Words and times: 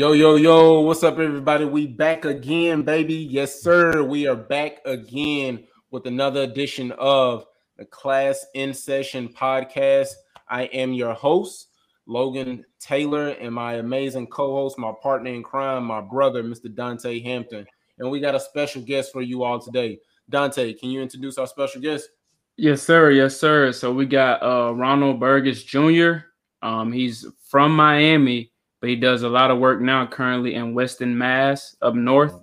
Yo, 0.00 0.12
yo, 0.12 0.36
yo, 0.36 0.80
what's 0.80 1.02
up, 1.02 1.18
everybody? 1.18 1.66
We 1.66 1.86
back 1.86 2.24
again, 2.24 2.80
baby. 2.80 3.12
Yes, 3.12 3.60
sir. 3.60 4.02
We 4.02 4.26
are 4.26 4.34
back 4.34 4.78
again 4.86 5.66
with 5.90 6.06
another 6.06 6.40
edition 6.40 6.92
of 6.92 7.44
the 7.76 7.84
Class 7.84 8.46
in 8.54 8.72
Session 8.72 9.28
podcast. 9.28 10.12
I 10.48 10.62
am 10.72 10.94
your 10.94 11.12
host, 11.12 11.68
Logan 12.06 12.64
Taylor, 12.78 13.28
and 13.28 13.54
my 13.54 13.74
amazing 13.74 14.28
co 14.28 14.54
host, 14.54 14.78
my 14.78 14.90
partner 15.02 15.34
in 15.34 15.42
crime, 15.42 15.84
my 15.84 16.00
brother, 16.00 16.42
Mr. 16.42 16.74
Dontay 16.74 17.22
Hampton. 17.22 17.66
And 17.98 18.10
we 18.10 18.20
got 18.20 18.34
a 18.34 18.40
special 18.40 18.80
guest 18.80 19.12
for 19.12 19.20
you 19.20 19.42
all 19.42 19.58
today. 19.58 19.98
Dontay, 20.32 20.80
can 20.80 20.88
you 20.88 21.02
introduce 21.02 21.36
our 21.36 21.46
special 21.46 21.82
guest? 21.82 22.08
Yes, 22.56 22.80
sir. 22.80 23.10
Yes, 23.10 23.36
sir. 23.36 23.70
So 23.70 23.92
we 23.92 24.06
got 24.06 24.42
uh, 24.42 24.72
Ronald 24.74 25.20
Burgess 25.20 25.62
Jr. 25.62 26.20
Um, 26.62 26.90
he's 26.90 27.26
from 27.50 27.76
Miami 27.76 28.50
but 28.80 28.88
he 28.88 28.96
does 28.96 29.22
a 29.22 29.28
lot 29.28 29.50
of 29.50 29.58
work 29.58 29.80
now 29.80 30.06
currently 30.06 30.54
in 30.54 30.74
Weston, 30.74 31.16
Mass, 31.16 31.76
up 31.82 31.94
north. 31.94 32.34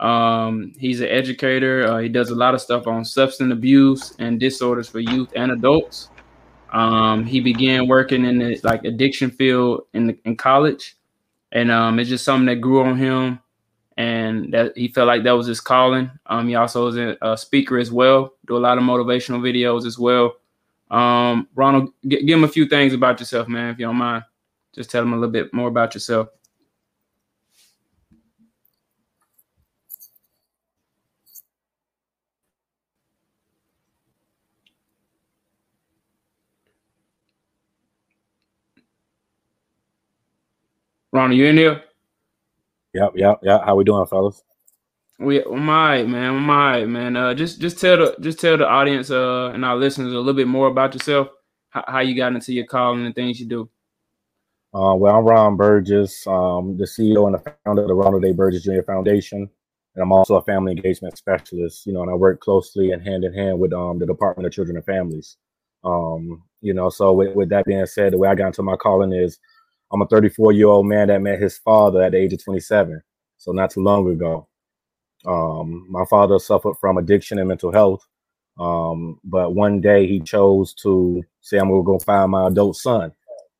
Um, 0.00 0.72
he's 0.76 1.00
an 1.00 1.08
educator. 1.08 1.86
Uh, 1.86 1.98
he 1.98 2.08
does 2.08 2.30
a 2.30 2.34
lot 2.34 2.54
of 2.54 2.60
stuff 2.60 2.86
on 2.86 3.04
substance 3.04 3.52
abuse 3.52 4.14
and 4.18 4.38
disorders 4.38 4.88
for 4.88 5.00
youth 5.00 5.30
and 5.34 5.52
adults. 5.52 6.10
Um, 6.72 7.24
he 7.24 7.40
began 7.40 7.86
working 7.86 8.24
in 8.24 8.38
the 8.38 8.58
like 8.64 8.84
addiction 8.84 9.30
field 9.30 9.82
in 9.94 10.08
the, 10.08 10.18
in 10.24 10.36
college, 10.36 10.96
and 11.52 11.70
um, 11.70 11.98
it's 11.98 12.08
just 12.08 12.24
something 12.24 12.46
that 12.46 12.56
grew 12.56 12.82
on 12.82 12.96
him, 12.96 13.38
and 13.96 14.52
that 14.52 14.72
he 14.76 14.88
felt 14.88 15.06
like 15.06 15.22
that 15.22 15.32
was 15.32 15.46
his 15.46 15.60
calling. 15.60 16.10
Um, 16.26 16.48
he 16.48 16.54
also 16.54 16.86
is 16.88 17.16
a, 17.20 17.36
speaker 17.36 17.78
as 17.78 17.92
well. 17.92 18.34
Do 18.46 18.56
a 18.56 18.58
lot 18.58 18.78
of 18.78 18.84
motivational 18.84 19.40
videos 19.40 19.86
as 19.86 19.98
well. 19.98 20.34
Um, 20.90 21.46
Ronald, 21.54 21.90
g- 22.06 22.24
give 22.24 22.38
him 22.38 22.44
a 22.44 22.48
few 22.48 22.66
things 22.66 22.94
about 22.94 23.20
yourself, 23.20 23.48
man, 23.48 23.70
if 23.70 23.78
you 23.78 23.86
don't 23.86 23.96
mind. 23.96 24.24
Just 24.74 24.90
tell 24.90 25.02
them 25.02 25.12
a 25.12 25.16
little 25.16 25.32
bit 25.32 25.52
more 25.54 25.68
about 25.68 25.94
yourself. 25.94 26.28
Ron, 41.12 41.30
are 41.30 41.34
you 41.34 41.46
in 41.46 41.56
here? 41.58 41.82
Yep, 42.94 43.12
yep, 43.16 43.40
yep. 43.42 43.62
How 43.64 43.76
we 43.76 43.84
doing, 43.84 44.06
fellas? 44.06 44.42
We 45.18 45.42
I'm 45.44 45.68
all 45.68 45.86
right, 45.86 46.08
man. 46.08 46.34
I'm 46.36 46.50
all 46.50 46.56
right, 46.56 46.88
man. 46.88 47.16
Uh, 47.16 47.34
just 47.34 47.60
just 47.60 47.80
tell 47.80 47.96
the 47.98 48.16
just 48.20 48.40
tell 48.40 48.58
the 48.58 48.66
audience 48.68 49.10
uh 49.10 49.50
and 49.54 49.64
our 49.64 49.76
listeners 49.76 50.12
a 50.12 50.16
little 50.18 50.34
bit 50.34 50.48
more 50.48 50.68
about 50.68 50.94
yourself, 50.94 51.28
how, 51.70 51.84
how 51.88 52.00
you 52.00 52.16
got 52.16 52.34
into 52.34 52.52
your 52.52 52.66
calling 52.66 53.06
and 53.06 53.14
things 53.14 53.40
you 53.40 53.46
do. 53.46 53.70
Uh, 54.74 54.94
well, 54.94 55.18
I'm 55.18 55.24
Ron 55.26 55.56
Burgess, 55.58 56.26
um, 56.26 56.78
the 56.78 56.84
CEO 56.86 57.26
and 57.26 57.34
the 57.34 57.54
founder 57.62 57.82
of 57.82 57.88
the 57.88 57.94
Ronald 57.94 58.24
A. 58.24 58.32
Burgess 58.32 58.62
Jr. 58.62 58.80
Foundation, 58.86 59.40
and 59.94 60.02
I'm 60.02 60.12
also 60.12 60.36
a 60.36 60.42
family 60.42 60.72
engagement 60.72 61.18
specialist. 61.18 61.84
You 61.84 61.92
know, 61.92 62.00
and 62.00 62.10
I 62.10 62.14
work 62.14 62.40
closely 62.40 62.90
and 62.90 63.06
hand 63.06 63.22
in 63.24 63.34
hand 63.34 63.58
with 63.58 63.74
um, 63.74 63.98
the 63.98 64.06
Department 64.06 64.46
of 64.46 64.52
Children 64.54 64.78
and 64.78 64.86
Families. 64.86 65.36
Um, 65.84 66.42
you 66.62 66.72
know, 66.72 66.88
so 66.88 67.12
with, 67.12 67.34
with, 67.34 67.50
that 67.50 67.66
being 67.66 67.84
said, 67.84 68.14
the 68.14 68.16
way 68.16 68.30
I 68.30 68.34
got 68.34 68.46
into 68.46 68.62
my 68.62 68.76
calling 68.76 69.12
is 69.12 69.38
I'm 69.92 70.00
a 70.00 70.06
34 70.06 70.52
year 70.52 70.68
old 70.68 70.86
man 70.86 71.08
that 71.08 71.20
met 71.20 71.38
his 71.38 71.58
father 71.58 72.02
at 72.02 72.12
the 72.12 72.18
age 72.18 72.32
of 72.32 72.42
27, 72.42 73.02
so 73.36 73.52
not 73.52 73.72
too 73.72 73.82
long 73.82 74.10
ago. 74.10 74.48
Um, 75.26 75.86
my 75.90 76.06
father 76.08 76.38
suffered 76.38 76.76
from 76.80 76.96
addiction 76.96 77.38
and 77.38 77.48
mental 77.48 77.72
health, 77.72 78.06
um, 78.58 79.20
but 79.22 79.54
one 79.54 79.82
day 79.82 80.06
he 80.06 80.18
chose 80.20 80.72
to 80.76 81.22
say, 81.42 81.58
"I'm 81.58 81.68
gonna 81.68 81.82
go 81.82 81.98
find 81.98 82.30
my 82.30 82.46
adult 82.46 82.76
son." 82.76 83.12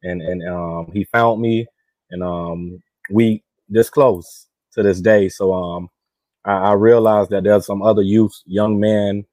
And 0.02 0.22
and 0.22 0.48
um, 0.48 0.90
he 0.92 1.04
found 1.04 1.40
me, 1.40 1.66
and 2.10 2.22
um, 2.22 2.82
we 3.10 3.42
this 3.68 3.90
close 3.90 4.48
to 4.74 4.82
this 4.82 5.00
day. 5.00 5.28
So 5.28 5.52
um, 5.54 5.88
I, 6.44 6.52
I 6.52 6.72
realized 6.74 7.30
that 7.30 7.44
there's 7.44 7.66
some 7.66 7.82
other 7.82 8.02
youth, 8.02 8.34
young 8.46 8.80
men, 8.80 9.24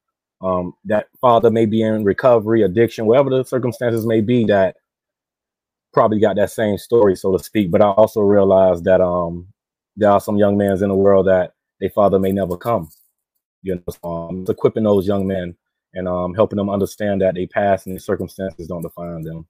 um, 0.42 0.74
that 0.86 1.08
father 1.22 1.52
may 1.52 1.66
be 1.66 1.82
in 1.82 2.04
recovery, 2.04 2.64
addiction, 2.64 3.06
whatever 3.08 3.30
the 3.32 3.44
circumstances 3.46 4.06
may 4.06 4.22
be, 4.22 4.46
that 4.46 4.78
probably 5.94 6.20
got 6.20 6.36
that 6.38 6.52
same 6.52 6.78
story, 6.78 7.16
so 7.16 7.36
to 7.36 7.44
speak. 7.44 7.72
But 7.72 7.82
I 7.82 7.88
also 7.88 8.22
realized 8.22 8.84
that 8.86 9.02
um, 9.02 9.48
there 9.98 10.12
are 10.12 10.22
some 10.22 10.38
young 10.38 10.58
men 10.58 10.72
in 10.74 10.90
the 10.90 10.96
world 10.96 11.28
that 11.28 11.54
their 11.80 11.90
father 11.90 12.20
may 12.20 12.32
never 12.32 12.58
come. 12.58 12.90
You 13.64 13.76
know, 13.76 13.82
so, 13.90 14.10
um, 14.10 14.46
equipping 14.48 14.84
those 14.84 15.08
young 15.08 15.28
men 15.28 15.56
and 15.94 16.08
um, 16.08 16.34
helping 16.34 16.58
them 16.58 16.70
understand 16.70 17.22
that 17.22 17.36
they 17.36 17.48
past 17.48 17.88
and 17.88 17.96
their 17.96 18.00
circumstances 18.00 18.68
don't 18.68 18.84
define 18.84 19.24
them. 19.24 19.48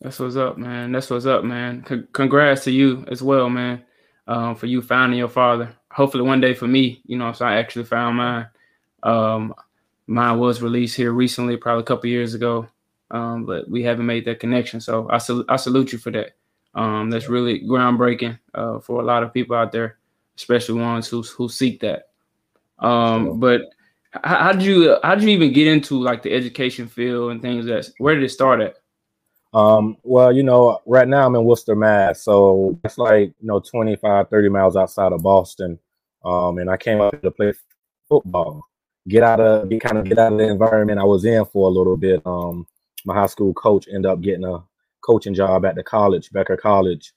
That's 0.00 0.18
what's 0.18 0.36
up, 0.36 0.56
man. 0.56 0.92
That's 0.92 1.10
what's 1.10 1.26
up, 1.26 1.44
man. 1.44 1.84
C- 1.86 2.04
congrats 2.12 2.64
to 2.64 2.70
you 2.70 3.04
as 3.08 3.22
well, 3.22 3.50
man, 3.50 3.82
um, 4.26 4.56
for 4.56 4.66
you 4.66 4.80
finding 4.80 5.18
your 5.18 5.28
father. 5.28 5.76
Hopefully, 5.90 6.22
one 6.22 6.40
day 6.40 6.54
for 6.54 6.66
me, 6.66 7.02
you 7.04 7.18
know, 7.18 7.32
so 7.32 7.44
I 7.44 7.56
actually 7.56 7.84
found 7.84 8.16
mine. 8.16 8.48
Um, 9.02 9.54
mine 10.06 10.38
was 10.38 10.62
released 10.62 10.96
here 10.96 11.12
recently, 11.12 11.56
probably 11.56 11.82
a 11.82 11.86
couple 11.86 12.08
years 12.08 12.32
ago, 12.34 12.66
um, 13.10 13.44
but 13.44 13.68
we 13.68 13.82
haven't 13.82 14.06
made 14.06 14.24
that 14.24 14.40
connection. 14.40 14.80
So 14.80 15.06
I, 15.10 15.18
sal- 15.18 15.44
I 15.48 15.56
salute 15.56 15.92
you 15.92 15.98
for 15.98 16.10
that. 16.12 16.32
Um, 16.74 17.10
that's 17.10 17.28
really 17.28 17.60
groundbreaking 17.60 18.38
uh, 18.54 18.78
for 18.78 19.00
a 19.00 19.04
lot 19.04 19.22
of 19.22 19.34
people 19.34 19.56
out 19.56 19.72
there, 19.72 19.98
especially 20.36 20.80
ones 20.80 21.08
who 21.08 21.22
who 21.22 21.48
seek 21.48 21.80
that. 21.80 22.08
Um, 22.78 23.38
but 23.38 23.62
how, 24.24 24.44
how 24.44 24.52
did 24.52 24.62
you 24.62 24.96
how 25.02 25.14
did 25.14 25.24
you 25.24 25.30
even 25.30 25.52
get 25.52 25.66
into 25.66 26.00
like 26.00 26.22
the 26.22 26.32
education 26.32 26.86
field 26.88 27.32
and 27.32 27.42
things 27.42 27.66
that 27.66 27.90
where 27.98 28.14
did 28.14 28.24
it 28.24 28.30
start 28.30 28.60
at? 28.62 28.79
Um, 29.52 29.96
well, 30.02 30.32
you 30.32 30.42
know, 30.42 30.80
right 30.86 31.08
now 31.08 31.26
I'm 31.26 31.34
in 31.34 31.44
Worcester, 31.44 31.74
Mass. 31.74 32.22
So 32.22 32.78
it's 32.84 32.98
like, 32.98 33.34
you 33.40 33.46
know, 33.48 33.60
25, 33.60 34.28
30 34.28 34.48
miles 34.48 34.76
outside 34.76 35.12
of 35.12 35.22
Boston. 35.22 35.78
Um, 36.24 36.58
and 36.58 36.70
I 36.70 36.76
came 36.76 37.00
up 37.00 37.20
to 37.22 37.30
play 37.30 37.52
football, 38.08 38.62
get 39.08 39.22
out 39.22 39.40
of 39.40 39.68
get 39.68 39.80
kind 39.80 39.98
of 39.98 40.04
get 40.04 40.18
out 40.18 40.32
of 40.32 40.38
the 40.38 40.48
environment 40.48 41.00
I 41.00 41.04
was 41.04 41.24
in 41.24 41.44
for 41.46 41.66
a 41.66 41.72
little 41.72 41.96
bit. 41.96 42.22
Um, 42.26 42.66
my 43.04 43.14
high 43.14 43.26
school 43.26 43.54
coach 43.54 43.86
ended 43.88 44.06
up 44.06 44.20
getting 44.20 44.44
a 44.44 44.62
coaching 45.00 45.34
job 45.34 45.64
at 45.64 45.74
the 45.74 45.82
college, 45.82 46.30
Becker 46.30 46.56
College. 46.56 47.12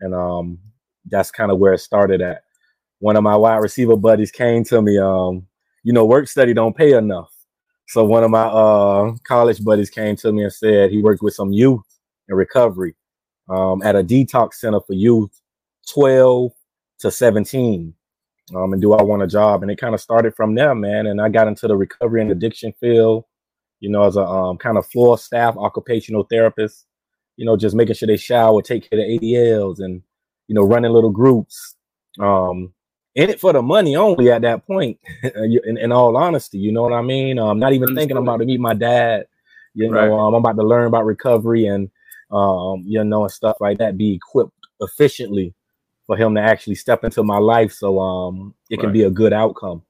And 0.00 0.14
um, 0.14 0.58
that's 1.06 1.30
kind 1.30 1.50
of 1.50 1.58
where 1.58 1.74
it 1.74 1.78
started 1.78 2.20
at. 2.22 2.42
One 3.00 3.16
of 3.16 3.22
my 3.22 3.36
wide 3.36 3.58
receiver 3.58 3.96
buddies 3.96 4.30
came 4.30 4.64
to 4.64 4.80
me, 4.80 4.98
um, 4.98 5.46
you 5.82 5.92
know, 5.92 6.06
work 6.06 6.26
study 6.28 6.54
don't 6.54 6.76
pay 6.76 6.94
enough. 6.94 7.33
So 7.86 8.04
one 8.04 8.24
of 8.24 8.30
my 8.30 8.44
uh, 8.44 9.12
college 9.24 9.62
buddies 9.62 9.90
came 9.90 10.16
to 10.16 10.32
me 10.32 10.42
and 10.44 10.52
said 10.52 10.90
he 10.90 11.02
worked 11.02 11.22
with 11.22 11.34
some 11.34 11.52
youth 11.52 11.84
in 12.28 12.34
recovery 12.34 12.94
um, 13.48 13.82
at 13.82 13.96
a 13.96 14.02
detox 14.02 14.54
center 14.54 14.80
for 14.80 14.94
youth 14.94 15.30
12 15.92 16.52
to 17.00 17.10
17. 17.10 17.94
Um, 18.54 18.72
and 18.72 18.82
do 18.82 18.92
I 18.92 19.02
want 19.02 19.22
a 19.22 19.26
job? 19.26 19.62
And 19.62 19.70
it 19.70 19.78
kind 19.78 19.94
of 19.94 20.00
started 20.00 20.34
from 20.34 20.54
there, 20.54 20.74
man. 20.74 21.06
And 21.06 21.20
I 21.20 21.28
got 21.28 21.48
into 21.48 21.66
the 21.66 21.76
recovery 21.76 22.20
and 22.20 22.30
addiction 22.30 22.72
field, 22.80 23.24
you 23.80 23.90
know, 23.90 24.04
as 24.04 24.16
a 24.16 24.22
um, 24.22 24.58
kind 24.58 24.76
of 24.76 24.86
floor 24.86 25.16
staff 25.16 25.56
occupational 25.56 26.24
therapist, 26.24 26.86
you 27.36 27.46
know, 27.46 27.56
just 27.56 27.74
making 27.74 27.94
sure 27.94 28.06
they 28.06 28.16
shower, 28.16 28.60
take 28.60 28.88
care 28.88 28.98
of 28.98 29.06
ADLs 29.06 29.78
and, 29.78 30.02
you 30.48 30.54
know, 30.54 30.62
running 30.62 30.92
little 30.92 31.10
groups. 31.10 31.74
Um, 32.20 32.73
in 33.14 33.30
it 33.30 33.40
for 33.40 33.52
the 33.52 33.62
money 33.62 33.96
only 33.96 34.30
at 34.30 34.42
that 34.42 34.66
point. 34.66 34.98
in, 35.22 35.78
in, 35.78 35.92
all 35.92 36.16
honesty, 36.16 36.58
you 36.58 36.72
know 36.72 36.82
what 36.82 36.92
I 36.92 37.02
mean. 37.02 37.38
I'm 37.38 37.48
um, 37.48 37.58
not 37.58 37.72
even 37.72 37.94
thinking 37.94 38.16
I'm 38.16 38.24
about 38.24 38.38
to 38.38 38.44
meet 38.44 38.60
my 38.60 38.74
dad. 38.74 39.26
You 39.74 39.90
know, 39.90 39.98
right. 39.98 40.10
um, 40.10 40.34
I'm 40.34 40.44
about 40.44 40.56
to 40.56 40.66
learn 40.66 40.86
about 40.86 41.04
recovery 41.04 41.66
and 41.66 41.90
um, 42.30 42.82
you 42.86 43.02
know, 43.04 43.22
and 43.22 43.32
stuff 43.32 43.56
like 43.60 43.78
that. 43.78 43.96
Be 43.96 44.14
equipped 44.14 44.52
efficiently 44.80 45.54
for 46.06 46.16
him 46.16 46.34
to 46.34 46.40
actually 46.40 46.74
step 46.74 47.04
into 47.04 47.22
my 47.22 47.38
life, 47.38 47.72
so 47.72 47.98
um, 47.98 48.54
it 48.70 48.78
can 48.78 48.86
right. 48.86 48.92
be 48.92 49.02
a 49.02 49.10
good 49.10 49.32
outcome. 49.32 49.82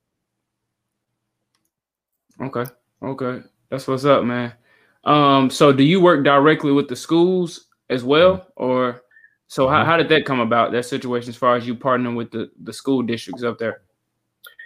Okay, 2.41 2.65
okay, 3.03 3.43
that's 3.71 3.87
what's 3.87 4.05
up, 4.05 4.25
man. 4.25 4.53
Um, 5.05 5.51
so 5.51 5.73
do 5.73 5.85
you 5.85 6.01
work 6.01 6.25
directly 6.25 6.73
with 6.73 6.89
the 6.89 6.97
schools 6.97 7.67
as 7.91 8.03
well, 8.05 8.37
mm-hmm. 8.37 8.65
or 8.65 9.04
so 9.49 9.69
how, 9.69 9.77
mm-hmm. 9.77 9.91
how 9.91 9.97
did 9.97 10.09
that 10.09 10.27
come 10.27 10.41
about? 10.41 10.73
That 10.73 10.85
situation, 10.85 11.31
as 11.31 11.37
far 11.37 11.57
as 11.57 11.67
you 11.67 11.75
partnering 11.75 12.17
with 12.17 12.31
the 12.31 12.51
the 12.63 12.73
school 12.73 13.03
districts 13.03 13.43
up 13.43 13.59
there. 13.59 13.83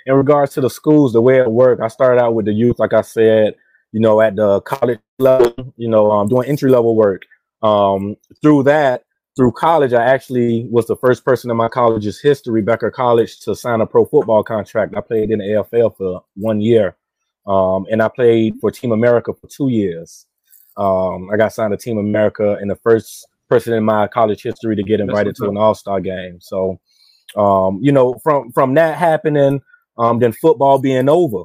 In 0.07 0.15
regards 0.15 0.55
to 0.55 0.61
the 0.61 0.71
schools, 0.71 1.13
the 1.13 1.21
way 1.21 1.39
it 1.39 1.51
worked, 1.51 1.83
I 1.83 1.89
started 1.89 2.21
out 2.21 2.35
with 2.35 2.47
the 2.47 2.53
youth, 2.53 2.79
like 2.79 2.95
I 2.95 3.03
said, 3.03 3.55
you 3.93 4.01
know, 4.01 4.21
at 4.21 4.37
the 4.37 4.61
college 4.63 5.01
level, 5.19 5.75
you 5.77 5.89
know, 5.89 6.11
um, 6.11 6.29
doing 6.29 6.49
entry 6.49 6.71
level 6.71 6.97
work. 6.97 7.23
Um, 7.63 8.17
through 8.41 8.63
that, 8.65 9.05
through 9.37 9.53
college, 9.53 9.93
I 9.93 10.05
actually 10.05 10.67
was 10.71 10.87
the 10.87 10.97
first 10.97 11.25
person 11.25 11.51
in 11.51 11.57
my 11.57 11.69
college's 11.69 12.21
history, 12.21 12.63
Becker 12.63 12.91
College, 12.91 13.41
to 13.41 13.55
sign 13.55 13.81
a 13.81 13.87
pro 13.87 14.05
football 14.05 14.43
contract. 14.43 14.95
I 14.97 15.01
played 15.01 15.31
in 15.31 15.41
the 15.41 15.45
AFL 15.45 15.97
for 15.97 16.25
one 16.35 16.61
year, 16.61 16.97
um, 17.47 17.87
and 17.91 18.03
I 18.03 18.09
played 18.09 18.55
for 18.61 18.71
Team 18.71 18.93
America 18.93 19.35
for 19.35 19.47
two 19.49 19.69
years. 19.69 20.27
Um, 20.77 21.29
I 21.31 21.37
got 21.37 21.53
signed 21.53 21.73
to 21.73 21.77
Team 21.77 21.99
America 21.99 22.57
in 22.63 22.69
the 22.69 22.77
first 22.77 23.27
person 23.49 23.75
in 23.75 23.85
my 23.85 24.09
college 24.09 24.43
history 24.43 24.77
to 24.77 24.83
get 24.83 25.01
invited 25.01 25.37
to 25.37 25.49
an 25.49 25.57
All 25.57 25.75
Star 25.75 26.01
game. 26.01 26.39
So, 26.41 26.79
um, 27.37 27.79
you 27.83 27.93
know, 27.93 28.15
from 28.23 28.53
from 28.53 28.75
that 28.75 28.97
happening, 28.97 29.61
um, 29.99 30.19
then 30.19 30.33
football 30.33 30.79
being 30.79 31.09
over. 31.09 31.45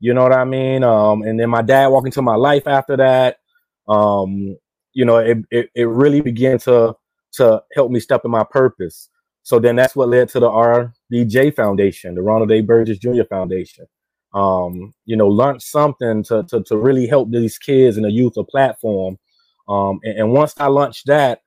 You 0.00 0.14
know 0.14 0.22
what 0.22 0.32
I 0.32 0.44
mean? 0.44 0.84
Um, 0.84 1.22
and 1.22 1.38
then 1.40 1.50
my 1.50 1.62
dad 1.62 1.88
walking 1.88 2.08
into 2.08 2.22
my 2.22 2.36
life 2.36 2.66
after 2.66 2.96
that. 2.96 3.38
Um, 3.88 4.56
you 4.92 5.04
know, 5.04 5.18
it, 5.18 5.38
it, 5.50 5.70
it 5.74 5.88
really 5.88 6.20
began 6.20 6.58
to 6.60 6.94
to 7.32 7.62
help 7.74 7.90
me 7.90 8.00
step 8.00 8.22
in 8.24 8.30
my 8.30 8.44
purpose. 8.44 9.08
So 9.42 9.58
then 9.58 9.76
that's 9.76 9.96
what 9.96 10.08
led 10.08 10.28
to 10.30 10.40
the 10.40 10.50
RBJ 10.50 11.56
Foundation, 11.56 12.14
the 12.14 12.22
Ronald 12.22 12.52
A. 12.52 12.60
Burgess 12.60 12.98
Jr. 12.98 13.24
Foundation. 13.28 13.86
Um, 14.34 14.92
you 15.06 15.16
know, 15.16 15.28
launch 15.28 15.62
something 15.62 16.22
to, 16.24 16.42
to, 16.50 16.62
to 16.64 16.76
really 16.76 17.06
help 17.06 17.30
these 17.30 17.56
kids 17.56 17.96
and 17.96 18.04
the 18.04 18.10
youth 18.10 18.36
a 18.36 18.44
platform. 18.44 19.18
Um, 19.68 20.00
and, 20.02 20.18
and 20.18 20.32
once 20.32 20.54
I 20.58 20.66
launched 20.66 21.06
that, 21.06 21.42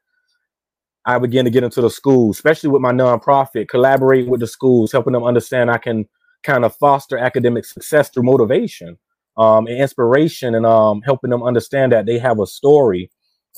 I 1.06 1.18
began 1.18 1.45
to 1.45 1.51
get 1.51 1.63
into 1.63 1.81
the 1.81 1.89
schools, 1.89 2.38
especially 2.38 2.69
with 2.69 2.81
my 2.81 2.91
nonprofit, 2.91 3.68
collaborating 3.68 4.29
with 4.29 4.39
the 4.39 4.47
schools, 4.47 4.91
helping 4.91 5.13
them 5.13 5.23
understand 5.23 5.71
I 5.71 5.79
can 5.79 6.07
kind 6.44 6.63
of 6.63 6.75
foster 6.75 7.18
academic 7.18 7.65
success 7.65 8.09
through 8.09 8.23
motivation 8.23 8.97
um, 9.38 9.65
and 9.65 9.77
inspiration, 9.77 10.53
and 10.53 10.65
um, 10.65 11.01
helping 11.01 11.31
them 11.31 11.41
understand 11.41 11.91
that 11.91 12.06
they 12.06 12.19
have 12.19 12.39
a 12.39 12.45
story. 12.45 13.09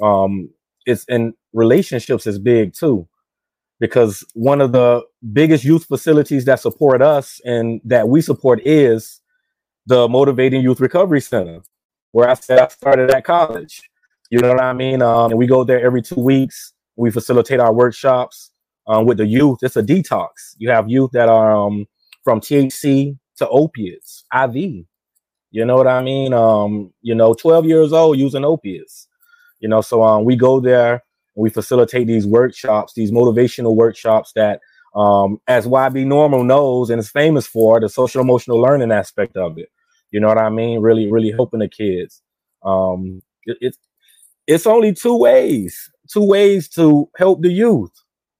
Um, 0.01 0.49
it's 0.85 1.05
and 1.09 1.33
relationships 1.51 2.25
is 2.27 2.39
big 2.39 2.73
too, 2.73 3.07
because 3.79 4.23
one 4.33 4.61
of 4.61 4.71
the 4.71 5.03
biggest 5.33 5.65
youth 5.65 5.85
facilities 5.85 6.45
that 6.45 6.61
support 6.61 7.01
us 7.01 7.41
and 7.43 7.81
that 7.83 8.07
we 8.07 8.21
support 8.21 8.61
is 8.65 9.19
the 9.85 10.07
Motivating 10.07 10.61
Youth 10.61 10.79
Recovery 10.79 11.19
Center, 11.19 11.59
where 12.13 12.29
I 12.29 12.35
said 12.35 12.59
I 12.59 12.69
started 12.69 13.11
at 13.11 13.25
college. 13.25 13.81
You 14.33 14.39
know 14.39 14.49
what 14.49 14.63
I 14.63 14.73
mean? 14.73 15.03
Um, 15.03 15.29
and 15.29 15.37
we 15.37 15.45
go 15.45 15.63
there 15.63 15.85
every 15.85 16.01
two 16.01 16.19
weeks 16.19 16.73
we 16.95 17.11
facilitate 17.11 17.59
our 17.59 17.71
workshops 17.71 18.49
um, 18.87 19.05
with 19.05 19.17
the 19.17 19.27
youth. 19.27 19.59
It's 19.61 19.75
a 19.75 19.83
detox. 19.83 20.55
You 20.57 20.71
have 20.71 20.89
youth 20.89 21.11
that 21.13 21.29
are 21.29 21.55
um, 21.55 21.85
from 22.23 22.39
THC 22.39 23.15
to 23.37 23.47
opiates, 23.49 24.25
IV. 24.33 24.55
You 24.55 25.65
know 25.65 25.75
what 25.75 25.85
I 25.85 26.01
mean? 26.01 26.33
Um, 26.33 26.91
you 27.03 27.13
know, 27.13 27.35
12 27.35 27.65
years 27.65 27.93
old 27.93 28.17
using 28.17 28.43
opiates. 28.43 29.07
You 29.59 29.69
know, 29.69 29.81
so 29.81 30.01
um, 30.01 30.25
we 30.25 30.35
go 30.35 30.59
there 30.59 30.93
and 30.93 31.01
we 31.43 31.51
facilitate 31.51 32.07
these 32.07 32.25
workshops, 32.25 32.93
these 32.95 33.11
motivational 33.11 33.75
workshops 33.75 34.31
that, 34.33 34.61
um, 34.95 35.39
as 35.47 35.67
YB 35.67 36.07
Normal 36.07 36.43
knows 36.43 36.89
and 36.89 36.99
is 36.99 37.11
famous 37.11 37.45
for, 37.45 37.79
the 37.79 37.87
social 37.87 38.21
emotional 38.21 38.59
learning 38.59 38.91
aspect 38.91 39.37
of 39.37 39.59
it. 39.59 39.69
You 40.09 40.19
know 40.19 40.27
what 40.27 40.39
I 40.39 40.49
mean? 40.49 40.81
Really, 40.81 41.11
really 41.11 41.29
helping 41.29 41.59
the 41.59 41.69
kids. 41.69 42.23
Um, 42.63 43.21
it, 43.45 43.57
it's 43.61 43.77
it's 44.47 44.67
only 44.67 44.93
two 44.93 45.17
ways 45.17 45.91
two 46.13 46.23
ways 46.23 46.67
to 46.69 47.09
help 47.17 47.41
the 47.41 47.51
youth. 47.51 47.91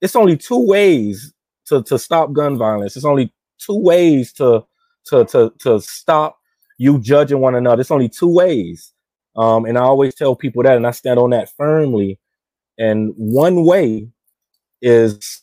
It's 0.01 0.15
only 0.15 0.37
two 0.37 0.65
ways 0.65 1.33
to, 1.67 1.81
to 1.83 1.97
stop 1.97 2.33
gun 2.33 2.57
violence. 2.57 2.95
It's 2.95 3.05
only 3.05 3.33
two 3.59 3.77
ways 3.77 4.33
to 4.33 4.65
to 5.07 5.25
to 5.25 5.53
to 5.59 5.81
stop 5.81 6.37
you 6.77 6.99
judging 6.99 7.39
one 7.39 7.55
another. 7.55 7.81
It's 7.81 7.91
only 7.91 8.09
two 8.09 8.33
ways. 8.33 8.93
Um, 9.35 9.65
and 9.65 9.77
I 9.77 9.81
always 9.81 10.15
tell 10.15 10.35
people 10.35 10.63
that, 10.63 10.77
and 10.77 10.85
I 10.85 10.91
stand 10.91 11.19
on 11.19 11.31
that 11.31 11.49
firmly. 11.57 12.19
And 12.77 13.13
one 13.15 13.65
way 13.65 14.09
is 14.81 15.41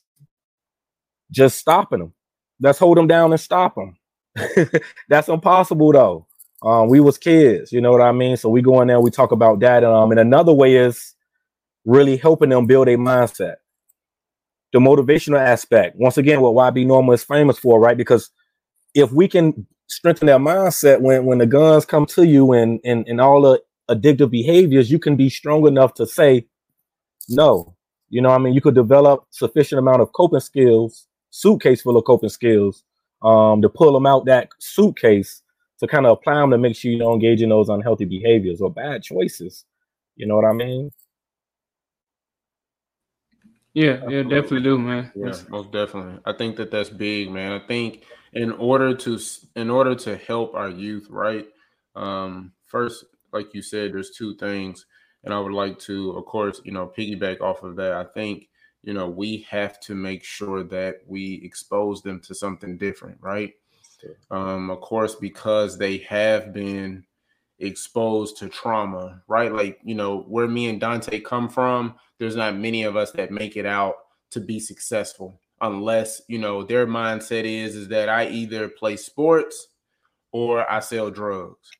just 1.31 1.59
stopping 1.59 2.01
them. 2.01 2.12
Let's 2.61 2.79
hold 2.79 2.99
them 2.99 3.07
down 3.07 3.33
and 3.33 3.41
stop 3.41 3.75
them. 3.77 3.97
That's 5.09 5.29
impossible 5.29 5.93
though. 5.93 6.27
Um, 6.62 6.89
we 6.89 7.01
was 7.01 7.17
kids, 7.17 7.73
you 7.73 7.81
know 7.81 7.91
what 7.91 8.03
I 8.03 8.12
mean? 8.12 8.37
So 8.37 8.49
we 8.49 8.61
go 8.61 8.81
in 8.83 8.89
there, 8.89 9.01
we 9.01 9.11
talk 9.11 9.33
about 9.33 9.61
that. 9.61 9.83
Um, 9.83 10.11
and 10.11 10.21
another 10.21 10.53
way 10.53 10.77
is 10.77 11.15
really 11.85 12.17
helping 12.17 12.51
them 12.51 12.67
build 12.67 12.89
a 12.89 12.97
mindset. 12.97 13.57
The 14.73 14.79
motivational 14.79 15.41
aspect, 15.41 15.97
once 15.99 16.19
again, 16.19 16.41
what 16.41 16.75
YB 16.75 16.87
Normal 16.87 17.15
is 17.15 17.25
famous 17.25 17.59
for, 17.59 17.81
right? 17.81 17.97
Because 17.97 18.31
if 18.95 19.11
we 19.11 19.27
can 19.27 19.67
strengthen 19.89 20.27
their 20.27 20.39
mindset 20.39 21.01
when 21.01 21.25
when 21.25 21.39
the 21.39 21.47
guns 21.47 21.85
come 21.85 22.07
to 22.07 22.25
you 22.25 22.53
and 22.53 22.79
and, 22.85 23.07
and 23.09 23.21
all 23.21 23.41
the 23.41 23.61
addictive 23.91 24.31
behaviors, 24.31 24.91
you 24.91 24.99
can 24.99 25.17
be 25.17 25.29
strong 25.29 25.67
enough 25.67 25.95
to 25.95 26.07
say 26.07 26.47
no. 27.29 27.75
You 28.11 28.21
know, 28.21 28.31
I 28.31 28.39
mean, 28.39 28.55
you 28.55 28.61
could 28.61 28.75
develop 28.75 29.25
sufficient 29.31 29.79
amount 29.79 30.03
of 30.03 30.12
coping 30.12 30.41
skills, 30.41 31.07
suitcase 31.31 31.83
full 31.83 31.97
of 31.97 32.05
coping 32.05 32.29
skills, 32.29 32.85
um, 33.23 33.62
to 33.62 33.69
pull 33.69 33.93
them 33.93 34.07
out 34.07 34.27
that 34.27 34.51
suitcase 34.59 35.43
to 35.81 35.87
kind 35.87 36.06
of 36.06 36.12
apply 36.12 36.35
them 36.35 36.50
to 36.50 36.59
make 36.59 36.77
sure 36.77 36.91
you 36.91 36.99
don't 36.99 37.15
engage 37.15 37.43
in 37.43 37.49
those 37.49 37.69
unhealthy 37.69 38.05
behaviors 38.05 38.61
or 38.61 38.71
bad 38.71 39.03
choices. 39.03 39.65
You 40.17 40.27
know 40.27 40.37
what 40.37 40.44
I 40.44 40.53
mean? 40.53 40.91
Yeah, 43.73 44.00
yeah, 44.09 44.23
definitely 44.23 44.62
do, 44.62 44.79
man. 44.79 45.12
Yeah, 45.15 45.37
most 45.49 45.71
definitely. 45.71 46.21
I 46.25 46.32
think 46.32 46.56
that 46.56 46.71
that's 46.71 46.91
big, 46.91 47.31
man. 47.31 47.53
I 47.53 47.65
think 47.67 48.03
in 48.32 48.53
order 48.53 48.94
to 48.97 49.19
in 49.55 49.71
order 49.71 49.94
to 49.94 50.17
help 50.17 50.55
our 50.55 50.69
youth, 50.69 51.06
right? 51.09 51.47
Um, 51.94 52.53
first, 52.67 53.05
like 53.33 53.55
you 53.55 53.62
said, 53.62 53.93
there's 53.93 54.11
two 54.11 54.35
things, 54.37 54.87
and 55.23 55.33
I 55.33 55.38
would 55.38 55.53
like 55.53 55.79
to, 55.81 56.12
of 56.12 56.25
course, 56.26 56.61
you 56.65 56.73
know, 56.73 56.93
piggyback 56.97 57.41
off 57.41 57.62
of 57.62 57.76
that. 57.76 57.93
I 57.93 58.05
think 58.05 58.49
you 58.83 58.93
know 58.93 59.09
we 59.09 59.47
have 59.49 59.79
to 59.81 59.94
make 59.94 60.25
sure 60.25 60.65
that 60.65 60.97
we 61.06 61.41
expose 61.44 62.03
them 62.03 62.21
to 62.23 62.35
something 62.35 62.76
different, 62.76 63.19
right? 63.21 63.55
Um, 64.31 64.70
of 64.70 64.81
course, 64.81 65.14
because 65.14 65.79
they 65.79 65.99
have 65.99 66.52
been 66.52 67.05
exposed 67.58 68.37
to 68.38 68.49
trauma, 68.49 69.23
right? 69.29 69.52
Like, 69.52 69.81
you 69.85 69.94
know, 69.94 70.20
where 70.23 70.49
me 70.49 70.69
and 70.69 70.81
Dontay 70.81 71.25
come 71.25 71.49
from, 71.49 71.94
there's 72.19 72.37
not 72.37 72.56
many 72.56 72.85
of 72.85 72.97
us 72.97 73.12
that 73.12 73.31
make 73.31 73.56
it 73.56 73.67
out 73.67 73.97
to 74.31 74.41
be 74.41 74.58
successful 74.58 75.41
unless, 75.61 76.23
you 76.29 76.38
know, 76.38 76.62
their 76.62 76.87
mindset 76.87 77.44
is 77.44 77.76
is 77.76 77.88
that 77.88 78.08
I 78.08 78.29
either 78.29 78.69
play 78.69 78.97
sports 78.97 79.69
or 80.32 80.70
I 80.70 80.81
sell 80.81 81.11
drugs, 81.11 81.70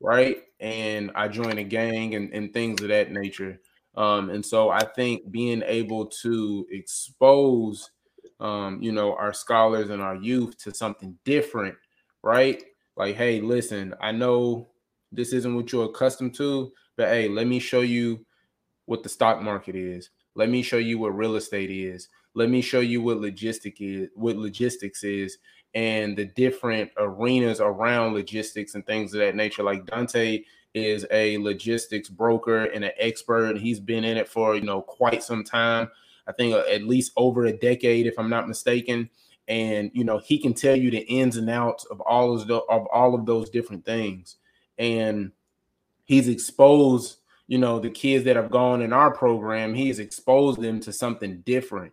right? 0.00 0.38
And 0.60 1.10
I 1.14 1.28
join 1.28 1.58
a 1.58 1.64
gang 1.64 2.14
and, 2.14 2.32
and 2.32 2.52
things 2.52 2.82
of 2.82 2.88
that 2.88 3.12
nature. 3.12 3.60
Um, 3.94 4.30
and 4.30 4.44
so 4.44 4.70
I 4.70 4.84
think 4.84 5.30
being 5.30 5.62
able 5.66 6.06
to 6.22 6.66
expose 6.70 7.90
um, 8.40 8.80
you 8.82 8.92
know, 8.92 9.14
our 9.14 9.32
scholars 9.32 9.90
and 9.90 10.02
our 10.02 10.16
youth 10.16 10.56
to 10.58 10.74
something 10.74 11.16
different, 11.24 11.74
right? 12.22 12.62
Like, 12.96 13.16
hey, 13.16 13.40
listen, 13.40 13.94
I 14.00 14.12
know 14.12 14.68
this 15.12 15.32
isn't 15.32 15.54
what 15.54 15.72
you're 15.72 15.86
accustomed 15.86 16.34
to, 16.36 16.72
but 16.96 17.08
hey, 17.08 17.28
let 17.28 17.46
me 17.46 17.58
show 17.58 17.80
you 17.80 18.24
what 18.86 19.02
the 19.02 19.08
stock 19.08 19.42
market 19.42 19.76
is. 19.76 20.10
Let 20.34 20.48
me 20.48 20.62
show 20.62 20.78
you 20.78 20.98
what 20.98 21.16
real 21.16 21.36
estate 21.36 21.70
is. 21.70 22.08
Let 22.34 22.50
me 22.50 22.60
show 22.60 22.80
you 22.80 23.02
what 23.02 23.18
logistic 23.18 23.76
is, 23.80 24.08
what 24.14 24.36
logistics 24.36 25.02
is, 25.02 25.38
and 25.74 26.16
the 26.16 26.26
different 26.26 26.90
arenas 26.96 27.60
around 27.60 28.14
logistics 28.14 28.74
and 28.74 28.86
things 28.86 29.14
of 29.14 29.20
that 29.20 29.34
nature. 29.34 29.62
Like 29.62 29.84
Dontay 29.84 30.44
is 30.74 31.06
a 31.10 31.38
logistics 31.38 32.08
broker 32.08 32.64
and 32.64 32.84
an 32.84 32.92
expert. 32.98 33.58
He's 33.58 33.80
been 33.80 34.04
in 34.04 34.16
it 34.16 34.28
for 34.28 34.54
you 34.54 34.62
know 34.62 34.82
quite 34.82 35.22
some 35.22 35.44
time. 35.44 35.90
I 36.28 36.32
think 36.32 36.54
uh, 36.54 36.64
at 36.70 36.84
least 36.84 37.12
over 37.16 37.46
a 37.46 37.52
decade, 37.52 38.06
if 38.06 38.18
I'm 38.18 38.30
not 38.30 38.48
mistaken. 38.48 39.10
And 39.48 39.90
you 39.94 40.04
know 40.04 40.18
he 40.18 40.38
can 40.38 40.52
tell 40.52 40.76
you 40.76 40.90
the 40.90 40.98
ins 40.98 41.36
and 41.36 41.48
outs 41.48 41.86
of 41.86 42.00
all 42.02 42.34
of 42.34 42.46
the, 42.46 42.56
of 42.56 42.86
all 42.92 43.14
of 43.14 43.24
those 43.24 43.48
different 43.48 43.84
things. 43.84 44.36
And 44.76 45.32
he's 46.04 46.28
exposed 46.28 47.18
you 47.48 47.58
know 47.58 47.80
the 47.80 47.90
kids 47.90 48.24
that 48.24 48.36
have 48.36 48.50
gone 48.50 48.82
in 48.82 48.92
our 48.92 49.12
program 49.12 49.74
he's 49.74 49.98
exposed 49.98 50.60
them 50.60 50.80
to 50.80 50.92
something 50.92 51.40
different 51.40 51.92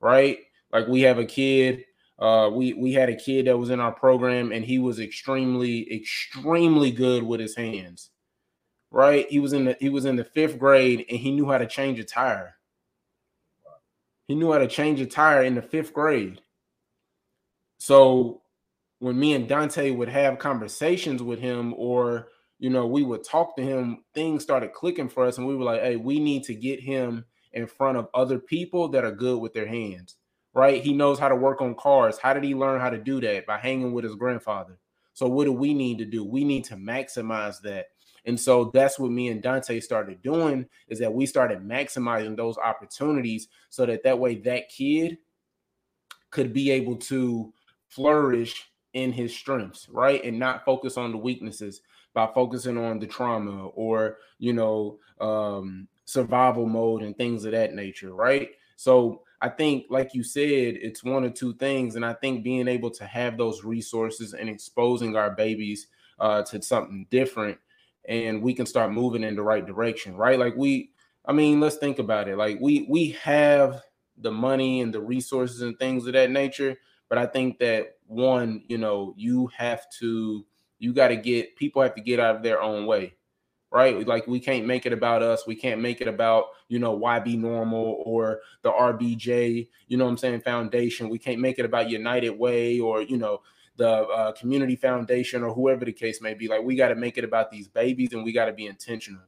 right? 0.00 0.38
Like 0.72 0.88
we 0.88 1.02
have 1.02 1.18
a 1.18 1.24
kid 1.24 1.84
uh 2.18 2.50
we 2.52 2.72
we 2.74 2.92
had 2.92 3.08
a 3.08 3.16
kid 3.16 3.46
that 3.46 3.58
was 3.58 3.70
in 3.70 3.80
our 3.80 3.92
program 3.92 4.52
and 4.52 4.64
he 4.64 4.78
was 4.78 5.00
extremely 5.00 5.92
extremely 5.92 6.90
good 6.90 7.22
with 7.22 7.40
his 7.40 7.56
hands 7.56 8.10
right? 8.90 9.26
He 9.28 9.40
was 9.40 9.52
in 9.52 9.64
the 9.64 9.76
he 9.80 9.88
was 9.88 10.04
in 10.04 10.16
the 10.16 10.24
fifth 10.24 10.58
grade 10.58 11.04
and 11.08 11.18
he 11.18 11.30
knew 11.30 11.50
how 11.50 11.58
to 11.58 11.66
change 11.66 11.98
a 11.98 12.04
tire 12.04 12.54
he 14.26 14.34
knew 14.34 14.52
how 14.52 14.58
to 14.58 14.68
change 14.68 15.00
a 15.00 15.06
tire 15.06 15.42
in 15.42 15.54
the 15.54 15.62
fifth 15.62 15.92
grade. 15.92 16.40
So 17.78 18.42
when 18.98 19.18
me 19.18 19.34
and 19.34 19.48
Dontay 19.48 19.96
would 19.96 20.08
have 20.08 20.38
conversations 20.38 21.22
with 21.22 21.40
him 21.40 21.74
or 21.76 22.28
you 22.58 22.70
know 22.70 22.86
we 22.86 23.02
would 23.02 23.24
talk 23.24 23.56
to 23.56 23.62
him 23.62 24.04
things 24.14 24.44
started 24.44 24.72
clicking 24.72 25.08
for 25.08 25.26
us 25.26 25.38
and 25.38 25.46
we 25.48 25.56
were 25.56 25.64
like 25.64 25.80
hey 25.80 25.96
we 25.96 26.20
need 26.20 26.44
to 26.44 26.54
get 26.54 26.78
him 26.78 27.24
in 27.52 27.66
front 27.66 27.98
of 27.98 28.06
other 28.14 28.38
people 28.38 28.86
that 28.88 29.04
are 29.04 29.10
good 29.10 29.40
with 29.40 29.52
their 29.52 29.66
hands 29.66 30.14
right? 30.54 30.82
He 30.82 30.92
knows 30.92 31.18
how 31.18 31.28
to 31.28 31.36
work 31.36 31.60
on 31.60 31.74
cars. 31.74 32.18
How 32.18 32.34
did 32.34 32.44
he 32.44 32.54
learn 32.54 32.80
how 32.80 32.90
to 32.90 32.98
do 32.98 33.20
that? 33.20 33.46
By 33.46 33.58
hanging 33.58 33.92
with 33.92 34.04
his 34.04 34.14
grandfather. 34.14 34.78
So 35.14 35.26
what 35.26 35.44
do 35.44 35.52
we 35.52 35.74
need 35.74 35.98
to 35.98 36.04
do? 36.04 36.24
We 36.24 36.44
need 36.44 36.64
to 36.64 36.76
maximize 36.76 37.60
that 37.62 37.86
and 38.24 38.38
so 38.38 38.70
that's 38.72 38.98
what 38.98 39.10
me 39.10 39.28
and 39.28 39.42
Dontay 39.42 39.82
started 39.82 40.22
doing 40.22 40.66
is 40.88 40.98
that 41.00 41.12
we 41.12 41.26
started 41.26 41.60
maximizing 41.60 42.36
those 42.36 42.56
opportunities 42.56 43.48
so 43.68 43.84
that 43.86 44.04
that 44.04 44.18
way 44.18 44.36
that 44.36 44.68
kid 44.68 45.18
could 46.30 46.52
be 46.52 46.70
able 46.70 46.96
to 46.96 47.52
flourish 47.88 48.70
in 48.94 49.12
his 49.12 49.34
strengths, 49.34 49.88
right? 49.88 50.22
And 50.24 50.38
not 50.38 50.64
focus 50.64 50.96
on 50.96 51.12
the 51.12 51.18
weaknesses 51.18 51.82
by 52.14 52.28
focusing 52.34 52.78
on 52.78 52.98
the 52.98 53.06
trauma 53.06 53.66
or, 53.68 54.18
you 54.38 54.52
know, 54.52 54.98
um, 55.20 55.88
survival 56.04 56.66
mode 56.66 57.02
and 57.02 57.16
things 57.16 57.44
of 57.44 57.52
that 57.52 57.74
nature, 57.74 58.14
right? 58.14 58.50
So 58.76 59.22
I 59.40 59.48
think, 59.48 59.86
like 59.90 60.14
you 60.14 60.22
said, 60.22 60.76
it's 60.80 61.02
one 61.02 61.24
or 61.24 61.30
two 61.30 61.54
things. 61.54 61.96
And 61.96 62.04
I 62.04 62.12
think 62.14 62.44
being 62.44 62.68
able 62.68 62.90
to 62.90 63.04
have 63.04 63.36
those 63.36 63.64
resources 63.64 64.34
and 64.34 64.48
exposing 64.48 65.16
our 65.16 65.30
babies 65.30 65.88
uh, 66.18 66.42
to 66.42 66.62
something 66.62 67.06
different 67.10 67.58
and 68.06 68.42
we 68.42 68.54
can 68.54 68.66
start 68.66 68.92
moving 68.92 69.24
in 69.24 69.36
the 69.36 69.42
right 69.42 69.64
direction, 69.64 70.16
right? 70.16 70.38
Like 70.38 70.56
we 70.56 70.90
I 71.24 71.32
mean, 71.32 71.60
let's 71.60 71.76
think 71.76 71.98
about 71.98 72.28
it. 72.28 72.36
Like 72.36 72.58
we 72.60 72.86
we 72.88 73.10
have 73.22 73.82
the 74.18 74.32
money 74.32 74.80
and 74.80 74.92
the 74.92 75.00
resources 75.00 75.62
and 75.62 75.78
things 75.78 76.06
of 76.06 76.12
that 76.14 76.30
nature, 76.30 76.76
but 77.08 77.18
I 77.18 77.26
think 77.26 77.58
that 77.58 77.96
one, 78.06 78.62
you 78.68 78.78
know, 78.78 79.14
you 79.16 79.48
have 79.56 79.88
to 80.00 80.44
you 80.78 80.92
got 80.92 81.08
to 81.08 81.16
get 81.16 81.56
people 81.56 81.82
have 81.82 81.94
to 81.94 82.00
get 82.00 82.20
out 82.20 82.36
of 82.36 82.42
their 82.42 82.60
own 82.60 82.86
way 82.86 83.14
right? 83.72 84.06
Like 84.06 84.26
we 84.26 84.38
can't 84.38 84.66
make 84.66 84.84
it 84.84 84.92
about 84.92 85.22
us. 85.22 85.46
We 85.46 85.56
can't 85.56 85.80
make 85.80 86.02
it 86.02 86.08
about, 86.08 86.48
you 86.68 86.78
know, 86.78 86.98
YB 86.98 87.38
Normal 87.38 88.02
or 88.04 88.40
the 88.60 88.70
RBJ, 88.70 89.68
you 89.88 89.96
know 89.96 90.04
what 90.04 90.10
I'm 90.10 90.16
saying, 90.18 90.42
foundation. 90.42 91.08
We 91.08 91.18
can't 91.18 91.40
make 91.40 91.58
it 91.58 91.64
about 91.64 91.88
United 91.88 92.38
Way 92.38 92.78
or, 92.78 93.00
you 93.00 93.16
know, 93.16 93.40
the 93.76 93.88
uh, 93.88 94.32
community 94.32 94.76
foundation 94.76 95.42
or 95.42 95.54
whoever 95.54 95.84
the 95.84 95.92
case 95.92 96.20
may 96.20 96.34
be. 96.34 96.48
Like 96.48 96.62
we 96.62 96.76
got 96.76 96.88
to 96.88 96.94
make 96.94 97.18
it 97.18 97.24
about 97.24 97.50
these 97.50 97.68
babies 97.68 98.12
and 98.12 98.24
we 98.24 98.32
got 98.32 98.46
to 98.46 98.52
be 98.52 98.66
intentional. 98.66 99.22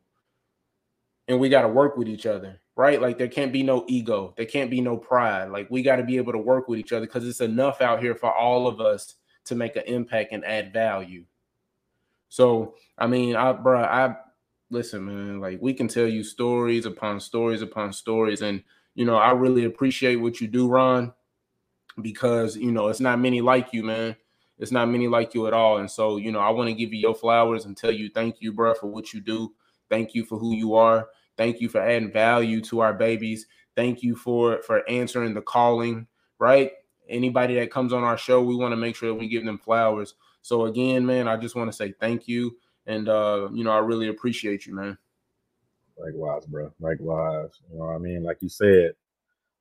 And 1.27 1.41
we 1.41 1.49
got 1.49 1.63
to 1.63 1.69
work 1.69 1.97
with 1.97 2.09
each 2.09 2.27
other, 2.27 2.61
right? 2.77 3.01
Like 3.01 3.17
there 3.17 3.29
can't 3.29 3.53
be 3.53 3.63
no 3.63 3.85
ego. 3.89 4.35
There 4.37 4.45
can't 4.45 4.71
be 4.71 4.83
no 4.83 4.99
pride. 4.99 5.47
Like 5.47 5.71
we 5.71 5.83
got 5.83 5.97
to 5.97 6.03
be 6.03 6.19
able 6.19 6.33
to 6.33 6.39
work 6.39 6.69
with 6.69 6.79
each 6.79 6.93
other 6.93 7.07
because 7.07 7.27
it's 7.27 7.41
enough 7.41 7.81
out 7.81 8.03
here 8.03 8.15
for 8.15 8.31
all 8.31 8.67
of 8.67 8.81
us 8.81 9.15
to 9.47 9.55
make 9.55 9.77
an 9.77 9.85
impact 9.87 10.33
and 10.33 10.45
add 10.45 10.73
value. 10.73 11.25
So, 12.29 12.75
I 12.99 13.07
mean, 13.07 13.37
I, 13.37 13.53
bro, 13.53 13.83
I 13.83 14.17
listen, 14.71 15.05
man, 15.05 15.41
like 15.41 15.59
we 15.63 15.73
can 15.73 15.89
tell 15.89 16.07
you 16.07 16.23
stories 16.23 16.85
upon 16.85 17.21
stories 17.21 17.63
upon 17.63 17.93
stories. 17.93 18.43
And, 18.43 18.63
you 18.95 19.05
know, 19.05 19.17
I 19.17 19.33
really 19.33 19.65
appreciate 19.65 20.17
what 20.17 20.41
you 20.41 20.49
do, 20.49 20.69
Ron, 20.69 21.13
because, 22.03 22.57
you 22.57 22.73
know, 22.73 22.89
it's 22.89 23.01
not 23.01 23.19
many 23.19 23.41
like 23.41 23.73
you, 23.73 23.83
man. 23.83 24.17
It's 24.59 24.73
not 24.73 24.89
many 24.89 25.09
like 25.09 25.35
you 25.35 25.47
at 25.47 25.53
all. 25.53 25.79
And 25.79 25.91
so, 25.91 26.17
you 26.17 26.31
know, 26.31 26.39
I 26.39 26.51
want 26.51 26.69
to 26.69 26.75
give 26.75 26.93
you 26.93 27.01
your 27.01 27.15
flowers 27.15 27.65
and 27.65 27.77
tell 27.77 27.91
you 27.91 28.09
thank 28.09 28.37
you, 28.41 28.53
bro, 28.53 28.75
for 28.75 28.87
what 28.87 29.13
you 29.13 29.21
do. 29.21 29.53
Thank 29.91 30.15
you 30.15 30.25
for 30.25 30.39
who 30.39 30.55
you 30.55 30.75
are. 30.75 31.09
Thank 31.37 31.61
you 31.61 31.69
for 31.69 31.81
adding 31.81 32.13
value 32.13 32.61
to 32.63 32.81
our 32.81 32.95
babies. 32.95 33.47
Thank 33.77 34.03
you 34.03 34.15
for 34.15 34.63
for 34.63 34.89
answering 34.89 35.35
the 35.35 35.43
calling, 35.43 36.07
right? 36.39 36.71
Anybody 37.09 37.57
that 37.57 37.71
comes 37.71 37.93
on 37.93 38.05
our 38.05 38.17
show, 38.17 38.43
we 38.43 38.55
want 38.55 38.73
to 38.73 38.77
make 38.77 38.97
sure 38.97 39.09
that 39.09 39.15
we 39.15 39.29
give 39.29 39.45
them 39.45 39.59
flowers. 39.59 40.15
So 40.43 40.67
again, 40.67 41.05
man, 41.05 41.27
I 41.27 41.37
just 41.37 41.57
want 41.57 41.71
to 41.71 41.77
say 41.77 41.93
thank 42.01 42.29
you. 42.29 42.57
And 42.87 43.09
uh, 43.09 43.49
you 43.53 43.65
know, 43.65 43.73
I 43.73 43.79
really 43.79 44.09
appreciate 44.09 44.67
you, 44.67 44.75
man. 44.75 44.97
Likewise, 45.99 46.47
bro. 46.47 46.73
Likewise. 46.81 47.51
You 47.71 47.79
know 47.79 47.87
what 47.87 47.95
I 47.95 47.99
mean? 47.99 48.23
Like 48.23 48.39
you 48.41 48.49
said, 48.49 48.93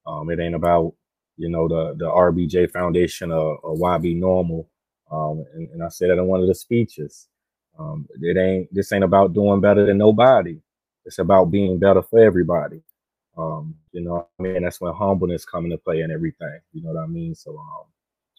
um, 0.05 0.29
it 0.29 0.39
ain't 0.39 0.55
about, 0.55 0.93
you 1.37 1.49
know, 1.49 1.67
the 1.67 1.95
the 1.97 2.05
RBJ 2.05 2.71
Foundation 2.71 3.31
or, 3.31 3.57
or 3.57 3.75
YB 3.75 4.15
Normal. 4.17 4.67
Um, 5.13 5.45
and, 5.53 5.69
and 5.69 5.83
I 5.83 5.89
said 5.89 6.09
that 6.09 6.17
in 6.17 6.25
one 6.25 6.41
of 6.41 6.47
the 6.47 6.55
speeches. 6.55 7.27
Um, 7.77 8.07
it 8.21 8.37
ain't 8.37 8.73
this 8.73 8.91
ain't 8.91 9.03
about 9.03 9.33
doing 9.33 9.61
better 9.61 9.85
than 9.85 9.97
nobody. 9.97 10.59
It's 11.05 11.19
about 11.19 11.45
being 11.45 11.79
better 11.79 12.01
for 12.01 12.19
everybody. 12.19 12.81
Um, 13.37 13.75
you 13.91 14.01
know, 14.01 14.27
I 14.39 14.43
mean, 14.43 14.63
that's 14.63 14.79
when 14.79 14.93
humbleness 14.93 15.45
come 15.45 15.65
into 15.65 15.77
play 15.77 16.01
and 16.01 16.11
everything. 16.11 16.59
You 16.71 16.83
know 16.83 16.93
what 16.93 17.03
I 17.03 17.07
mean? 17.07 17.35
So, 17.35 17.51
um, 17.51 17.85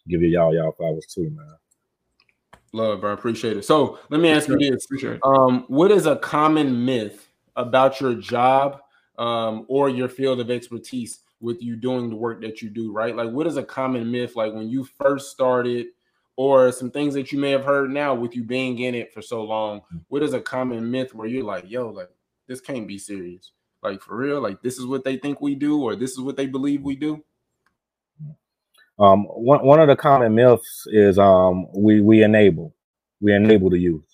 give 0.07 0.21
you 0.21 0.29
y'all 0.29 0.53
y'all 0.53 0.71
flowers 0.71 1.05
too, 1.05 1.29
man. 1.29 1.55
Love, 2.73 3.01
bro. 3.01 3.11
I 3.11 3.13
appreciate 3.13 3.57
it. 3.57 3.65
So 3.65 3.99
let 4.09 4.19
me 4.19 4.29
ask 4.29 4.47
you 4.47 4.57
this: 4.57 4.87
um, 5.23 5.65
What 5.67 5.91
is 5.91 6.05
a 6.05 6.17
common 6.17 6.83
myth 6.85 7.29
about 7.55 8.01
your 8.01 8.15
job 8.15 8.81
um, 9.17 9.65
or 9.69 9.89
your 9.89 10.09
field 10.09 10.39
of 10.39 10.49
expertise 10.49 11.19
with 11.39 11.61
you 11.61 11.75
doing 11.75 12.09
the 12.09 12.15
work 12.15 12.41
that 12.41 12.61
you 12.61 12.69
do? 12.69 12.91
Right? 12.91 13.15
Like, 13.15 13.31
what 13.31 13.47
is 13.47 13.57
a 13.57 13.63
common 13.63 14.09
myth? 14.11 14.35
Like 14.35 14.53
when 14.53 14.69
you 14.69 14.83
first 14.83 15.31
started, 15.31 15.87
or 16.37 16.71
some 16.71 16.91
things 16.91 17.13
that 17.13 17.31
you 17.31 17.39
may 17.39 17.51
have 17.51 17.63
heard 17.63 17.89
now 17.91 18.13
with 18.13 18.35
you 18.35 18.43
being 18.43 18.79
in 18.79 18.95
it 18.95 19.13
for 19.13 19.21
so 19.21 19.43
long. 19.43 19.81
Mm. 19.93 20.01
What 20.09 20.23
is 20.23 20.33
a 20.33 20.41
common 20.41 20.89
myth 20.91 21.13
where 21.13 21.27
you're 21.27 21.43
like, 21.43 21.69
yo, 21.69 21.89
like 21.89 22.09
this 22.47 22.61
can't 22.61 22.87
be 22.87 22.97
serious? 22.97 23.51
Like 23.81 24.01
for 24.01 24.17
real? 24.17 24.41
Like 24.41 24.61
this 24.61 24.77
is 24.77 24.85
what 24.85 25.03
they 25.03 25.17
think 25.17 25.41
we 25.41 25.55
do, 25.55 25.81
or 25.81 25.95
this 25.95 26.11
is 26.11 26.19
what 26.19 26.37
they 26.37 26.47
believe 26.47 26.81
we 26.81 26.95
do? 26.95 27.23
Um, 28.97 29.25
one 29.25 29.63
one 29.65 29.79
of 29.79 29.87
the 29.87 29.95
common 29.95 30.35
myths 30.35 30.87
is 30.87 31.19
um 31.19 31.67
we 31.75 32.01
we 32.01 32.23
enable, 32.23 32.73
we 33.21 33.33
enable 33.33 33.69
the 33.69 33.79
youth. 33.79 34.05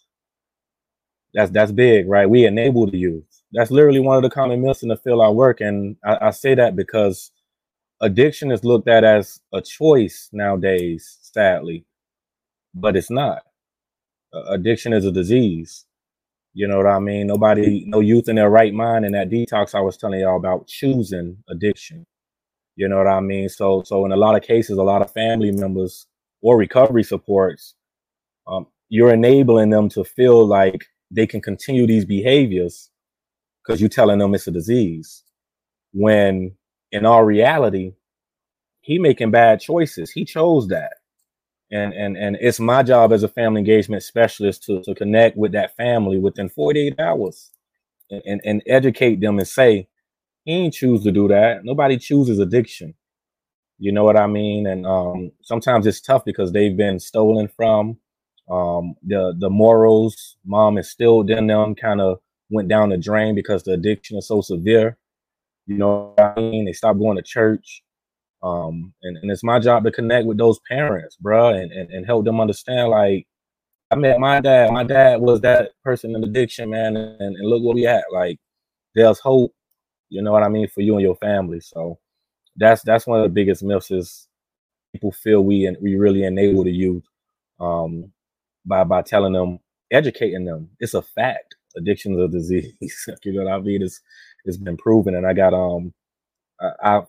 That's 1.33 1.51
that's 1.51 1.71
big, 1.71 2.09
right? 2.09 2.29
We 2.29 2.45
enable 2.45 2.89
the 2.89 2.97
youth. 2.97 3.23
That's 3.53 3.71
literally 3.71 3.99
one 3.99 4.17
of 4.17 4.23
the 4.23 4.29
common 4.29 4.61
myths 4.61 4.83
in 4.83 4.89
the 4.89 4.97
field 4.97 5.21
I 5.21 5.29
work, 5.29 5.61
and 5.61 5.95
I, 6.03 6.27
I 6.27 6.31
say 6.31 6.55
that 6.55 6.75
because 6.75 7.31
addiction 8.01 8.51
is 8.51 8.63
looked 8.63 8.87
at 8.87 9.03
as 9.03 9.39
a 9.53 9.61
choice 9.61 10.29
nowadays, 10.33 11.19
sadly, 11.21 11.85
but 12.73 12.95
it's 12.95 13.11
not. 13.11 13.43
Addiction 14.49 14.93
is 14.93 15.05
a 15.05 15.11
disease. 15.11 15.85
You 16.53 16.67
know 16.67 16.77
what 16.77 16.87
I 16.87 16.99
mean? 16.99 17.27
Nobody, 17.27 17.83
no 17.87 17.99
youth 18.01 18.27
in 18.27 18.35
their 18.35 18.49
right 18.49 18.73
mind 18.73 19.05
in 19.05 19.13
that 19.13 19.29
detox 19.29 19.73
I 19.73 19.81
was 19.81 19.97
telling 19.97 20.19
y'all 20.19 20.37
about 20.37 20.67
choosing 20.67 21.37
addiction. 21.49 22.05
You 22.75 22.89
know 22.89 22.97
what 22.97 23.07
I 23.07 23.19
mean? 23.19 23.49
So, 23.49 23.83
so 23.85 24.05
in 24.05 24.11
a 24.11 24.17
lot 24.17 24.35
of 24.35 24.43
cases, 24.43 24.77
a 24.77 24.83
lot 24.83 25.01
of 25.01 25.11
family 25.11 25.51
members 25.51 26.07
or 26.41 26.57
recovery 26.57 27.03
supports, 27.03 27.75
um, 28.47 28.67
you're 28.89 29.13
enabling 29.13 29.69
them 29.69 29.89
to 29.89 30.03
feel 30.03 30.45
like 30.45 30.85
they 31.09 31.27
can 31.27 31.41
continue 31.41 31.87
these 31.87 32.05
behaviors 32.05 32.89
because 33.63 33.79
you're 33.79 33.89
telling 33.89 34.19
them 34.19 34.33
it's 34.33 34.47
a 34.47 34.51
disease. 34.51 35.23
When 35.93 36.53
in 36.91 37.05
all 37.05 37.23
reality, 37.23 37.93
he 38.81 38.99
making 38.99 39.31
bad 39.31 39.61
choices. 39.61 40.11
He 40.11 40.25
chose 40.25 40.67
that. 40.69 40.93
And 41.71 41.93
and 41.93 42.17
and 42.17 42.37
it's 42.41 42.59
my 42.59 42.83
job 42.83 43.13
as 43.13 43.23
a 43.23 43.29
family 43.29 43.59
engagement 43.59 44.03
specialist 44.03 44.63
to, 44.65 44.81
to 44.83 44.93
connect 44.93 45.37
with 45.37 45.53
that 45.53 45.75
family 45.77 46.19
within 46.19 46.49
48 46.49 46.99
hours 46.99 47.51
and, 48.09 48.21
and, 48.25 48.41
and 48.43 48.63
educate 48.67 49.21
them 49.21 49.39
and 49.39 49.47
say, 49.47 49.87
he 50.45 50.53
ain't 50.53 50.73
choose 50.73 51.03
to 51.03 51.11
do 51.11 51.27
that. 51.29 51.63
Nobody 51.63 51.97
chooses 51.97 52.39
addiction. 52.39 52.93
You 53.79 53.91
know 53.91 54.03
what 54.03 54.17
I 54.17 54.27
mean? 54.27 54.67
And 54.67 54.85
um, 54.85 55.31
sometimes 55.41 55.87
it's 55.87 56.01
tough 56.01 56.25
because 56.25 56.51
they've 56.51 56.75
been 56.75 56.99
stolen 56.99 57.47
from. 57.47 57.97
Um, 58.49 58.95
the 59.03 59.33
the 59.39 59.49
morals 59.49 60.35
mom 60.45 60.77
instilled 60.77 61.29
in 61.29 61.47
them 61.47 61.73
kind 61.75 62.01
of 62.01 62.19
went 62.49 62.67
down 62.67 62.89
the 62.89 62.97
drain 62.97 63.33
because 63.33 63.63
the 63.63 63.73
addiction 63.73 64.17
is 64.17 64.27
so 64.27 64.41
severe. 64.41 64.97
You 65.67 65.77
know 65.77 66.13
what 66.15 66.33
I 66.37 66.41
mean? 66.41 66.65
They 66.65 66.73
stopped 66.73 66.99
going 66.99 67.17
to 67.17 67.23
church. 67.23 67.83
Um, 68.43 68.93
and, 69.03 69.17
and 69.17 69.31
it's 69.31 69.43
my 69.43 69.59
job 69.59 69.83
to 69.83 69.91
connect 69.91 70.25
with 70.25 70.37
those 70.37 70.59
parents, 70.67 71.15
bro, 71.17 71.49
and, 71.49 71.71
and, 71.71 71.89
and 71.91 72.05
help 72.05 72.25
them 72.25 72.41
understand 72.41 72.89
like 72.89 73.27
I 73.91 73.95
met 73.95 74.19
my 74.19 74.39
dad. 74.39 74.71
My 74.71 74.83
dad 74.83 75.21
was 75.21 75.41
that 75.41 75.71
person 75.83 76.15
in 76.15 76.23
addiction, 76.23 76.69
man, 76.69 76.97
and, 76.97 77.19
and 77.19 77.49
look 77.49 77.61
what 77.61 77.75
we 77.75 77.85
at. 77.85 78.05
Like 78.11 78.39
there's 78.95 79.19
hope 79.19 79.53
you 80.11 80.21
know 80.21 80.33
what 80.33 80.43
I 80.43 80.49
mean, 80.49 80.67
for 80.67 80.81
you 80.81 80.93
and 80.93 81.01
your 81.01 81.15
family. 81.15 81.61
So 81.61 81.97
that's 82.57 82.83
that's 82.83 83.07
one 83.07 83.19
of 83.19 83.23
the 83.23 83.29
biggest 83.29 83.63
myths 83.63 83.89
is 83.89 84.27
people 84.91 85.11
feel 85.11 85.41
we 85.41 85.65
and 85.65 85.77
we 85.81 85.95
really 85.95 86.23
enable 86.23 86.65
the 86.65 86.71
youth 86.71 87.05
um, 87.59 88.11
by 88.65 88.83
by 88.83 89.01
telling 89.01 89.33
them, 89.33 89.59
educating 89.89 90.45
them. 90.45 90.69
It's 90.79 90.93
a 90.93 91.01
fact. 91.01 91.55
Addiction 91.77 92.13
is 92.13 92.25
a 92.25 92.27
disease. 92.27 93.09
you 93.23 93.33
know 93.33 93.45
what 93.45 93.53
I 93.53 93.59
mean? 93.59 93.81
It's 93.81 94.01
it's 94.43 94.57
been 94.57 94.77
proven, 94.77 95.15
and 95.15 95.25
I 95.25 95.33
got 95.33 95.53
um, 95.53 95.93
I, 96.59 96.71
I've 96.83 97.07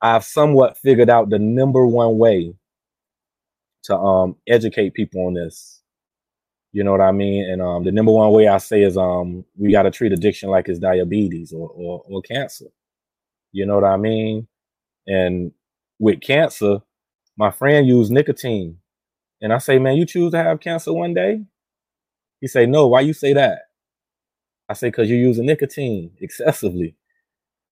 I've 0.00 0.24
somewhat 0.24 0.78
figured 0.78 1.10
out 1.10 1.30
the 1.30 1.38
number 1.38 1.86
one 1.86 2.18
way 2.18 2.54
to 3.84 3.96
um 3.96 4.36
educate 4.46 4.94
people 4.94 5.26
on 5.26 5.34
this 5.34 5.78
you 6.72 6.84
know 6.84 6.92
what 6.92 7.00
I 7.00 7.12
mean? 7.12 7.48
And 7.50 7.62
um, 7.62 7.84
the 7.84 7.92
number 7.92 8.12
one 8.12 8.30
way 8.32 8.46
I 8.46 8.58
say 8.58 8.82
is 8.82 8.96
um, 8.96 9.44
we 9.56 9.72
got 9.72 9.82
to 9.82 9.90
treat 9.90 10.12
addiction 10.12 10.50
like 10.50 10.68
it's 10.68 10.78
diabetes 10.78 11.52
or, 11.52 11.68
or, 11.70 12.02
or 12.06 12.22
cancer. 12.22 12.66
You 13.52 13.64
know 13.66 13.76
what 13.76 13.84
I 13.84 13.96
mean? 13.96 14.46
And 15.06 15.52
with 15.98 16.20
cancer, 16.20 16.80
my 17.36 17.50
friend 17.50 17.86
used 17.86 18.12
nicotine, 18.12 18.78
and 19.40 19.52
I 19.52 19.58
say, 19.58 19.78
man, 19.78 19.96
you 19.96 20.04
choose 20.04 20.32
to 20.32 20.38
have 20.42 20.60
cancer 20.60 20.92
one 20.92 21.14
day. 21.14 21.42
He 22.40 22.48
say, 22.48 22.66
no. 22.66 22.86
Why 22.88 23.00
you 23.00 23.14
say 23.14 23.32
that? 23.32 23.62
I 24.68 24.74
say, 24.74 24.90
cause 24.90 25.08
you're 25.08 25.18
using 25.18 25.46
nicotine 25.46 26.12
excessively. 26.20 26.96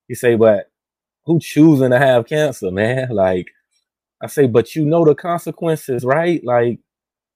He 0.08 0.14
say, 0.14 0.36
but 0.36 0.70
who 1.26 1.40
choosing 1.40 1.90
to 1.90 1.98
have 1.98 2.26
cancer, 2.26 2.70
man? 2.70 3.10
Like, 3.10 3.48
I 4.22 4.28
say, 4.28 4.46
but 4.46 4.74
you 4.74 4.84
know 4.86 5.04
the 5.04 5.14
consequences, 5.14 6.04
right? 6.04 6.42
Like, 6.44 6.80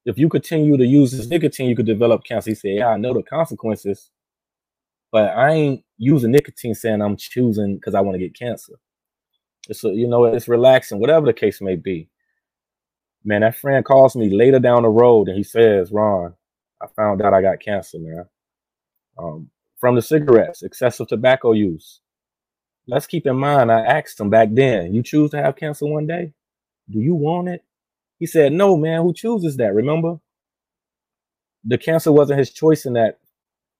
if 0.06 0.18
you 0.18 0.28
continue 0.28 0.76
to 0.76 0.86
use 0.86 1.12
this 1.12 1.28
nicotine, 1.28 1.68
you 1.68 1.76
could 1.76 1.86
develop 1.86 2.24
cancer. 2.24 2.50
He 2.50 2.54
said, 2.54 2.72
Yeah, 2.76 2.88
I 2.88 2.96
know 2.96 3.14
the 3.14 3.22
consequences, 3.22 4.10
but 5.12 5.30
I 5.36 5.50
ain't 5.52 5.84
using 5.98 6.32
nicotine 6.32 6.74
saying 6.74 7.02
I'm 7.02 7.16
choosing 7.16 7.76
because 7.76 7.94
I 7.94 8.00
want 8.00 8.14
to 8.14 8.20
get 8.20 8.38
cancer. 8.38 8.74
It's 9.68 9.84
a, 9.84 9.90
you 9.90 10.08
know, 10.08 10.24
it's 10.24 10.48
relaxing, 10.48 11.00
whatever 11.00 11.26
the 11.26 11.32
case 11.32 11.60
may 11.60 11.76
be. 11.76 12.08
Man, 13.24 13.42
that 13.42 13.56
friend 13.56 13.84
calls 13.84 14.16
me 14.16 14.30
later 14.30 14.58
down 14.58 14.82
the 14.82 14.88
road 14.88 15.28
and 15.28 15.36
he 15.36 15.42
says, 15.42 15.92
Ron, 15.92 16.34
I 16.82 16.86
found 16.96 17.20
out 17.20 17.34
I 17.34 17.42
got 17.42 17.60
cancer, 17.60 17.98
man. 17.98 18.24
Um, 19.18 19.50
from 19.78 19.96
the 19.96 20.02
cigarettes, 20.02 20.62
excessive 20.62 21.08
tobacco 21.08 21.52
use. 21.52 21.99
Let's 22.86 23.06
keep 23.06 23.26
in 23.26 23.36
mind, 23.36 23.70
I 23.70 23.80
asked 23.80 24.20
him 24.20 24.30
back 24.30 24.48
then, 24.52 24.94
you 24.94 25.02
choose 25.02 25.30
to 25.30 25.42
have 25.42 25.56
cancer 25.56 25.86
one 25.86 26.06
day? 26.06 26.32
Do 26.90 26.98
you 27.00 27.14
want 27.14 27.48
it? 27.48 27.64
He 28.18 28.26
said, 28.26 28.52
No, 28.52 28.76
man, 28.76 29.02
who 29.02 29.14
chooses 29.14 29.56
that? 29.58 29.74
Remember? 29.74 30.18
The 31.64 31.78
cancer 31.78 32.10
wasn't 32.12 32.38
his 32.38 32.50
choice 32.50 32.86
in 32.86 32.94
that 32.94 33.18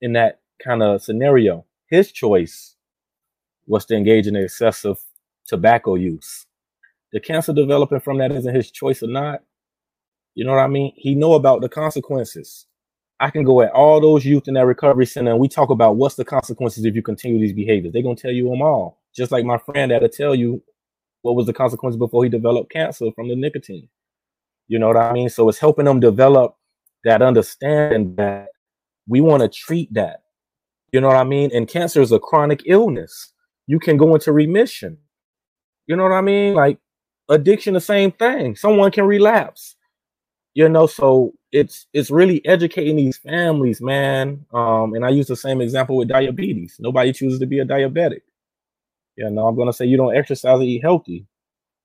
in 0.00 0.12
that 0.14 0.40
kind 0.64 0.82
of 0.82 1.02
scenario. 1.02 1.64
His 1.88 2.12
choice 2.12 2.76
was 3.66 3.84
to 3.86 3.96
engage 3.96 4.26
in 4.26 4.36
excessive 4.36 4.98
tobacco 5.46 5.94
use. 5.94 6.46
The 7.12 7.20
cancer 7.20 7.52
developing 7.52 8.00
from 8.00 8.18
that 8.18 8.32
isn't 8.32 8.54
his 8.54 8.70
choice 8.70 9.02
or 9.02 9.08
not. 9.08 9.42
You 10.34 10.44
know 10.44 10.52
what 10.52 10.60
I 10.60 10.68
mean? 10.68 10.92
He 10.96 11.14
know 11.14 11.34
about 11.34 11.60
the 11.60 11.68
consequences. 11.68 12.66
I 13.20 13.30
can 13.30 13.44
go 13.44 13.60
at 13.60 13.70
all 13.72 14.00
those 14.00 14.24
youth 14.24 14.48
in 14.48 14.54
that 14.54 14.64
recovery 14.64 15.04
center 15.06 15.30
and 15.30 15.40
we 15.40 15.46
talk 15.46 15.70
about 15.70 15.96
what's 15.96 16.14
the 16.14 16.24
consequences 16.24 16.86
if 16.86 16.94
you 16.94 17.02
continue 17.02 17.38
these 17.38 17.52
behaviors. 17.52 17.92
They're 17.92 18.02
gonna 18.02 18.16
tell 18.16 18.30
you 18.30 18.48
them 18.48 18.62
all. 18.62 18.98
Just 19.14 19.30
like 19.30 19.44
my 19.44 19.58
friend 19.58 19.90
that'll 19.90 20.08
tell 20.08 20.34
you 20.34 20.62
what 21.22 21.36
was 21.36 21.46
the 21.46 21.52
consequence 21.52 21.96
before 21.96 22.24
he 22.24 22.30
developed 22.30 22.72
cancer 22.72 23.10
from 23.14 23.28
the 23.28 23.36
nicotine. 23.36 23.88
You 24.68 24.78
know 24.78 24.86
what 24.86 24.96
I 24.96 25.12
mean? 25.12 25.28
So 25.28 25.48
it's 25.48 25.58
helping 25.58 25.84
them 25.84 26.00
develop 26.00 26.56
that 27.04 27.20
understanding 27.20 28.14
that 28.16 28.48
we 29.06 29.20
want 29.20 29.42
to 29.42 29.48
treat 29.48 29.92
that. 29.94 30.22
You 30.92 31.00
know 31.00 31.08
what 31.08 31.16
I 31.16 31.24
mean? 31.24 31.50
And 31.52 31.68
cancer 31.68 32.00
is 32.00 32.12
a 32.12 32.18
chronic 32.18 32.62
illness. 32.66 33.32
You 33.66 33.78
can 33.78 33.96
go 33.96 34.14
into 34.14 34.32
remission. 34.32 34.98
You 35.86 35.96
know 35.96 36.04
what 36.04 36.12
I 36.12 36.20
mean? 36.20 36.54
Like 36.54 36.78
addiction, 37.28 37.74
the 37.74 37.80
same 37.80 38.12
thing. 38.12 38.56
Someone 38.56 38.90
can 38.90 39.04
relapse. 39.04 39.76
You 40.54 40.68
know, 40.68 40.86
so 40.86 41.32
it's 41.52 41.86
it's 41.92 42.10
really 42.10 42.44
educating 42.46 42.96
these 42.96 43.18
families, 43.18 43.80
man. 43.80 44.46
Um, 44.52 44.94
and 44.94 45.04
I 45.04 45.10
use 45.10 45.28
the 45.28 45.36
same 45.36 45.60
example 45.60 45.96
with 45.96 46.08
diabetes. 46.08 46.76
Nobody 46.80 47.12
chooses 47.12 47.38
to 47.40 47.46
be 47.46 47.60
a 47.60 47.64
diabetic. 47.64 48.22
You 49.16 49.30
know, 49.30 49.46
I'm 49.46 49.56
gonna 49.56 49.72
say 49.72 49.86
you 49.86 49.96
don't 49.96 50.16
exercise 50.16 50.58
or 50.60 50.62
eat 50.62 50.82
healthy. 50.82 51.26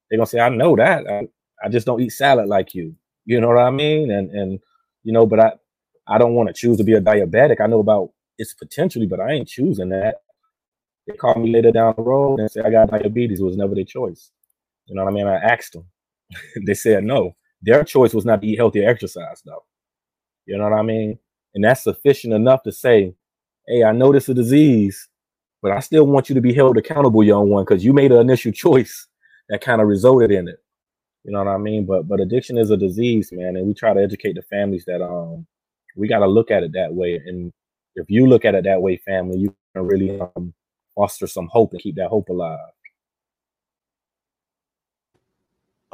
They're 0.10 0.18
gonna 0.18 0.28
say, 0.28 0.40
I 0.40 0.50
know 0.50 0.76
that. 0.78 1.08
I, 1.10 1.28
I 1.64 1.70
just 1.70 1.86
don't 1.86 2.02
eat 2.02 2.12
salad 2.12 2.48
like 2.48 2.74
you. 2.76 2.96
You 3.26 3.42
know 3.42 3.50
what 3.50 3.58
I 3.60 3.72
mean? 3.72 4.12
And 4.12 4.32
and 4.32 4.60
you 5.04 5.14
know, 5.14 5.26
but 5.26 5.40
I 5.40 5.54
I 6.08 6.18
don't 6.18 6.36
want 6.36 6.50
to 6.50 6.54
choose 6.54 6.78
to 6.78 6.84
be 6.84 6.94
a 6.94 7.02
diabetic. 7.02 7.62
I 7.62 7.68
know 7.68 7.80
about 7.80 8.12
its 8.38 8.54
potentially, 8.54 9.08
but 9.08 9.20
I 9.20 9.32
ain't 9.32 9.48
choosing 9.48 9.90
that. 9.90 10.18
They 11.08 11.16
call 11.16 11.36
me 11.36 11.52
later 11.54 11.72
down 11.72 11.94
the 11.98 12.04
road 12.04 12.40
and 12.40 12.50
said 12.52 12.66
I 12.66 12.72
got 12.72 12.90
diabetes. 12.92 13.40
It 13.40 13.44
was 13.46 13.58
never 13.58 13.76
their 13.76 13.84
choice. 13.86 14.32
You 14.88 14.96
know 14.96 15.04
what 15.04 15.12
I 15.12 15.14
mean? 15.14 15.28
I 15.28 15.36
asked 15.36 15.74
them. 15.74 15.86
they 16.66 16.74
said 16.74 17.04
no. 17.04 17.36
Their 17.66 17.84
choice 17.84 18.14
was 18.14 18.26
not 18.26 18.42
to 18.42 18.48
eat 18.48 18.58
healthy 18.58 18.86
exercise, 18.86 19.42
though. 19.46 19.66
You 20.48 20.58
know 20.58 20.66
what 20.66 20.80
I 20.80 20.84
mean? 20.84 21.20
And 21.56 21.64
that's 21.64 21.84
sufficient 21.84 22.34
enough 22.34 22.64
to 22.64 22.72
say, 22.74 23.16
hey, 23.68 23.84
I 23.84 23.94
know 23.94 24.14
this 24.14 24.26
is 24.26 24.30
a 24.30 24.34
disease, 24.36 25.10
but 25.62 25.72
I 25.72 25.80
still 25.82 26.08
want 26.08 26.30
you 26.30 26.36
to 26.36 26.42
be 26.42 26.54
held 26.54 26.78
accountable, 26.78 27.24
young 27.24 27.50
one, 27.50 27.66
because 27.66 27.86
you 27.86 27.94
made 27.94 28.12
an 28.12 28.20
initial 28.20 28.52
choice 28.54 29.08
that 29.50 29.62
kind 29.62 29.82
of 29.82 29.88
resulted 29.88 30.32
in 30.32 30.48
it. 30.48 30.58
You 31.24 31.32
know 31.34 31.40
what 31.40 31.50
I 31.50 31.58
mean? 31.58 31.86
But 31.86 32.08
but 32.08 32.22
addiction 32.22 32.58
is 32.58 32.72
a 32.72 32.78
disease, 32.78 33.32
man, 33.32 33.56
and 33.58 33.68
we 33.68 33.74
try 33.74 33.94
to 33.94 34.02
educate 34.02 34.34
the 34.36 34.44
families 34.44 34.86
that 34.86 35.02
um 35.04 35.48
we 35.96 36.08
got 36.08 36.20
to 36.20 36.28
look 36.28 36.52
at 36.52 36.64
it 36.64 36.74
that 36.74 36.94
way. 36.94 37.16
And 37.26 37.54
if 37.96 38.08
you 38.10 38.28
look 38.28 38.46
at 38.46 38.56
it 38.56 38.66
that 38.66 38.82
way, 38.82 38.98
family, 38.98 39.40
you 39.40 39.56
can 39.76 39.86
really 39.88 40.20
um, 40.20 40.54
foster 40.96 41.28
some 41.28 41.48
hope 41.52 41.74
and 41.74 41.82
keep 41.82 41.96
that 41.98 42.10
hope 42.10 42.30
alive. 42.30 42.60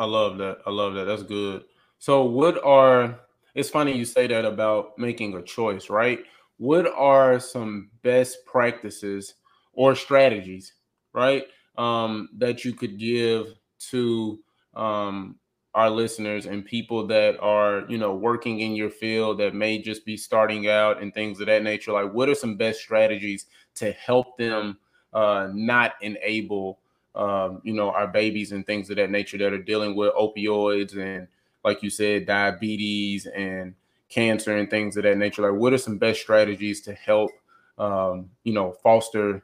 I 0.02 0.06
love 0.06 0.40
that. 0.40 0.58
I 0.66 0.72
love 0.72 0.96
that. 0.96 1.06
That's 1.06 1.22
good. 1.22 1.64
So, 2.00 2.24
what 2.24 2.64
are 2.66 3.20
it's 3.54 3.70
funny 3.70 3.96
you 3.96 4.04
say 4.04 4.26
that 4.26 4.46
about 4.46 4.98
making 4.98 5.36
a 5.36 5.44
choice, 5.44 5.92
right? 5.92 6.22
What 6.58 6.88
are 6.88 7.40
some 7.40 7.92
best 8.02 8.44
practices 8.48 9.36
or 9.74 9.94
strategies, 9.94 10.74
right, 11.14 11.46
um, 11.78 12.30
that 12.40 12.66
you 12.66 12.74
could 12.74 12.98
give 12.98 13.54
to 13.92 14.40
um, 14.74 15.36
our 15.76 15.92
listeners 15.92 16.48
and 16.48 16.66
people 16.66 17.06
that 17.06 17.40
are, 17.40 17.84
you 17.88 18.00
know, 18.00 18.16
working 18.16 18.62
in 18.62 18.76
your 18.76 18.90
field 18.90 19.40
that 19.40 19.54
may 19.54 19.80
just 19.80 20.04
be 20.04 20.18
starting 20.18 20.68
out 20.68 21.00
and 21.00 21.14
things 21.14 21.40
of 21.40 21.46
that 21.46 21.62
nature? 21.62 21.92
Like, 21.92 22.12
what 22.12 22.28
are 22.28 22.34
some 22.34 22.58
best 22.58 22.80
strategies 22.80 23.46
to 23.76 23.92
help 23.92 24.36
them 24.40 24.80
uh, 25.14 25.50
not 25.54 25.94
enable 26.02 26.80
um, 27.16 27.62
you 27.64 27.74
know, 27.74 27.92
our 27.92 28.08
babies 28.08 28.52
and 28.52 28.66
things 28.66 28.90
of 28.90 28.96
that 28.98 29.12
nature 29.12 29.38
that 29.38 29.54
are 29.54 29.62
dealing 29.62 29.96
with 29.96 30.14
opioids 30.14 30.98
and, 30.98 31.28
like 31.64 31.84
you 31.84 31.90
said, 31.90 32.26
diabetes 32.26 33.26
and 33.28 33.76
cancer 34.10 34.58
and 34.58 34.70
things 34.70 34.98
of 34.98 35.04
that 35.04 35.18
nature. 35.18 35.42
Like, 35.50 35.60
what 35.60 35.74
are 35.74 35.78
some 35.78 35.98
best 35.98 36.22
strategies 36.22 36.82
to 36.82 36.94
help, 36.94 37.32
um, 37.78 38.30
you 38.44 38.54
know, 38.54 38.74
foster 38.84 39.44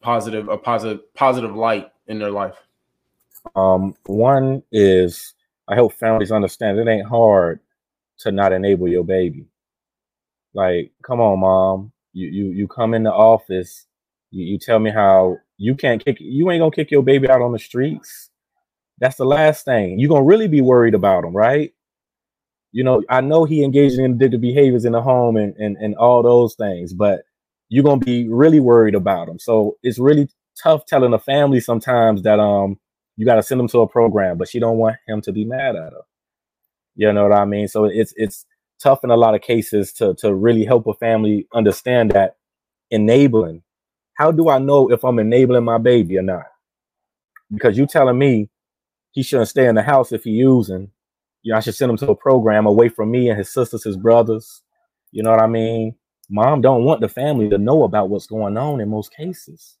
positive 0.00 0.48
a 0.48 0.58
positive 0.58 1.14
positive 1.14 1.54
light 1.54 1.90
in 2.06 2.18
their 2.18 2.30
life? 2.30 2.56
Um, 3.56 3.94
one 4.06 4.62
is 4.72 5.34
I 5.68 5.74
hope 5.74 5.94
families 5.94 6.32
understand 6.32 6.78
it 6.78 6.88
ain't 6.88 7.08
hard 7.08 7.60
to 8.18 8.32
not 8.32 8.52
enable 8.52 8.88
your 8.88 9.04
baby. 9.04 9.46
Like, 10.52 10.92
come 11.02 11.20
on, 11.20 11.40
mom. 11.40 11.92
You 12.12 12.28
you 12.28 12.44
you 12.50 12.68
come 12.68 12.94
in 12.94 13.02
the 13.02 13.12
office, 13.12 13.86
you, 14.30 14.44
you 14.44 14.58
tell 14.58 14.78
me 14.78 14.90
how 14.90 15.38
you 15.56 15.74
can't 15.74 16.04
kick 16.04 16.18
you 16.20 16.50
ain't 16.50 16.60
gonna 16.60 16.70
kick 16.70 16.90
your 16.90 17.02
baby 17.02 17.28
out 17.28 17.42
on 17.42 17.52
the 17.52 17.58
streets. 17.58 18.30
That's 18.98 19.16
the 19.16 19.24
last 19.24 19.64
thing. 19.64 19.98
You're 19.98 20.08
gonna 20.08 20.24
really 20.24 20.48
be 20.48 20.60
worried 20.60 20.94
about 20.94 21.24
him, 21.24 21.34
right? 21.34 21.72
You 22.72 22.82
know, 22.84 23.02
I 23.08 23.20
know 23.20 23.44
he 23.44 23.62
engaged 23.62 23.98
in 23.98 24.18
addictive 24.18 24.40
behaviors 24.40 24.84
in 24.84 24.92
the 24.92 25.02
home 25.02 25.36
and, 25.36 25.54
and, 25.56 25.76
and 25.76 25.94
all 25.96 26.22
those 26.22 26.54
things, 26.54 26.92
but 26.92 27.22
you're 27.68 27.84
gonna 27.84 28.04
be 28.04 28.28
really 28.28 28.60
worried 28.60 28.94
about 28.94 29.28
him. 29.28 29.38
So 29.38 29.76
it's 29.82 29.98
really 29.98 30.28
tough 30.60 30.86
telling 30.86 31.12
a 31.12 31.18
family 31.18 31.60
sometimes 31.60 32.22
that 32.22 32.40
um 32.40 32.78
you 33.16 33.24
gotta 33.24 33.42
send 33.42 33.60
them 33.60 33.68
to 33.68 33.80
a 33.80 33.88
program, 33.88 34.38
but 34.38 34.48
she 34.48 34.58
don't 34.58 34.78
want 34.78 34.96
him 35.06 35.20
to 35.22 35.32
be 35.32 35.44
mad 35.44 35.76
at 35.76 35.92
her. 35.92 36.02
You 36.96 37.12
know 37.12 37.28
what 37.28 37.38
I 37.38 37.44
mean? 37.44 37.68
So 37.68 37.84
it's 37.84 38.12
it's 38.16 38.46
tough 38.80 39.04
in 39.04 39.10
a 39.10 39.16
lot 39.16 39.34
of 39.34 39.40
cases 39.40 39.92
to 39.94 40.14
to 40.14 40.34
really 40.34 40.64
help 40.64 40.86
a 40.86 40.94
family 40.94 41.46
understand 41.54 42.10
that 42.12 42.36
enabling 42.90 43.62
how 44.14 44.30
do 44.32 44.48
I 44.48 44.58
know 44.58 44.90
if 44.90 45.04
I'm 45.04 45.18
enabling 45.18 45.64
my 45.64 45.78
baby 45.78 46.18
or 46.18 46.22
not? 46.22 46.44
Because 47.52 47.76
you 47.76 47.86
telling 47.86 48.18
me 48.18 48.48
he 49.12 49.22
shouldn't 49.22 49.48
stay 49.48 49.66
in 49.66 49.74
the 49.74 49.82
house 49.82 50.12
if 50.12 50.24
he 50.24 50.30
using. 50.30 50.90
You 51.42 51.52
know, 51.52 51.58
I 51.58 51.60
should 51.60 51.74
send 51.74 51.90
him 51.90 51.96
to 51.98 52.10
a 52.10 52.16
program 52.16 52.66
away 52.66 52.88
from 52.88 53.10
me 53.10 53.28
and 53.28 53.38
his 53.38 53.52
sisters, 53.52 53.84
his 53.84 53.96
brothers. 53.96 54.62
You 55.12 55.22
know 55.22 55.30
what 55.30 55.42
I 55.42 55.46
mean? 55.46 55.94
Mom 56.30 56.60
don't 56.60 56.84
want 56.84 57.00
the 57.00 57.08
family 57.08 57.48
to 57.50 57.58
know 57.58 57.84
about 57.84 58.08
what's 58.08 58.26
going 58.26 58.56
on 58.56 58.80
in 58.80 58.88
most 58.88 59.14
cases. 59.14 59.76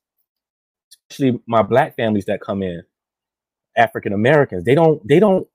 Especially 1.10 1.40
my 1.46 1.62
black 1.62 1.96
families 1.96 2.26
that 2.26 2.40
come 2.40 2.62
in, 2.62 2.82
African 3.76 4.12
Americans. 4.12 4.64
They 4.64 4.74
don't 4.74 5.06
they 5.06 5.18
don't 5.18 5.48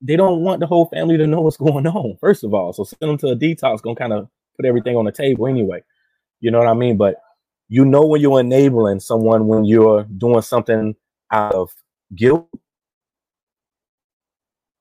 they 0.00 0.16
don't 0.16 0.40
want 0.40 0.60
the 0.60 0.66
whole 0.66 0.86
family 0.86 1.16
to 1.16 1.26
know 1.26 1.40
what's 1.40 1.56
going 1.56 1.86
on, 1.86 2.16
first 2.20 2.44
of 2.44 2.52
all. 2.52 2.72
So 2.72 2.84
send 2.84 3.10
them 3.10 3.18
to 3.18 3.28
a 3.28 3.36
detox, 3.36 3.80
gonna 3.80 3.96
kind 3.96 4.12
of 4.12 4.28
put 4.56 4.66
everything 4.66 4.96
on 4.96 5.04
the 5.04 5.12
table 5.12 5.46
anyway. 5.46 5.82
You 6.40 6.50
know 6.50 6.58
what 6.58 6.68
I 6.68 6.74
mean? 6.74 6.96
But 6.96 7.16
you 7.74 7.84
know 7.84 8.06
when 8.06 8.20
you're 8.20 8.38
enabling 8.38 9.00
someone 9.00 9.48
when 9.48 9.64
you're 9.64 10.04
doing 10.04 10.42
something 10.42 10.94
out 11.32 11.54
of 11.54 11.72
guilt, 12.14 12.48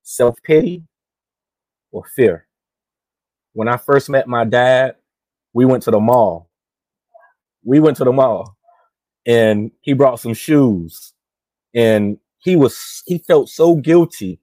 self 0.03 0.37
pity, 0.43 0.83
or 1.91 2.05
fear. 2.05 2.45
When 3.53 3.67
I 3.67 3.77
first 3.77 4.11
met 4.11 4.27
my 4.27 4.45
dad, 4.45 4.97
we 5.53 5.65
went 5.65 5.81
to 5.83 5.91
the 5.91 5.99
mall. 5.99 6.51
We 7.63 7.79
went 7.79 7.97
to 7.97 8.03
the 8.03 8.11
mall 8.11 8.55
and 9.25 9.71
he 9.81 9.93
brought 9.93 10.19
some 10.19 10.35
shoes 10.35 11.13
and 11.73 12.19
he 12.37 12.55
was 12.55 13.01
he 13.07 13.17
felt 13.17 13.49
so 13.49 13.75
guilty 13.75 14.39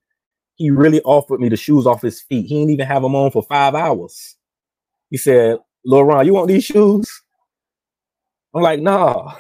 he 0.57 0.71
really 0.71 1.01
offered 1.03 1.39
me 1.39 1.49
the 1.49 1.57
shoes 1.57 1.87
off 1.87 2.03
his 2.03 2.21
feet 2.21 2.47
he 2.47 2.59
didn't 2.59 2.71
even 2.71 2.87
have 2.87 3.03
them 3.03 3.15
on 3.15 3.31
for 3.31 3.45
five 3.45 3.77
hours 3.77 4.37
he 5.11 5.19
said 5.19 5.59
Laurent, 5.85 6.27
you 6.27 6.33
want 6.35 6.49
these 6.49 6.65
shoes 6.65 7.23
I'm 8.55 8.63
like, 8.63 8.81
nah, 8.81 9.35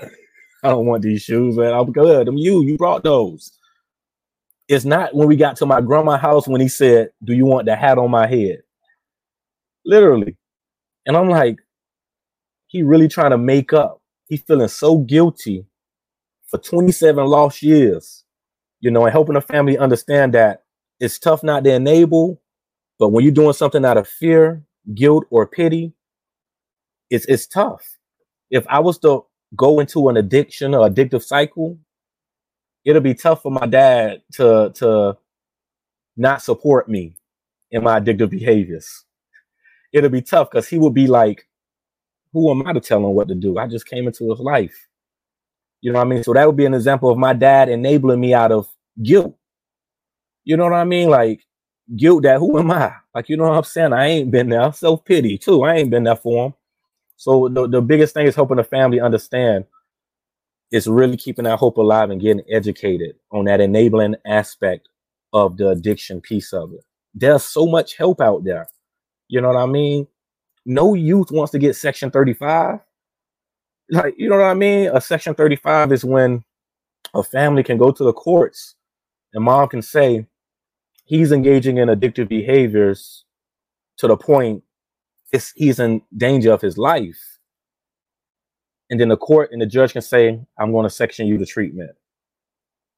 I 0.64 0.70
don't 0.70 0.87
want 0.87 1.03
these 1.03 1.23
shoes, 1.23 1.57
man. 1.57 1.73
I'm 1.75 1.92
good. 1.92 2.29
I'm 2.29 2.37
you. 2.37 2.62
You 2.62 2.77
brought 2.77 3.05
those. 3.05 3.53
It's 4.68 4.85
not 4.85 5.14
when 5.14 5.29
we 5.29 5.37
got 5.37 5.57
to 5.57 5.66
my 5.66 5.81
grandma 5.81 6.16
house 6.18 6.49
when 6.49 6.61
he 6.61 6.68
said, 6.68 7.11
Do 7.25 7.35
you 7.35 7.46
want 7.46 7.66
the 7.66 7.77
hat 7.77 7.99
on 7.99 8.11
my 8.11 8.27
head? 8.27 8.62
Literally. 9.85 10.37
And 11.07 11.16
I'm 11.16 11.29
like, 11.29 11.59
he 12.68 12.83
really 12.83 13.09
trying 13.09 13.31
to 13.31 13.38
make 13.38 13.73
up. 13.73 14.01
He's 14.29 14.42
feeling 14.42 14.68
so 14.68 14.99
guilty 14.99 15.66
for 16.49 16.59
27 16.59 17.25
lost 17.27 17.62
years, 17.62 18.25
you 18.81 18.90
know, 18.90 19.05
and 19.05 19.12
helping 19.12 19.35
the 19.35 19.40
family 19.40 19.79
understand 19.79 20.35
that 20.35 20.64
it's 21.01 21.18
tough 21.18 21.42
not 21.42 21.64
to 21.64 21.75
enable, 21.75 22.40
but 22.99 23.09
when 23.11 23.25
you're 23.25 23.35
doing 23.35 23.55
something 23.55 23.85
out 23.85 23.99
of 23.99 24.09
fear, 24.09 24.62
guilt, 24.94 25.25
or 25.31 25.46
pity, 25.46 25.92
it's 27.11 27.27
it's 27.27 27.46
tough 27.46 27.83
if 28.50 28.66
I 28.68 28.80
was 28.80 28.98
to 29.00 29.24
go 29.56 29.80
into 29.80 30.08
an 30.08 30.16
addiction 30.16 30.74
or 30.74 30.88
addictive 30.88 31.22
cycle, 31.22 31.78
it'll 32.84 33.02
be 33.02 33.14
tough 33.14 33.42
for 33.42 33.50
my 33.52 33.66
dad 33.66 34.22
to 34.34 34.70
to 34.76 35.16
not 36.16 36.42
support 36.42 36.88
me 36.88 37.14
in 37.70 37.82
my 37.84 38.00
addictive 38.00 38.30
behaviors. 38.30 39.04
It'll 39.92 40.10
be 40.10 40.22
tough 40.22 40.50
because 40.50 40.68
he 40.68 40.78
will 40.78 40.90
be 40.90 41.06
like, 41.06 41.48
"Who 42.32 42.50
am 42.50 42.66
I 42.66 42.72
to 42.72 42.80
tell 42.80 42.98
him 42.98 43.14
what 43.14 43.28
to 43.28 43.34
do? 43.34 43.58
I 43.58 43.66
just 43.66 43.86
came 43.86 44.06
into 44.06 44.30
his 44.30 44.40
life." 44.40 44.88
You 45.80 45.92
know 45.92 45.98
what 45.98 46.06
I 46.06 46.10
mean? 46.10 46.24
So 46.24 46.34
that 46.34 46.46
would 46.46 46.56
be 46.56 46.66
an 46.66 46.74
example 46.74 47.10
of 47.10 47.18
my 47.18 47.32
dad 47.32 47.68
enabling 47.68 48.20
me 48.20 48.34
out 48.34 48.52
of 48.52 48.68
guilt. 49.02 49.34
You 50.44 50.56
know 50.56 50.64
what 50.64 50.74
I 50.74 50.84
mean? 50.84 51.08
Like 51.08 51.42
guilt 51.96 52.22
that 52.24 52.38
who 52.38 52.58
am 52.58 52.70
I? 52.70 52.92
Like, 53.14 53.28
you 53.28 53.36
know 53.36 53.44
what 53.48 53.56
I'm 53.56 53.64
saying? 53.64 53.92
I 53.92 54.06
ain't 54.06 54.30
been 54.30 54.48
there. 54.48 54.72
Self 54.72 55.04
pity 55.04 55.38
too. 55.38 55.62
I 55.64 55.76
ain't 55.76 55.90
been 55.90 56.04
there 56.04 56.16
for 56.16 56.46
him. 56.46 56.54
So 57.20 57.50
the, 57.50 57.68
the 57.68 57.83
biggest 57.83 58.14
thing 58.14 58.26
is 58.26 58.35
helping 58.35 58.56
the 58.56 58.64
family 58.64 58.98
understand 58.98 59.66
it's 60.70 60.87
really 60.87 61.18
keeping 61.18 61.44
that 61.44 61.59
hope 61.59 61.76
alive 61.76 62.09
and 62.09 62.18
getting 62.18 62.42
educated 62.50 63.14
on 63.30 63.44
that 63.44 63.61
enabling 63.61 64.14
aspect 64.24 64.88
of 65.35 65.59
the 65.59 65.68
addiction 65.68 66.22
piece 66.22 66.54
of 66.54 66.72
it. 66.72 66.80
There's 67.12 67.44
so 67.44 67.66
much 67.66 67.98
help 67.98 68.22
out 68.22 68.44
there. 68.44 68.66
You 69.28 69.42
know 69.42 69.48
what 69.48 69.59
I 69.59 69.66
mean? 69.66 70.06
No 70.64 70.94
youth 70.94 71.30
wants 71.30 71.52
to 71.52 71.59
get 71.59 71.76
section 71.76 72.11
35. 72.11 72.78
Like, 73.90 74.14
you 74.16 74.30
know 74.30 74.38
what 74.38 74.46
I 74.46 74.54
mean? 74.54 74.88
A 74.90 74.98
section 74.98 75.35
35 75.35 75.92
is 75.92 76.02
when 76.02 76.42
a 77.12 77.22
family 77.22 77.62
can 77.62 77.76
go 77.76 77.92
to 77.92 78.02
the 78.02 78.14
courts 78.14 78.76
and 79.35 79.44
mom 79.44 79.68
can 79.68 79.83
say 79.83 80.24
he's 81.04 81.33
engaging 81.33 81.76
in 81.76 81.88
addictive 81.88 82.30
behaviors 82.30 83.26
to 83.98 84.06
the 84.06 84.16
point 84.16 84.62
it's, 85.33 85.53
he's 85.55 85.79
in 85.79 86.03
danger 86.16 86.53
of 86.53 86.61
his 86.61 86.79
life. 86.79 87.38
And 88.90 89.01
then 89.01 89.09
the 89.09 89.16
court 89.16 89.51
and 89.53 89.62
the 89.62 89.66
judge 89.66 89.93
can 89.93 90.03
say, 90.03 90.40
I'm 90.59 90.73
going 90.73 90.85
to 90.85 90.90
section 90.90 91.27
you 91.27 91.38
to 91.38 91.47
treatment. 91.47 91.93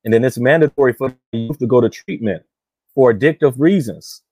And 0.05 0.13
then 0.13 0.25
it's 0.25 0.39
mandatory 0.39 0.95
for 0.95 1.15
the 1.33 1.39
youth 1.39 1.59
to 1.59 1.67
go 1.67 1.81
to 1.81 1.89
treatment 1.89 2.43
for 2.95 3.13
addictive 3.13 3.55
reasons. 3.59 4.23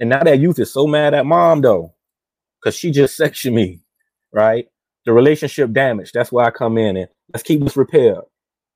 And 0.00 0.10
now 0.10 0.22
that 0.24 0.40
youth 0.40 0.58
is 0.58 0.72
so 0.72 0.86
mad 0.86 1.14
at 1.14 1.26
mom 1.26 1.60
though, 1.60 1.94
because 2.60 2.76
she 2.76 2.90
just 2.90 3.16
sectioned 3.22 3.54
me, 3.54 3.80
right? 4.32 4.66
The 5.04 5.12
relationship 5.12 5.72
damage. 5.72 6.12
That's 6.12 6.32
why 6.32 6.44
I 6.46 6.50
come 6.50 6.78
in 6.78 6.96
and 6.96 7.08
let's 7.32 7.42
keep 7.42 7.62
this 7.62 7.76
repaired. 7.76 8.24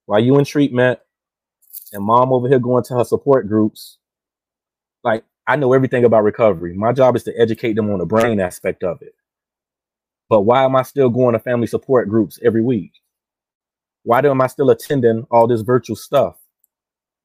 While 0.06 0.20
you 0.20 0.38
in 0.38 0.44
treatment 0.44 1.00
and 1.92 2.04
mom 2.04 2.32
over 2.32 2.48
here 2.48 2.58
going 2.58 2.84
to 2.84 2.94
her 2.94 3.04
support 3.04 3.48
groups, 3.48 3.98
I 5.46 5.56
know 5.56 5.72
everything 5.72 6.04
about 6.04 6.24
recovery. 6.24 6.74
My 6.74 6.92
job 6.92 7.14
is 7.16 7.22
to 7.24 7.40
educate 7.40 7.74
them 7.74 7.90
on 7.90 7.98
the 7.98 8.06
brain 8.06 8.40
aspect 8.40 8.82
of 8.82 9.00
it. 9.00 9.14
But 10.28 10.42
why 10.42 10.64
am 10.64 10.74
I 10.74 10.82
still 10.82 11.08
going 11.08 11.34
to 11.34 11.38
family 11.38 11.68
support 11.68 12.08
groups 12.08 12.38
every 12.44 12.62
week? 12.62 12.92
Why 14.02 14.20
am 14.20 14.40
I 14.40 14.48
still 14.48 14.70
attending 14.70 15.26
all 15.30 15.46
this 15.46 15.60
virtual 15.60 15.96
stuff? 15.96 16.36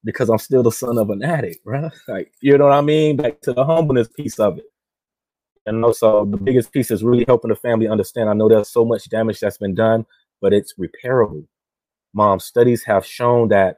Because 0.03 0.29
I'm 0.29 0.37
still 0.37 0.63
the 0.63 0.71
son 0.71 0.97
of 0.97 1.09
an 1.09 1.23
addict, 1.23 1.59
right? 1.65 1.91
Like, 2.07 2.31
you 2.41 2.57
know 2.57 2.65
what 2.65 2.73
I 2.73 2.81
mean? 2.81 3.17
Back 3.17 3.41
to 3.41 3.53
the 3.53 3.65
humbleness 3.65 4.07
piece 4.07 4.39
of 4.39 4.59
it. 4.59 4.65
And 5.65 5.83
also, 5.85 6.25
the 6.25 6.37
biggest 6.37 6.71
piece 6.71 6.89
is 6.89 7.03
really 7.03 7.23
helping 7.27 7.49
the 7.49 7.55
family 7.55 7.87
understand. 7.87 8.29
I 8.29 8.33
know 8.33 8.49
there's 8.49 8.69
so 8.69 8.83
much 8.83 9.09
damage 9.09 9.39
that's 9.39 9.59
been 9.59 9.75
done, 9.75 10.07
but 10.41 10.53
it's 10.53 10.73
repairable. 10.73 11.45
Mom, 12.13 12.39
studies 12.39 12.83
have 12.83 13.05
shown 13.05 13.49
that 13.49 13.77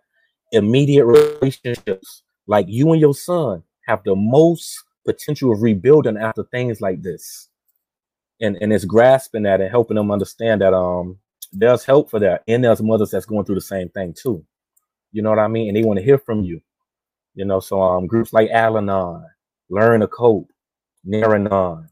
immediate 0.53 1.05
relationships, 1.05 2.23
like 2.47 2.67
you 2.69 2.91
and 2.93 3.01
your 3.01 3.13
son, 3.13 3.63
have 3.85 4.01
the 4.03 4.15
most 4.15 4.83
potential 5.05 5.51
of 5.51 5.61
rebuilding 5.61 6.17
after 6.17 6.43
things 6.43 6.81
like 6.81 7.01
this. 7.01 7.49
And 8.41 8.57
and 8.61 8.73
it's 8.73 8.85
grasping 8.85 9.43
that 9.43 9.61
and 9.61 9.69
helping 9.69 9.95
them 9.95 10.11
understand 10.11 10.61
that 10.61 10.73
um 10.73 11.19
there's 11.51 11.85
help 11.85 12.09
for 12.09 12.19
that. 12.19 12.43
And 12.47 12.63
there's 12.63 12.81
mothers 12.81 13.11
that's 13.11 13.25
going 13.25 13.45
through 13.45 13.55
the 13.55 13.61
same 13.61 13.89
thing 13.89 14.13
too. 14.13 14.43
You 15.11 15.21
know 15.21 15.29
what 15.29 15.39
i 15.39 15.47
mean? 15.47 15.67
And 15.69 15.77
they 15.77 15.83
want 15.83 15.99
to 15.99 16.05
hear 16.05 16.17
from 16.17 16.43
you. 16.43 16.61
You 17.35 17.45
know 17.45 17.59
so 17.59 17.81
um 17.81 18.07
groups 18.07 18.33
like 18.33 18.49
al-anon 18.51 19.25
learn 19.69 20.01
to 20.01 20.07
cope 20.07 20.49
Nar-Anon. 21.05 21.89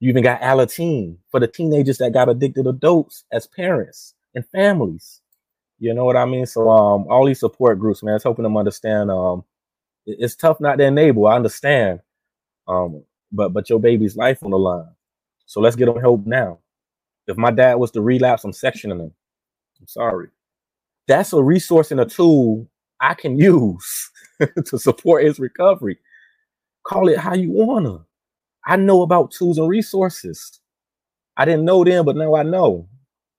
you 0.00 0.08
even 0.10 0.22
got 0.24 0.40
alateen 0.40 1.16
for 1.30 1.38
the 1.40 1.46
teenagers 1.46 1.98
that 1.98 2.12
got 2.12 2.28
addicted 2.28 2.66
adults 2.66 3.24
as 3.32 3.46
parents 3.46 4.14
and 4.34 4.46
families. 4.48 5.20
You 5.78 5.94
know 5.94 6.04
what 6.04 6.16
i 6.16 6.24
mean? 6.24 6.46
So 6.46 6.68
um 6.70 7.06
all 7.08 7.26
these 7.26 7.40
support 7.40 7.78
groups 7.78 8.02
man 8.02 8.16
it's 8.16 8.24
helping 8.24 8.42
them 8.44 8.56
understand 8.56 9.10
um 9.10 9.44
it's 10.06 10.36
tough 10.36 10.60
not 10.60 10.76
to 10.76 10.84
enable 10.84 11.26
i 11.26 11.36
understand 11.36 12.00
um 12.68 13.02
but 13.32 13.52
but 13.52 13.68
your 13.70 13.80
baby's 13.80 14.16
life 14.16 14.42
on 14.42 14.50
the 14.50 14.58
line 14.58 14.88
so 15.50 15.60
let's 15.60 15.74
get 15.74 15.86
them 15.86 15.98
help 15.98 16.26
now. 16.26 16.60
If 17.26 17.36
my 17.36 17.50
dad 17.50 17.74
was 17.74 17.90
to 17.90 18.00
relapse, 18.00 18.44
I'm 18.44 18.52
sectioning 18.52 19.00
him. 19.00 19.12
I'm 19.80 19.88
sorry. 19.88 20.28
That's 21.08 21.32
a 21.32 21.42
resource 21.42 21.90
and 21.90 21.98
a 21.98 22.04
tool 22.04 22.70
I 23.00 23.14
can 23.14 23.36
use 23.40 24.10
to 24.64 24.78
support 24.78 25.24
his 25.24 25.40
recovery. 25.40 25.98
Call 26.86 27.08
it 27.08 27.18
how 27.18 27.34
you 27.34 27.50
wanna. 27.50 27.98
I 28.64 28.76
know 28.76 29.02
about 29.02 29.32
tools 29.32 29.58
and 29.58 29.68
resources. 29.68 30.60
I 31.36 31.46
didn't 31.46 31.64
know 31.64 31.82
them, 31.82 32.04
but 32.04 32.14
now 32.14 32.36
I 32.36 32.44
know. 32.44 32.88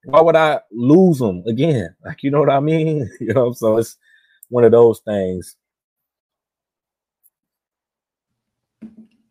Why 0.03 0.19
would 0.19 0.35
I 0.35 0.59
lose 0.69 1.19
them 1.19 1.43
again? 1.47 1.95
Like, 2.03 2.23
you 2.23 2.31
know 2.31 2.41
what 2.41 2.49
I 2.49 2.59
mean? 2.59 3.09
you 3.21 3.33
know, 3.33 3.53
so 3.53 3.77
it's 3.77 3.95
one 4.49 4.65
of 4.65 4.73
those 4.73 4.99
things. 4.99 5.55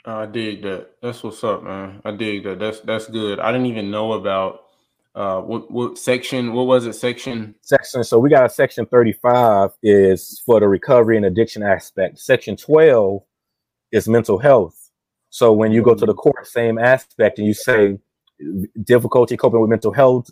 I 0.05 0.27
dig 0.27 0.63
that. 0.63 0.93
That's 1.03 1.23
what's 1.23 1.45
up, 1.45 1.63
man. 1.63 2.01
I 2.05 2.13
dig 2.13 2.45
that. 2.45 2.59
That's 2.59 2.81
that's 2.81 3.07
good. 3.09 3.39
I 3.39 3.53
didn't 3.53 3.67
even 3.67 3.91
know 3.91 4.13
about 4.13 4.63
uh 5.15 5.41
what 5.41 5.71
what 5.71 5.99
section 5.99 6.53
what 6.53 6.67
was 6.67 6.87
it 6.87 6.93
section 6.93 7.53
section 7.63 8.05
so 8.05 8.17
we 8.17 8.31
got 8.31 8.45
a 8.45 8.49
section 8.49 8.87
35 8.87 9.71
is 9.83 10.41
for 10.47 10.61
the 10.61 10.69
recovery 10.69 11.17
and 11.17 11.27
addiction 11.27 11.65
aspect 11.65 12.21
section 12.21 12.57
12 12.57 13.21
is 13.91 14.09
mental 14.09 14.39
health 14.39 14.91
so 15.31 15.53
when 15.53 15.73
you 15.73 15.83
go 15.83 15.95
to 15.97 16.07
the 16.07 16.13
mm-hmm. 16.13 16.21
court 16.21 16.47
same 16.47 16.79
aspect 16.79 17.39
and 17.39 17.47
you 17.49 17.55
say 17.55 17.99
difficulty 18.85 19.37
coping 19.37 19.61
with 19.61 19.69
mental 19.69 19.93
health 19.93 20.31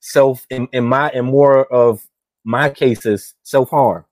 self 0.00 0.44
in, 0.50 0.66
in 0.72 0.84
my 0.84 1.08
in 1.12 1.24
more 1.24 1.72
of 1.72 2.02
my 2.42 2.68
cases 2.68 3.34
self-harm 3.44 4.04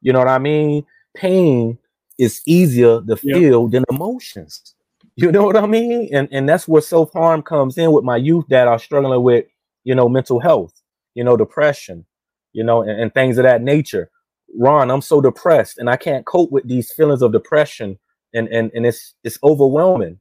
you 0.00 0.12
know 0.12 0.20
what 0.20 0.28
i 0.28 0.38
mean 0.38 0.86
pain 1.16 1.76
is 2.18 2.42
easier 2.46 3.00
to 3.02 3.16
feel 3.16 3.62
yep. 3.64 3.70
than 3.70 3.84
emotions. 3.88 4.74
You 5.16 5.32
know 5.32 5.44
what 5.44 5.56
I 5.56 5.66
mean? 5.66 6.08
And 6.12 6.28
and 6.30 6.48
that's 6.48 6.68
where 6.68 6.82
self 6.82 7.12
harm 7.12 7.42
comes 7.42 7.76
in 7.76 7.90
with 7.92 8.04
my 8.04 8.16
youth 8.16 8.44
that 8.50 8.68
are 8.68 8.78
struggling 8.78 9.22
with, 9.22 9.46
you 9.84 9.94
know, 9.94 10.08
mental 10.08 10.38
health, 10.38 10.80
you 11.14 11.24
know, 11.24 11.36
depression, 11.36 12.06
you 12.52 12.62
know, 12.62 12.82
and, 12.82 13.00
and 13.00 13.14
things 13.14 13.36
of 13.38 13.44
that 13.44 13.62
nature. 13.62 14.10
Ron, 14.56 14.90
I'm 14.90 15.02
so 15.02 15.20
depressed 15.20 15.78
and 15.78 15.90
I 15.90 15.96
can't 15.96 16.24
cope 16.24 16.52
with 16.52 16.68
these 16.68 16.92
feelings 16.92 17.22
of 17.22 17.32
depression 17.32 17.98
and 18.32 18.48
and 18.48 18.70
and 18.74 18.86
it's 18.86 19.14
it's 19.24 19.38
overwhelming. 19.42 20.20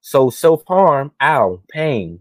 So 0.00 0.30
self 0.30 0.64
harm, 0.66 1.12
ow, 1.22 1.62
pain. 1.70 2.20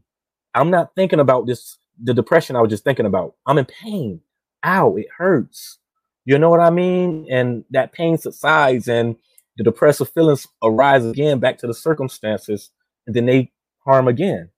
I'm 0.53 0.69
not 0.69 0.93
thinking 0.95 1.19
about 1.19 1.47
this 1.47 1.77
the 2.01 2.13
depression 2.13 2.55
I 2.55 2.61
was 2.61 2.69
just 2.69 2.83
thinking 2.83 3.05
about. 3.05 3.35
I'm 3.45 3.57
in 3.57 3.65
pain. 3.65 4.21
Ow, 4.63 4.95
it 4.95 5.07
hurts. 5.17 5.79
You 6.25 6.37
know 6.37 6.49
what 6.49 6.59
I 6.59 6.69
mean? 6.69 7.27
And 7.31 7.65
that 7.71 7.93
pain 7.93 8.17
subsides 8.17 8.87
and 8.87 9.15
the 9.57 9.63
depressive 9.63 10.09
feelings 10.09 10.47
arise 10.63 11.05
again 11.05 11.39
back 11.39 11.57
to 11.59 11.67
the 11.67 11.73
circumstances, 11.73 12.71
and 13.05 13.15
then 13.15 13.25
they 13.25 13.51
harm 13.85 14.07
again. 14.07 14.49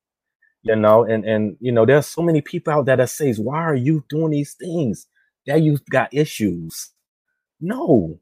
You 0.64 0.76
know, 0.76 1.04
and 1.04 1.26
and 1.26 1.58
you 1.60 1.72
know, 1.72 1.86
there's 1.86 2.08
so 2.08 2.22
many 2.22 2.42
people 2.42 2.74
out 2.74 2.86
there 2.86 2.98
that 2.98 3.10
says, 3.10 3.40
Why 3.40 3.60
are 3.60 3.76
you 3.76 4.06
doing 4.10 4.32
these 4.32 4.54
things? 4.54 5.08
That 5.46 5.62
you've 5.62 5.86
got 5.86 6.14
issues. 6.14 6.92
No, 7.60 8.20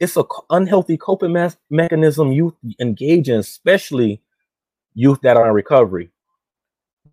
it's 0.00 0.16
a 0.16 0.24
unhealthy 0.50 0.96
coping 0.96 1.32
me- 1.32 1.48
mechanism 1.70 2.32
youth 2.32 2.54
engage 2.80 3.28
in, 3.28 3.38
especially 3.40 4.22
youth 4.94 5.20
that 5.22 5.36
are 5.36 5.48
in 5.48 5.54
recovery, 5.54 6.10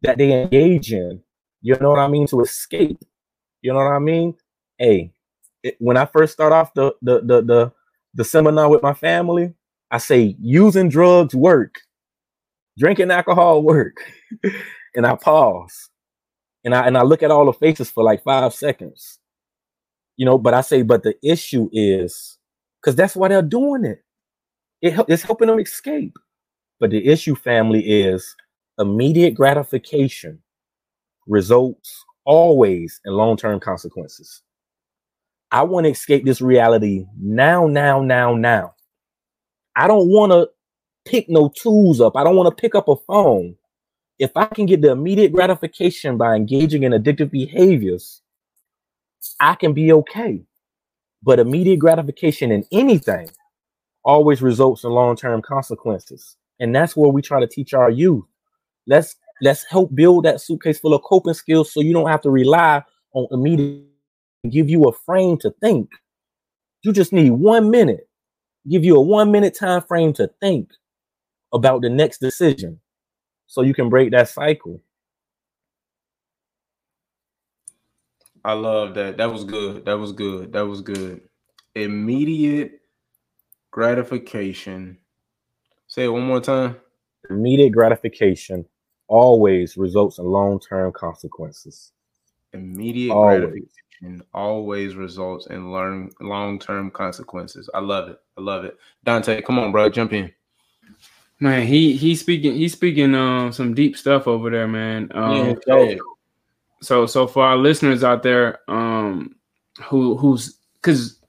that 0.04 0.18
they 0.18 0.44
engage 0.44 0.94
in. 0.94 1.22
You 1.62 1.76
know 1.82 1.90
what 1.90 2.00
I 2.00 2.08
mean? 2.08 2.28
To 2.28 2.42
escape. 2.42 3.04
You 3.62 3.74
know 3.74 3.80
what 3.80 3.94
I 3.94 4.00
mean? 4.00 4.36
Hey, 4.78 5.14
it, 5.64 5.76
when 5.80 5.98
I 5.98 6.06
first 6.06 6.34
start 6.34 6.54
off 6.54 6.74
the, 6.74 6.94
the 7.02 7.22
the 7.22 7.42
the 7.42 7.74
the 8.14 8.24
seminar 8.24 8.70
with 8.70 8.84
my 8.84 8.94
family, 8.94 9.54
I 9.92 9.98
say 10.00 10.36
using 10.40 10.90
drugs 10.90 11.36
work, 11.36 11.76
drinking 12.78 13.12
alcohol 13.12 13.64
work, 13.64 13.98
and 14.96 15.06
I 15.06 15.16
pause, 15.16 15.90
and 16.64 16.76
I 16.76 16.88
and 16.88 16.98
I 16.98 17.04
look 17.04 17.24
at 17.24 17.32
all 17.32 17.46
the 17.46 17.54
faces 17.54 17.90
for 17.90 18.04
like 18.04 18.24
five 18.24 18.54
seconds, 18.54 19.20
you 20.18 20.26
know. 20.26 20.38
But 20.38 20.54
I 20.54 20.62
say, 20.62 20.82
but 20.84 21.04
the 21.04 21.16
issue 21.24 21.70
is 21.74 22.38
because 22.82 22.96
that's 22.96 23.16
why 23.16 23.30
they're 23.30 23.42
doing 23.42 23.86
it. 23.86 24.04
It 24.82 25.00
it's 25.08 25.24
helping 25.24 25.48
them 25.48 25.60
escape. 25.60 26.18
But 26.80 26.92
the 26.92 27.08
issue, 27.08 27.36
family, 27.36 27.82
is 27.82 28.36
immediate 28.80 29.34
gratification 29.34 30.40
results 31.28 32.06
always 32.26 33.00
in 33.06 33.14
long 33.14 33.38
term 33.38 33.60
consequences. 33.60 34.44
I 35.52 35.64
want 35.64 35.86
to 35.86 35.92
escape 35.92 36.26
this 36.26 36.42
reality 36.42 37.06
now, 37.20 37.68
now, 37.68 38.02
now, 38.02 38.36
now. 38.36 38.74
I 39.76 39.88
don't 39.88 40.10
want 40.10 40.32
to 40.32 40.50
pick 41.06 41.30
no 41.30 41.50
tools 41.50 42.02
up. 42.02 42.18
I 42.18 42.24
don't 42.24 42.36
want 42.36 42.56
to 42.56 42.62
pick 42.62 42.76
up 42.76 42.88
a 42.88 42.96
phone. 42.96 43.56
If 44.20 44.32
I 44.36 44.46
can 44.46 44.66
get 44.66 44.82
the 44.82 44.92
immediate 44.92 45.32
gratification 45.32 46.18
by 46.18 46.36
engaging 46.36 46.84
in 46.84 46.92
addictive 46.92 47.32
behaviors, 47.32 48.22
I 49.40 49.56
can 49.56 49.74
be 49.74 49.94
okay. 49.94 50.42
But 51.24 51.40
immediate 51.40 51.80
gratification 51.80 52.52
in 52.52 52.66
anything 52.72 53.30
always 54.04 54.42
results 54.42 54.84
in 54.84 54.92
long-term 54.92 55.42
consequences. 55.44 56.36
And 56.60 56.76
that's 56.76 56.96
where 56.96 57.12
we 57.12 57.22
try 57.22 57.40
to 57.40 57.48
teach 57.48 57.74
our 57.74 57.90
youth. 57.90 58.26
Let's 58.88 59.16
let's 59.42 59.64
help 59.70 59.94
build 59.94 60.26
that 60.26 60.42
suitcase 60.42 60.80
full 60.80 60.94
of 60.94 61.04
coping 61.04 61.34
skills 61.34 61.72
so 61.72 61.82
you 61.82 61.94
don't 61.94 62.10
have 62.10 62.22
to 62.22 62.32
rely 62.32 62.84
on 63.14 63.28
immediate 63.32 63.87
give 64.52 64.70
you 64.70 64.86
a 64.86 64.94
frame 64.94 65.38
to 65.40 65.52
think. 65.62 65.90
You 66.84 66.94
just 66.94 67.14
need 67.14 67.32
one 67.32 67.70
minute, 67.70 68.08
give 68.70 68.84
you 68.84 68.96
a 68.96 69.02
one 69.02 69.32
minute 69.32 69.56
time 69.56 69.82
frame 69.82 70.14
to 70.14 70.30
think 70.40 70.72
about 71.54 71.82
the 71.82 71.90
next 71.90 72.20
decision 72.20 72.80
so 73.48 73.62
you 73.62 73.74
can 73.74 73.90
break 73.90 74.12
that 74.12 74.30
cycle. 74.30 74.82
I 78.44 78.54
love 78.54 78.94
that. 78.96 79.18
That 79.18 79.32
was 79.32 79.44
good. 79.44 79.86
That 79.86 79.98
was 79.98 80.14
good. 80.14 80.54
That 80.54 80.66
was 80.66 80.82
good. 80.82 81.22
Immediate 81.76 82.80
gratification. 83.72 84.98
Say 85.88 86.06
it 86.06 86.10
one 86.10 86.24
more 86.24 86.42
time. 86.42 86.78
Immediate 87.30 87.72
gratification 87.72 88.66
always 89.08 89.78
results 89.78 90.20
in 90.20 90.26
long-term 90.26 90.94
consequences. 90.94 91.92
Immediate 92.54 93.14
Always. 93.14 93.40
gratification 93.42 93.87
always 94.34 94.96
results 94.96 95.48
in 95.48 95.72
learn 95.72 96.12
long-term 96.20 96.92
consequences. 96.92 97.70
I 97.74 97.80
love 97.80 98.10
it. 98.10 98.20
I 98.38 98.42
love 98.42 98.66
it. 98.66 98.78
Dontay, 99.06 99.44
come 99.44 99.60
on, 99.60 99.72
bro. 99.72 99.90
Jump 99.90 100.14
in. 100.14 100.32
Man, 101.40 101.68
he 101.68 101.96
he's 101.96 102.20
speaking 102.20 102.56
he's 102.56 102.74
speaking 102.74 103.14
um 103.14 103.52
some 103.52 103.74
deep 103.76 103.96
stuff 103.96 104.28
over 104.28 104.50
there, 104.50 104.68
man. 104.68 105.12
Um, 105.14 105.56
yeah. 105.68 105.96
so 106.82 107.06
so 107.06 107.28
for 107.28 107.44
our 107.44 107.58
listeners 107.58 108.04
out 108.04 108.24
there, 108.24 108.60
um, 108.68 109.36
who 109.84 110.18
who's 110.18 110.58
because 110.76 111.20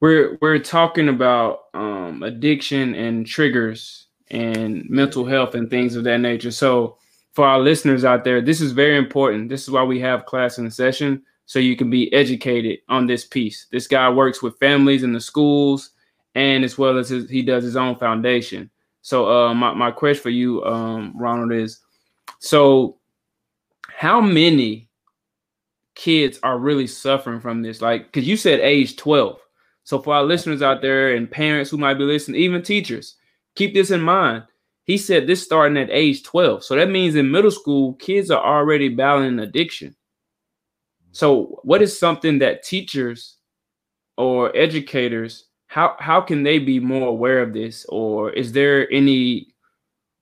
we're 0.00 0.38
we're 0.40 0.58
talking 0.58 1.08
about 1.08 1.64
um 1.74 2.22
addiction 2.22 2.94
and 2.94 3.26
triggers 3.26 4.06
and 4.30 4.88
mental 4.88 5.26
health 5.26 5.54
and 5.54 5.68
things 5.68 5.96
of 5.96 6.04
that 6.04 6.18
nature. 6.18 6.50
So 6.50 6.96
for 7.32 7.46
our 7.46 7.60
listeners 7.60 8.04
out 8.04 8.24
there, 8.24 8.40
this 8.40 8.60
is 8.60 8.72
very 8.72 8.96
important. 8.96 9.50
This 9.50 9.62
is 9.62 9.70
why 9.70 9.82
we 9.82 10.00
have 10.00 10.26
class 10.26 10.58
in 10.58 10.70
session 10.70 11.22
so 11.48 11.58
you 11.58 11.76
can 11.76 11.88
be 11.88 12.12
educated 12.12 12.80
on 12.90 13.06
this 13.06 13.24
piece. 13.24 13.68
This 13.72 13.86
guy 13.86 14.10
works 14.10 14.42
with 14.42 14.58
families 14.58 15.02
in 15.02 15.14
the 15.14 15.20
schools 15.20 15.92
and 16.34 16.62
as 16.62 16.76
well 16.76 16.98
as 16.98 17.08
his, 17.08 17.30
he 17.30 17.40
does 17.40 17.64
his 17.64 17.74
own 17.74 17.96
foundation. 17.96 18.68
So 19.00 19.26
uh, 19.26 19.54
my, 19.54 19.72
my 19.72 19.90
question 19.90 20.22
for 20.22 20.28
you, 20.28 20.62
um, 20.66 21.14
Ronald, 21.16 21.52
is 21.52 21.80
so 22.38 22.98
how 23.88 24.20
many 24.20 24.90
kids 25.94 26.38
are 26.42 26.58
really 26.58 26.86
suffering 26.86 27.40
from 27.40 27.62
this? 27.62 27.80
Like, 27.80 28.12
because 28.12 28.28
you 28.28 28.36
said 28.36 28.60
age 28.60 28.96
12. 28.96 29.40
So 29.84 30.02
for 30.02 30.12
our 30.12 30.24
listeners 30.24 30.60
out 30.60 30.82
there 30.82 31.14
and 31.14 31.30
parents 31.30 31.70
who 31.70 31.78
might 31.78 31.94
be 31.94 32.04
listening, 32.04 32.42
even 32.42 32.60
teachers, 32.62 33.16
keep 33.54 33.72
this 33.72 33.90
in 33.90 34.02
mind. 34.02 34.44
He 34.84 34.98
said 34.98 35.26
this 35.26 35.42
starting 35.42 35.78
at 35.78 35.88
age 35.90 36.24
12. 36.24 36.62
So 36.62 36.76
that 36.76 36.90
means 36.90 37.14
in 37.14 37.30
middle 37.30 37.50
school, 37.50 37.94
kids 37.94 38.30
are 38.30 38.44
already 38.44 38.90
battling 38.90 39.38
addiction. 39.38 39.96
So 41.12 41.60
what 41.62 41.82
is 41.82 41.98
something 41.98 42.38
that 42.40 42.62
teachers 42.62 43.36
or 44.16 44.54
educators 44.56 45.46
how 45.68 45.96
how 45.98 46.20
can 46.20 46.42
they 46.42 46.58
be 46.58 46.80
more 46.80 47.08
aware 47.08 47.40
of 47.40 47.52
this 47.52 47.84
or 47.88 48.30
is 48.30 48.52
there 48.52 48.90
any 48.92 49.46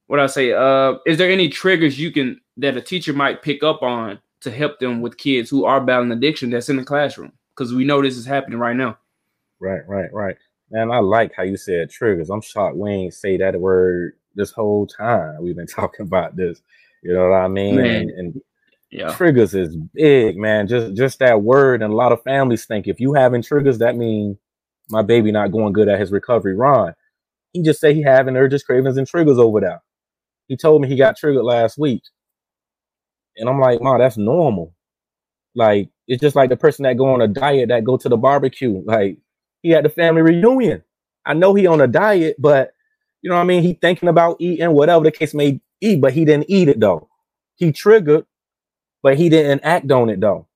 what 0.09 0.21
I 0.21 0.27
say 0.27 0.53
uh 0.53 0.95
is 1.07 1.19
there 1.19 1.31
any 1.31 1.49
triggers 1.49 1.99
you 1.99 2.11
can 2.11 2.41
that 2.59 2.77
a 2.77 2.81
teacher 2.81 3.13
might 3.13 3.43
pick 3.43 3.63
up 3.63 3.83
on 3.83 4.19
to 4.41 4.51
help 4.51 4.79
them 4.81 5.01
with 5.01 5.17
kids 5.17 5.49
who 5.49 5.65
are 5.65 5.81
battling 5.81 6.13
addiction 6.13 6.51
that's 6.51 6.69
in 6.69 6.77
the 6.77 6.85
classroom 6.85 7.33
because 7.55 7.73
we 7.73 7.85
know 7.85 8.03
this 8.03 8.17
is 8.17 8.27
happening 8.27 8.59
right 8.59 8.77
now 8.77 8.99
Right, 9.61 9.87
right, 9.87 10.13
right. 10.13 10.37
Man, 10.71 10.91
I 10.91 10.99
like 10.99 11.33
how 11.35 11.43
you 11.45 11.57
said 11.57 11.91
triggers. 11.91 12.31
I'm 12.31 12.43
shocked 12.43 12.77
we 12.77 12.91
ain't 12.91 13.15
say 13.15 13.37
that 13.39 13.59
word 13.59 14.15
this 14.35 14.51
whole 14.51 14.87
time. 14.87 15.43
We've 15.43 15.57
been 15.57 15.67
talking 15.67 16.07
about 16.07 16.37
this. 16.37 16.63
You 17.03 17.15
know 17.15 17.29
what 17.29 17.37
I 17.37 17.49
mean? 17.49 17.79
And, 17.79 18.11
and 18.11 18.41
yeah 18.91 19.17
triggers 19.17 19.55
is 19.55 19.77
big, 19.95 20.37
man. 20.37 20.67
Just 20.69 20.95
just 20.95 21.19
that 21.21 21.43
word, 21.43 21.83
and 21.83 21.93
a 21.93 21.97
lot 21.97 22.13
of 22.13 22.23
families 22.23 22.67
think 22.67 22.87
if 22.87 23.01
you 23.01 23.15
having 23.15 23.43
triggers, 23.43 23.79
that 23.79 23.97
mean 23.97 24.39
my 24.91 25.03
baby 25.03 25.33
not 25.33 25.53
going 25.53 25.73
good 25.73 25.89
at 25.89 26.01
his 26.01 26.13
recovery. 26.13 26.55
Ron, 26.55 26.95
he 27.53 27.63
just 27.63 27.81
say 27.81 27.95
he 27.95 28.03
having 28.03 28.37
urges, 28.37 28.63
cravings, 28.63 28.97
and 28.97 29.07
triggers 29.07 29.39
over 29.39 29.61
there. 29.61 29.83
He 30.49 30.57
told 30.57 30.83
me 30.83 30.89
he 30.89 30.97
got 30.97 31.17
triggered 31.17 31.45
last 31.45 31.79
week, 31.79 32.03
and 33.37 33.49
I'm 33.49 33.61
like, 33.61 33.81
Ma, 33.83 33.99
that's 33.99 34.17
normal. 34.17 34.75
Like 35.55 35.89
it's 36.07 36.21
just 36.21 36.37
like 36.37 36.51
the 36.51 36.57
person 36.57 36.85
that 36.85 36.97
go 36.99 37.13
on 37.13 37.23
a 37.23 37.29
diet 37.29 37.69
that 37.71 37.85
go 37.85 37.97
to 37.97 38.09
the 38.09 38.17
barbecue. 38.17 38.83
Like 38.85 39.19
he 39.63 39.71
had 39.71 39.85
the 39.85 39.89
family 39.89 40.23
reunion. 40.23 40.83
I 41.25 41.35
know 41.35 41.55
he 41.55 41.67
on 41.67 41.81
a 41.81 41.89
diet, 41.89 42.37
but 42.39 42.73
you 43.23 43.31
know 43.31 43.37
what 43.37 43.43
I 43.43 43.47
mean. 43.47 43.63
He 43.63 43.75
thinking 43.75 44.09
about 44.09 44.37
eating 44.39 44.71
whatever 44.73 45.05
the 45.05 45.11
case 45.11 45.35
may 45.35 45.61
be, 45.81 45.97
but 45.97 46.13
he 46.13 46.25
didn't 46.25 46.51
eat 46.51 46.69
it 46.69 46.79
though. 46.79 47.09
He 47.57 47.73
triggered, 47.73 48.27
but 49.07 49.17
he 49.17 49.29
didn't 49.29 49.61
act 49.63 49.89
on 49.93 50.11
it 50.11 50.21
though. 50.21 50.49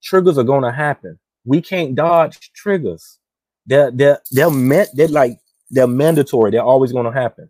Triggers 0.00 0.38
are 0.38 0.44
gonna 0.44 0.70
happen. 0.70 1.18
We 1.44 1.60
can't 1.60 1.96
dodge 1.96 2.52
triggers. 2.52 3.18
They're 3.66 3.90
they're 3.90 4.20
they're 4.30 4.48
meant 4.48 4.90
they're 4.94 5.08
like 5.08 5.40
they're 5.70 5.88
mandatory. 5.88 6.52
They're 6.52 6.62
always 6.62 6.92
gonna 6.92 7.10
happen. 7.10 7.48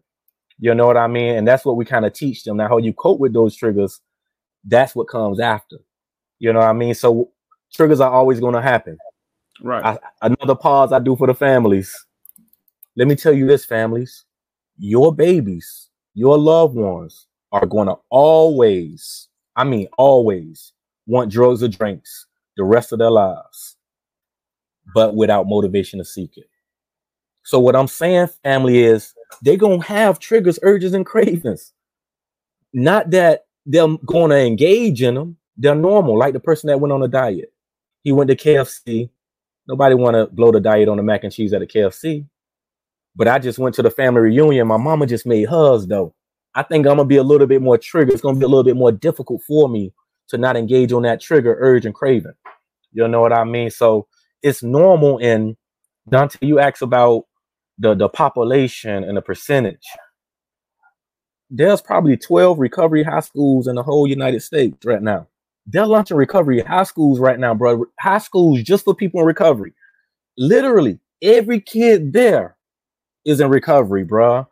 You 0.58 0.74
know 0.74 0.86
what 0.86 0.96
I 0.96 1.08
mean? 1.08 1.36
And 1.36 1.46
that's 1.46 1.66
what 1.66 1.76
we 1.76 1.84
kind 1.84 2.06
of 2.06 2.14
teach 2.14 2.42
them. 2.42 2.56
Now, 2.56 2.68
how 2.68 2.78
you 2.78 2.94
cope 2.94 3.20
with 3.20 3.34
those 3.34 3.54
triggers, 3.54 4.00
that's 4.64 4.96
what 4.96 5.08
comes 5.08 5.40
after. 5.40 5.76
You 6.38 6.54
know 6.54 6.60
what 6.60 6.68
I 6.68 6.72
mean? 6.72 6.94
So 6.94 7.32
triggers 7.74 8.00
are 8.00 8.10
always 8.10 8.40
gonna 8.40 8.62
happen 8.62 8.96
right 9.60 9.84
I, 9.84 9.98
another 10.22 10.54
pause 10.54 10.90
I 10.90 11.00
do 11.00 11.16
for 11.16 11.26
the 11.26 11.34
families. 11.34 11.94
Let 12.96 13.08
me 13.08 13.14
tell 13.14 13.34
you 13.34 13.46
this, 13.46 13.66
families. 13.66 14.24
Your 14.78 15.14
babies, 15.14 15.90
your 16.14 16.38
loved 16.38 16.76
ones 16.76 17.26
are 17.52 17.66
going 17.66 17.88
to 17.88 17.96
always, 18.08 19.28
I 19.56 19.64
mean, 19.64 19.88
always 19.98 20.72
want 21.06 21.30
drugs 21.30 21.62
or 21.62 21.68
drinks 21.68 22.26
the 22.56 22.64
rest 22.64 22.92
of 22.92 22.98
their 22.98 23.10
lives, 23.10 23.76
but 24.94 25.14
without 25.14 25.48
motivation 25.48 25.98
to 25.98 26.04
seek 26.04 26.36
it. 26.36 26.48
So, 27.44 27.58
what 27.60 27.76
I'm 27.76 27.88
saying, 27.88 28.28
family, 28.42 28.82
is 28.82 29.14
they're 29.42 29.56
going 29.56 29.80
to 29.80 29.86
have 29.86 30.18
triggers, 30.18 30.58
urges, 30.62 30.94
and 30.94 31.06
cravings. 31.06 31.72
Not 32.72 33.10
that 33.10 33.46
they're 33.64 33.96
going 34.04 34.30
to 34.30 34.38
engage 34.38 35.02
in 35.02 35.14
them, 35.14 35.36
they're 35.56 35.74
normal, 35.74 36.18
like 36.18 36.34
the 36.34 36.40
person 36.40 36.68
that 36.68 36.80
went 36.80 36.92
on 36.92 37.02
a 37.02 37.08
diet. 37.08 37.52
He 38.02 38.12
went 38.12 38.28
to 38.30 38.36
KFC, 38.36 39.10
Nobody 39.68 39.94
want 39.94 40.14
to 40.14 40.26
blow 40.26 40.52
the 40.52 40.60
diet 40.60 40.88
on 40.88 40.96
the 40.96 41.02
mac 41.02 41.24
and 41.24 41.32
cheese 41.32 41.52
at 41.52 41.62
a 41.62 41.66
KFC. 41.66 42.26
But 43.16 43.28
I 43.28 43.38
just 43.38 43.58
went 43.58 43.74
to 43.76 43.82
the 43.82 43.90
family 43.90 44.20
reunion. 44.20 44.68
My 44.68 44.76
mama 44.76 45.06
just 45.06 45.26
made 45.26 45.48
hers 45.48 45.86
though. 45.86 46.14
I 46.56 46.62
think 46.62 46.86
I'm 46.86 46.96
gonna 46.96 47.04
be 47.04 47.18
a 47.18 47.22
little 47.22 47.46
bit 47.46 47.60
more 47.60 47.76
triggered. 47.76 48.14
It's 48.14 48.22
gonna 48.22 48.38
be 48.38 48.46
a 48.46 48.48
little 48.48 48.64
bit 48.64 48.76
more 48.76 48.90
difficult 48.90 49.42
for 49.42 49.68
me 49.68 49.92
to 50.28 50.38
not 50.38 50.56
engage 50.56 50.90
on 50.90 51.02
that 51.02 51.20
trigger, 51.20 51.54
urge, 51.60 51.84
and 51.84 51.94
craving. 51.94 52.32
You 52.92 53.06
know 53.06 53.20
what 53.20 53.34
I 53.34 53.44
mean? 53.44 53.70
So 53.70 54.08
it's 54.42 54.62
normal. 54.62 55.18
And 55.22 55.56
Dontay, 56.10 56.48
you 56.48 56.58
asked 56.58 56.80
about 56.80 57.24
the 57.78 57.94
the 57.94 58.08
population 58.08 59.04
and 59.04 59.18
the 59.18 59.22
percentage. 59.22 59.86
There's 61.50 61.82
probably 61.82 62.16
12 62.16 62.58
recovery 62.58 63.02
high 63.02 63.20
schools 63.20 63.68
in 63.68 63.76
the 63.76 63.82
whole 63.82 64.06
United 64.06 64.40
States 64.40 64.78
right 64.84 65.02
now. 65.02 65.28
They're 65.66 65.86
launching 65.86 66.16
recovery 66.16 66.60
high 66.60 66.84
schools 66.84 67.20
right 67.20 67.38
now, 67.38 67.54
bro. 67.54 67.84
High 68.00 68.18
schools 68.18 68.62
just 68.62 68.84
for 68.84 68.94
people 68.94 69.20
in 69.20 69.26
recovery. 69.26 69.74
Literally, 70.38 71.00
every 71.20 71.60
kid 71.60 72.14
there 72.14 72.56
is 73.26 73.40
in 73.40 73.50
recovery, 73.50 74.04
bro. 74.04 74.48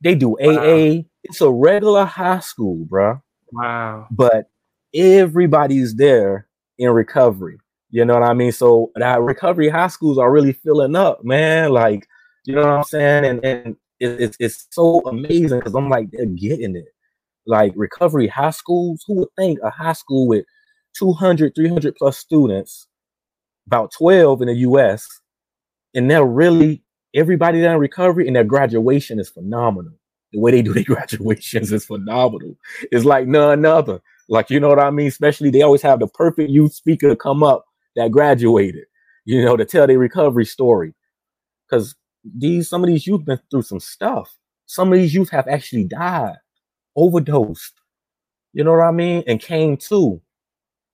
They 0.00 0.14
do 0.14 0.38
AA. 0.40 1.02
It's 1.24 1.40
a 1.40 1.50
regular 1.50 2.04
high 2.04 2.40
school, 2.40 2.84
bro. 2.84 3.20
wow 3.52 4.06
But 4.10 4.50
everybody's 4.94 5.94
there 5.94 6.48
in 6.78 6.90
recovery. 6.90 7.58
You 7.90 8.04
know 8.04 8.14
what 8.14 8.22
I 8.22 8.32
mean? 8.32 8.52
So 8.52 8.90
that 8.94 9.20
recovery 9.20 9.68
high 9.68 9.88
schools 9.88 10.18
are 10.18 10.32
really 10.32 10.52
filling 10.52 10.96
up, 10.96 11.24
man. 11.24 11.70
Like, 11.70 12.08
you 12.46 12.54
know 12.54 12.62
what 12.62 12.70
I'm 12.70 12.84
saying? 12.84 13.24
And 13.26 13.44
and 13.44 13.76
it, 14.00 14.20
it's 14.20 14.36
it's 14.40 14.66
so 14.70 15.00
amazing 15.00 15.58
because 15.58 15.74
I'm 15.74 15.90
like, 15.90 16.10
they're 16.10 16.26
getting 16.26 16.74
it. 16.74 16.86
Like 17.46 17.72
recovery 17.76 18.28
high 18.28 18.50
schools, 18.50 19.04
who 19.06 19.14
would 19.16 19.28
think 19.36 19.58
a 19.62 19.70
high 19.70 19.92
school 19.92 20.26
with 20.26 20.44
200, 20.98 21.54
300 21.54 21.94
plus 21.96 22.18
students, 22.18 22.86
about 23.66 23.92
12 23.92 24.42
in 24.42 24.48
the 24.48 24.54
US, 24.54 25.06
and 25.94 26.10
they're 26.10 26.24
really 26.24 26.82
everybody 27.14 27.60
there 27.60 27.74
in 27.74 27.80
recovery, 27.80 28.26
and 28.26 28.36
their 28.36 28.44
graduation 28.44 29.20
is 29.20 29.28
phenomenal. 29.28 29.92
The 30.32 30.40
way 30.40 30.52
they 30.52 30.62
do 30.62 30.72
their 30.72 30.84
graduations 30.86 31.72
is 31.72 31.84
phenomenal. 31.86 32.56
It's 32.90 33.04
like 33.04 33.26
none 33.26 33.64
other. 33.64 34.00
Like, 34.28 34.50
you 34.50 34.60
know 34.60 34.68
what 34.68 34.78
I 34.78 34.90
mean? 34.90 35.08
Especially 35.08 35.50
they 35.50 35.62
always 35.62 35.82
have 35.82 36.00
the 36.00 36.06
perfect 36.06 36.50
youth 36.50 36.72
speaker 36.72 37.14
come 37.14 37.42
up 37.42 37.64
that 37.96 38.10
graduated, 38.10 38.84
you 39.24 39.44
know, 39.44 39.56
to 39.56 39.64
tell 39.64 39.86
their 39.86 39.98
recovery 39.98 40.46
story. 40.46 40.94
Because 41.68 41.94
these 42.24 42.68
some 42.68 42.82
of 42.84 42.88
these 42.88 43.06
youth 43.06 43.24
been 43.24 43.40
through 43.50 43.62
some 43.62 43.80
stuff. 43.80 44.36
Some 44.66 44.92
of 44.92 44.98
these 44.98 45.14
youth 45.14 45.30
have 45.30 45.48
actually 45.48 45.84
died, 45.84 46.36
overdosed. 46.96 47.74
You 48.52 48.64
know 48.64 48.72
what 48.72 48.82
I 48.82 48.90
mean? 48.92 49.24
And 49.26 49.40
came 49.40 49.76
to. 49.78 50.20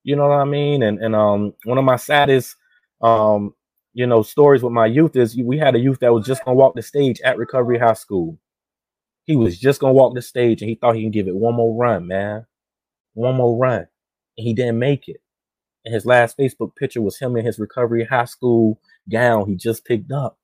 You 0.05 0.17
know 0.17 0.29
what 0.29 0.41
I 0.41 0.45
mean? 0.45 0.83
And 0.83 0.99
and 1.03 1.15
um 1.15 1.55
one 1.65 1.79
of 1.79 1.85
my 1.85 1.97
saddest 1.97 2.57
um 3.03 3.55
you 3.95 4.07
know 4.07 4.23
stories 4.23 4.63
with 4.63 4.73
my 4.73 4.87
youth 4.87 5.17
is 5.17 5.37
we 5.37 5.59
had 5.59 5.75
a 5.75 5.79
youth 5.79 6.01
that 6.01 6.13
was 6.13 6.27
just 6.27 6.45
gonna 6.45 6.57
walk 6.57 6.75
the 6.75 6.83
stage 6.83 7.21
at 7.23 7.39
Recovery 7.39 7.79
High 7.79 7.95
School. 7.95 8.39
He 9.29 9.37
was 9.37 9.59
just 9.59 9.79
gonna 9.79 9.93
walk 9.93 10.15
the 10.15 10.23
stage 10.23 10.63
and 10.63 10.71
he 10.71 10.75
thought 10.75 10.97
he 10.97 11.03
can 11.03 11.11
give 11.11 11.29
it 11.29 11.37
one 11.37 11.55
more 11.55 11.77
run, 11.77 12.09
man. 12.09 12.47
One 13.13 13.37
more 13.37 13.59
run. 13.59 13.87
And 14.39 14.47
he 14.47 14.55
didn't 14.55 14.79
make 14.79 15.07
it. 15.07 15.21
And 15.85 15.93
his 15.93 16.07
last 16.07 16.39
Facebook 16.39 16.75
picture 16.77 17.03
was 17.03 17.19
him 17.19 17.37
in 17.37 17.45
his 17.45 17.59
recovery 17.59 18.07
high 18.07 18.25
school 18.25 18.81
gown 19.11 19.47
he 19.47 19.55
just 19.55 19.85
picked 19.85 20.11
up. 20.11 20.39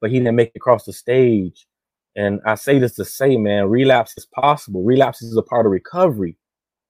But 0.00 0.10
he 0.10 0.18
didn't 0.18 0.34
make 0.34 0.48
it 0.48 0.56
across 0.56 0.86
the 0.86 0.92
stage. 0.92 1.68
And 2.16 2.40
I 2.44 2.56
say 2.56 2.80
this 2.80 2.96
to 2.96 3.04
say, 3.04 3.36
man, 3.36 3.68
relapse 3.68 4.14
is 4.16 4.26
possible. 4.26 4.82
Relapse 4.82 5.22
is 5.22 5.36
a 5.36 5.42
part 5.42 5.64
of 5.64 5.70
recovery. 5.70 6.36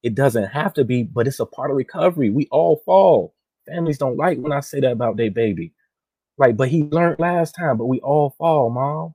It 0.03 0.15
doesn't 0.15 0.47
have 0.47 0.73
to 0.75 0.85
be, 0.85 1.03
but 1.03 1.27
it's 1.27 1.41
a 1.41 1.45
part 1.45 1.71
of 1.71 1.77
recovery. 1.77 2.31
We 2.31 2.49
all 2.51 2.81
fall. 2.87 3.35
families 3.67 3.99
don't 3.99 4.17
like 4.17 4.39
when 4.39 4.53
I 4.53 4.61
say 4.61 4.81
that 4.81 4.93
about 4.93 5.19
their 5.19 5.31
baby. 5.31 5.75
Like, 6.39 6.57
but 6.57 6.69
he 6.69 6.85
learned 6.85 7.19
last 7.19 7.55
time, 7.55 7.77
but 7.77 7.87
we 7.87 8.01
all 8.01 8.31
fall, 8.39 8.71
mom. 8.71 9.15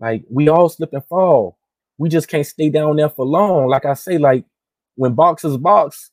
Like, 0.00 0.24
we 0.30 0.48
all 0.48 0.68
slip 0.68 0.92
and 0.92 1.04
fall. 1.06 1.58
We 1.98 2.08
just 2.08 2.28
can't 2.28 2.46
stay 2.46 2.68
down 2.70 2.96
there 2.96 3.08
for 3.08 3.26
long. 3.26 3.68
Like 3.68 3.84
I 3.84 3.94
say, 3.94 4.18
like 4.18 4.44
when 4.94 5.14
boxers 5.14 5.56
box, 5.56 6.10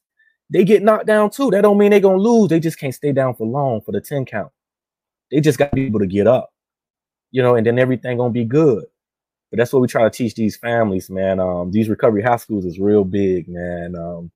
they 0.50 0.64
get 0.64 0.84
knocked 0.84 1.08
down 1.08 1.30
too. 1.30 1.52
That 1.52 1.62
don't 1.62 1.78
mean 1.78 1.92
they're 1.92 2.00
gonna 2.00 2.18
lose. 2.18 2.50
They 2.50 2.60
just 2.60 2.80
can't 2.80 2.94
stay 2.94 3.12
down 3.12 3.36
for 3.36 3.46
long 3.46 3.82
for 3.82 3.92
the 3.92 4.02
10 4.02 4.26
count. 4.26 4.52
They 5.32 5.42
just 5.42 5.58
got 5.58 5.70
to 5.72 5.76
be 5.76 5.86
able 5.86 6.00
to 6.00 6.08
get 6.08 6.28
up, 6.28 6.52
you 7.32 7.42
know, 7.42 7.56
and 7.56 7.66
then 7.66 7.80
everything 7.80 8.18
gonna 8.18 8.32
be 8.32 8.46
good. 8.46 8.86
But 9.52 9.58
that's 9.58 9.74
what 9.74 9.82
we 9.82 9.88
try 9.88 10.04
to 10.04 10.10
teach 10.10 10.36
these 10.36 10.58
families, 10.58 11.10
man. 11.10 11.40
Um, 11.40 11.72
these 11.72 11.90
recovery 11.90 12.22
high 12.22 12.38
schools 12.38 12.66
is 12.66 12.80
real 12.80 13.04
big, 13.04 13.48
man. 13.48 13.96
Um, 13.96 14.32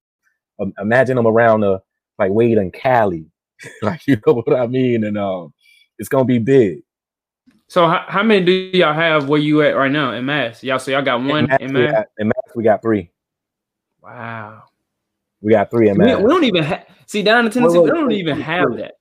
imagine 0.79 1.15
them 1.15 1.27
around 1.27 1.61
the 1.61 1.81
like 2.17 2.31
Wade 2.31 2.57
and 2.57 2.73
Cali, 2.73 3.25
like 3.81 4.05
you 4.07 4.17
know 4.25 4.33
what 4.33 4.57
I 4.57 4.67
mean, 4.67 5.03
and 5.03 5.17
um, 5.17 5.53
it's 5.97 6.09
gonna 6.09 6.25
be 6.25 6.39
big. 6.39 6.81
So 7.69 7.87
how, 7.87 8.03
how 8.07 8.23
many 8.23 8.43
do 8.43 8.51
y'all 8.51 8.95
have 8.95 9.29
where 9.29 9.39
you 9.39 9.61
at 9.61 9.75
right 9.75 9.91
now 9.91 10.13
in 10.13 10.25
Mass? 10.25 10.63
Y'all 10.63 10.79
so 10.79 10.89
y'all 10.89 11.03
got 11.03 11.21
one 11.21 11.41
in 11.41 11.47
Mass. 11.47 11.59
In 11.61 11.73
Mass, 11.73 12.05
in 12.17 12.27
Mass 12.27 12.55
we 12.55 12.63
got 12.63 12.81
three. 12.81 13.11
Wow. 14.01 14.63
We 15.39 15.51
got 15.51 15.69
three 15.69 15.87
in 15.87 15.97
Mass. 15.97 16.17
We, 16.17 16.23
we 16.23 16.29
don't 16.31 16.43
even 16.45 16.63
have 16.63 16.87
see 17.05 17.21
down 17.21 17.45
in 17.45 17.51
Tennessee. 17.51 17.77
Wait, 17.77 17.83
wait, 17.83 17.93
we 17.93 17.99
don't 17.99 18.11
even 18.11 18.41
have 18.41 18.75
that. 18.77 18.95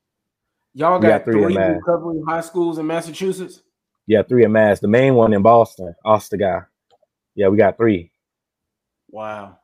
Y'all 0.75 0.99
got, 0.99 1.09
got 1.09 1.25
three, 1.25 1.43
three 1.43 1.57
recovery 1.57 2.21
high 2.29 2.43
schools 2.43 2.77
in 2.79 2.87
Massachusetts. 2.87 3.63
Yeah, 4.07 4.23
three 4.23 4.45
in 4.45 4.53
Mass. 4.53 4.81
The 4.81 4.89
main 4.89 5.15
one 5.15 5.33
in 5.33 5.41
Boston, 5.41 5.95
Ostiguy. 6.05 6.67
Yeah, 7.35 7.49
we 7.49 7.57
got 7.57 7.79
three. 7.79 8.11
Wow. 9.11 9.57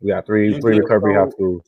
We 0.00 0.10
got 0.10 0.24
three 0.24 0.60
three 0.60 0.78
recovery 0.78 1.14
high 1.14 1.30
schools. 1.30 1.64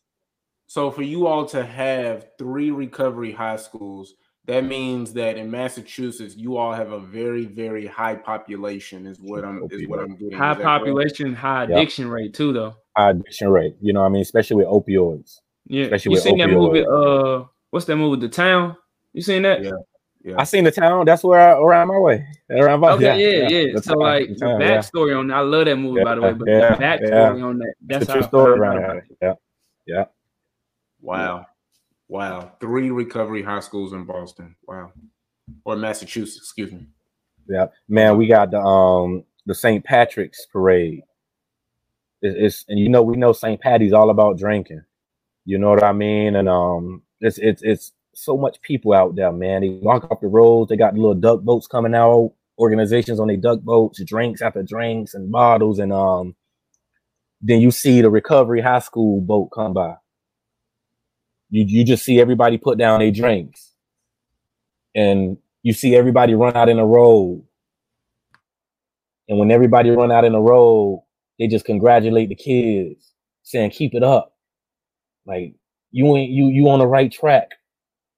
So 0.69 0.93
for 0.93 1.03
you 1.03 1.27
all 1.27 1.45
to 1.47 1.67
have 1.67 2.29
three 2.39 2.71
recovery 2.71 3.33
high 3.33 3.57
schools, 3.57 4.15
that 4.49 4.65
means 4.65 5.13
that 5.13 5.37
in 5.37 5.51
Massachusetts, 5.51 6.35
you 6.35 6.57
all 6.57 6.73
have 6.73 6.91
a 6.91 6.99
very, 6.99 7.45
very 7.45 7.87
high 7.87 8.15
population. 8.15 9.07
Is 9.07 9.21
what 9.21 9.45
I'm 9.45 9.63
is 9.71 9.87
what 9.87 10.01
I'm 10.01 10.17
getting. 10.17 10.37
High 10.37 10.55
population, 10.55 11.27
correct? 11.27 11.41
high 11.41 11.65
addiction 11.65 12.07
yep. 12.07 12.15
rate 12.15 12.35
too, 12.35 12.55
though. 12.55 12.75
High 12.97 13.11
addiction 13.11 13.51
rate. 13.51 13.77
You 13.81 13.93
know, 13.93 14.03
I 14.03 14.09
mean, 14.09 14.23
especially 14.23 14.57
with 14.57 14.67
opioids. 14.67 15.37
Yeah, 15.67 15.85
especially 15.85 16.15
you 16.15 16.21
seen 16.21 16.39
opioids. 16.39 16.39
that 16.39 16.49
movie? 16.49 16.87
Uh, 16.87 17.45
what's 17.71 17.85
that 17.87 17.97
movie? 17.97 18.21
The 18.21 18.31
Town. 18.31 18.75
You 19.13 19.21
seen 19.21 19.43
that? 19.43 19.63
Yeah. 19.63 19.73
Yeah. 20.25 20.35
I 20.37 20.45
seen 20.45 20.65
the 20.65 20.73
town. 20.73 21.05
That's 21.07 21.23
where 21.23 21.39
I 21.39 21.53
around 21.53 21.89
my 21.89 21.99
way. 21.99 22.27
Around 22.51 22.81
my, 22.81 22.91
okay, 22.93 23.19
yeah, 23.19 23.49
yeah. 23.49 23.59
yeah. 23.59 23.81
So 23.81 23.93
town, 23.93 23.99
like 24.01 24.29
the, 24.29 24.35
town, 24.35 24.59
the 24.59 24.65
backstory 24.65 25.11
yeah. 25.11 25.17
on 25.17 25.29
that. 25.29 25.35
I 25.35 25.41
love 25.41 25.67
that 25.67 25.77
movie 25.77 26.03
by 26.03 26.15
the 26.17 26.21
way. 26.21 26.33
But 26.33 26.49
yeah, 26.49 26.71
the 26.71 26.77
backstory 26.77 27.45
on 27.45 27.59
that. 27.59 27.75
That's 27.87 28.07
the 28.07 28.13
true 28.15 28.23
story 28.23 28.59
around 28.59 28.97
it. 28.97 29.05
Yeah. 29.23 29.35
Yeah. 29.87 30.05
Wow. 31.01 31.47
Wow. 32.09 32.53
Three 32.61 32.91
recovery 32.91 33.43
high 33.43 33.61
schools 33.61 33.93
in 33.93 34.05
Boston. 34.05 34.57
Wow. 34.67 34.93
Or 35.65 35.77
Massachusetts, 35.77 36.39
excuse 36.39 36.73
me. 36.73 36.87
Yeah. 37.49 37.67
Man, 37.89 38.17
we 38.17 38.27
got 38.27 38.51
the 38.51 38.61
um 38.61 39.25
the 39.47 39.55
St. 39.55 39.85
Patrick's 39.85 40.47
parade. 40.47 41.03
It's, 42.23 42.37
it's 42.39 42.65
and 42.69 42.79
you 42.79 42.89
know 42.89 43.03
we 43.03 43.17
know 43.17 43.33
St. 43.33 43.61
Patty's 43.61 43.93
all 43.93 44.11
about 44.11 44.39
drinking. 44.39 44.83
You 45.45 45.59
know 45.59 45.71
what 45.71 45.85
I 45.85 45.93
mean? 45.93 46.37
And 46.37 46.49
um 46.49 47.03
it's 47.21 47.39
it's 47.39 47.63
it's 47.63 47.93
so 48.15 48.37
much 48.37 48.61
people 48.63 48.95
out 48.95 49.15
there, 49.15 49.33
man. 49.33 49.61
They 49.61 49.69
walk 49.69 50.11
off 50.11 50.21
the 50.21 50.27
roads. 50.29 50.71
They 50.71 50.77
got 50.77 50.95
little 50.95 51.15
duck 51.15 51.41
boats 51.43 51.67
coming 51.67 51.95
out. 51.95 52.33
Organizations 52.59 53.21
on 53.21 53.29
their 53.29 53.37
duck 53.37 53.61
boats, 53.61 54.03
drinks 54.03 54.43
after 54.43 54.63
drinks 54.63 55.15
and 55.15 55.31
bottles, 55.31 55.79
and 55.79 55.93
um. 55.93 56.35
Then 57.41 57.61
you 57.61 57.71
see 57.71 58.01
the 58.01 58.11
recovery 58.11 58.61
high 58.61 58.81
school 58.81 59.21
boat 59.21 59.51
come 59.55 59.73
by. 59.73 59.95
You 61.51 61.65
you 61.67 61.85
just 61.85 62.05
see 62.05 62.21
everybody 62.21 62.59
put 62.59 62.79
down 62.79 63.01
their 63.01 63.11
drinks, 63.13 63.73
and 64.95 65.39
you 65.63 65.73
see 65.73 65.97
everybody 65.97 66.35
run 66.35 66.57
out 66.57 66.69
in 66.69 66.79
a 66.79 66.87
row. 66.87 67.45
And 69.29 69.39
when 69.39 69.51
everybody 69.51 69.91
run 69.91 70.13
out 70.13 70.25
in 70.25 70.35
a 70.35 70.41
row, 70.41 71.05
they 71.39 71.49
just 71.49 71.65
congratulate 71.67 72.31
the 72.31 72.35
kids, 72.37 73.15
saying, 73.45 73.71
"Keep 73.71 73.95
it 73.95 74.03
up." 74.05 74.37
Like 75.27 75.55
you 75.93 76.17
ain't 76.17 76.31
you 76.31 76.49
you 76.49 76.69
on 76.71 76.81
the 76.81 76.87
right 76.87 77.13
track. 77.13 77.53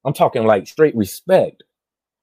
I'm 0.05 0.15
talking 0.15 0.47
like 0.47 0.67
straight 0.69 0.97
respect. 0.97 1.63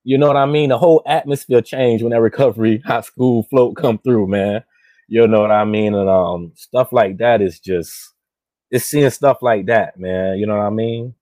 You 0.03 0.17
know 0.17 0.27
what 0.27 0.37
I 0.37 0.47
mean? 0.47 0.69
The 0.69 0.79
whole 0.79 1.03
atmosphere 1.07 1.61
changed 1.61 2.03
when 2.03 2.11
that 2.13 2.21
recovery 2.21 2.79
high 2.85 3.01
school 3.01 3.43
float 3.51 3.77
come 3.77 3.99
through, 3.99 4.27
man. 4.27 4.63
You 5.09 5.27
know 5.27 5.41
what 5.41 5.51
I 5.51 5.65
mean? 5.65 5.95
And 5.95 6.09
um 6.09 6.53
stuff 6.55 6.93
like 6.93 7.17
that 7.19 7.41
is 7.41 7.59
just 7.59 8.13
it's 8.71 8.85
seeing 8.85 9.09
stuff 9.09 9.41
like 9.41 9.65
that, 9.67 9.99
man. 9.99 10.37
You 10.37 10.45
know 10.45 10.57
what 10.57 10.65
I 10.65 10.69
mean? 10.69 11.13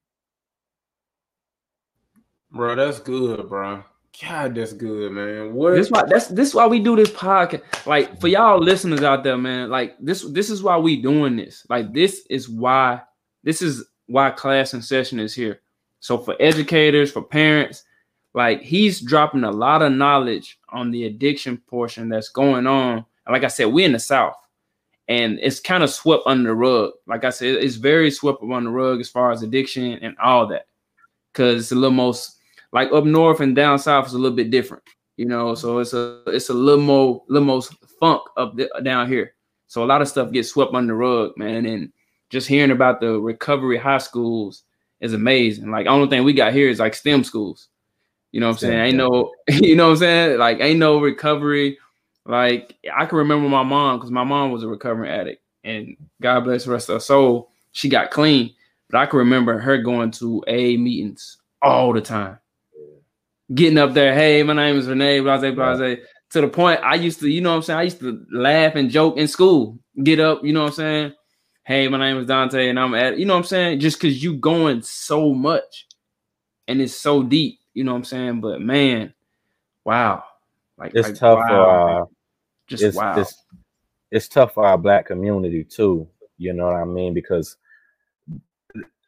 Bro, 2.51 2.75
that's 2.75 2.99
good, 2.99 3.49
bro. 3.49 3.83
God, 4.21 4.55
that's 4.55 4.71
good, 4.71 5.11
man. 5.11 5.53
What 5.53 5.75
this 5.75 5.91
why 5.91 6.03
that's 6.07 6.27
this 6.27 6.53
why 6.53 6.67
we 6.67 6.79
do 6.79 6.95
this 6.95 7.09
podcast. 7.09 7.63
Like 7.85 8.19
for 8.21 8.27
y'all 8.29 8.59
listeners 8.59 9.03
out 9.03 9.23
there, 9.23 9.37
man. 9.37 9.69
Like 9.69 9.95
this 9.99 10.23
this 10.23 10.49
is 10.49 10.63
why 10.63 10.77
we 10.77 11.01
doing 11.01 11.35
this. 11.35 11.65
Like 11.69 11.93
this 11.93 12.25
is 12.29 12.47
why 12.47 13.01
this 13.43 13.61
is 13.61 13.83
why 14.07 14.29
Class 14.31 14.73
in 14.73 14.81
Session 14.81 15.19
is 15.19 15.35
here. 15.35 15.61
So 15.99 16.17
for 16.17 16.35
educators, 16.39 17.11
for 17.11 17.23
parents, 17.23 17.83
like 18.33 18.61
he's 18.61 19.01
dropping 19.01 19.43
a 19.43 19.51
lot 19.51 19.81
of 19.81 19.91
knowledge 19.91 20.59
on 20.69 20.91
the 20.91 21.05
addiction 21.05 21.57
portion 21.67 22.07
that's 22.07 22.29
going 22.29 22.67
on. 22.67 23.05
And 23.25 23.33
like 23.33 23.43
I 23.43 23.47
said, 23.47 23.65
we 23.65 23.83
in 23.83 23.91
the 23.91 23.99
South, 23.99 24.35
and 25.07 25.39
it's 25.41 25.59
kind 25.59 25.83
of 25.83 25.89
swept 25.89 26.23
under 26.25 26.49
the 26.49 26.55
rug. 26.55 26.93
Like 27.07 27.23
I 27.23 27.29
said, 27.29 27.55
it's 27.55 27.75
very 27.75 28.09
swept 28.09 28.41
under 28.41 28.69
the 28.69 28.75
rug 28.75 28.99
as 28.99 29.09
far 29.09 29.31
as 29.31 29.43
addiction 29.43 29.93
and 30.01 30.17
all 30.17 30.47
that, 30.47 30.67
because 31.31 31.61
it's 31.61 31.71
a 31.71 31.75
little 31.75 31.91
most 31.91 32.37
like 32.71 32.91
up 32.91 33.05
north 33.05 33.39
and 33.39 33.55
down 33.55 33.79
south 33.79 34.07
is 34.07 34.13
a 34.13 34.17
little 34.17 34.35
bit 34.35 34.51
different, 34.51 34.83
you 35.17 35.25
know. 35.25 35.55
So 35.55 35.79
it's 35.79 35.93
a 35.93 36.21
it's 36.27 36.49
a 36.49 36.53
little 36.53 36.83
more 36.83 37.23
little 37.27 37.45
most 37.45 37.73
funk 37.99 38.21
up 38.37 38.55
the, 38.55 38.69
down 38.83 39.07
here. 39.07 39.33
So 39.67 39.83
a 39.83 39.85
lot 39.85 40.01
of 40.01 40.07
stuff 40.07 40.31
gets 40.31 40.49
swept 40.49 40.73
under 40.73 40.93
the 40.93 40.97
rug, 40.97 41.37
man. 41.37 41.65
And 41.65 41.91
just 42.29 42.47
hearing 42.47 42.71
about 42.71 42.99
the 42.99 43.19
recovery 43.19 43.77
high 43.77 43.99
schools 43.99 44.63
is 45.01 45.13
amazing. 45.13 45.71
Like 45.71 45.87
only 45.87 46.07
thing 46.07 46.23
we 46.23 46.33
got 46.33 46.53
here 46.53 46.69
is 46.69 46.79
like 46.79 46.95
STEM 46.95 47.23
schools. 47.23 47.69
You 48.31 48.41
know 48.41 48.47
what 48.47 48.53
I'm 48.53 48.59
saying? 48.59 48.79
Ain't 48.79 48.97
no, 48.97 49.31
you 49.47 49.75
know 49.75 49.85
what 49.85 49.91
I'm 49.93 49.97
saying? 49.97 50.39
Like 50.39 50.59
ain't 50.59 50.79
no 50.79 50.99
recovery. 50.99 51.77
Like 52.25 52.75
I 52.93 53.05
can 53.05 53.17
remember 53.17 53.47
my 53.49 53.63
mom 53.63 53.97
because 53.97 54.11
my 54.11 54.23
mom 54.23 54.51
was 54.51 54.63
a 54.63 54.67
recovering 54.67 55.11
addict, 55.11 55.41
and 55.63 55.95
God 56.21 56.43
bless 56.43 56.65
the 56.65 56.71
rest 56.71 56.89
of 56.89 56.95
her 56.95 56.99
soul, 56.99 57.51
she 57.71 57.89
got 57.89 58.11
clean. 58.11 58.53
But 58.89 58.99
I 58.99 59.05
can 59.05 59.19
remember 59.19 59.59
her 59.59 59.77
going 59.79 60.11
to 60.11 60.43
A 60.47 60.77
meetings 60.77 61.37
all 61.61 61.93
the 61.93 62.01
time, 62.01 62.39
getting 63.53 63.77
up 63.77 63.93
there. 63.93 64.13
Hey, 64.13 64.43
my 64.43 64.53
name 64.53 64.77
is 64.77 64.87
Renee. 64.87 65.19
Blase, 65.19 65.53
blase. 65.53 65.99
To 66.31 66.41
the 66.41 66.47
point 66.47 66.81
I 66.83 66.95
used 66.95 67.19
to, 67.19 67.27
you 67.27 67.41
know 67.41 67.51
what 67.51 67.57
I'm 67.57 67.61
saying? 67.61 67.79
I 67.79 67.83
used 67.83 67.99
to 67.99 68.25
laugh 68.31 68.75
and 68.75 68.89
joke 68.89 69.17
in 69.17 69.27
school. 69.27 69.77
Get 70.03 70.19
up, 70.19 70.43
you 70.43 70.51
know 70.51 70.63
what 70.63 70.69
I'm 70.69 70.73
saying? 70.73 71.13
hey, 71.65 71.87
my 71.87 71.97
name 71.97 72.17
is 72.17 72.27
Dontay, 72.27 72.69
and 72.69 72.79
I'm 72.79 72.93
at, 72.93 73.17
you 73.17 73.25
know 73.25 73.33
what 73.33 73.39
I'm 73.39 73.45
saying? 73.45 73.79
Just 73.79 73.99
because 73.99 74.23
you 74.23 74.35
going 74.35 74.83
so 74.83 75.33
much 75.33 75.87
and 76.67 76.79
it's 76.79 76.93
so 76.93 77.23
deep, 77.23 77.59
you 77.73 77.83
know 77.83 77.91
what 77.91 77.99
I'm 77.99 78.05
saying? 78.05 78.41
But 78.41 78.61
man, 78.61 79.13
wow. 79.83 80.23
Like 80.77 80.91
it's 80.93 81.09
like, 81.09 81.17
tough 81.17 81.39
wow. 81.39 82.01
uh 82.01 82.05
just 82.67 82.83
it's, 82.83 82.97
wow. 82.97 83.19
It's, 83.19 83.43
it's 84.11 84.27
tough 84.27 84.53
for 84.53 84.65
our 84.65 84.77
black 84.77 85.07
community 85.07 85.63
too, 85.63 86.07
you 86.37 86.53
know 86.53 86.65
what 86.65 86.75
I 86.75 86.85
mean? 86.85 87.13
Because 87.13 87.57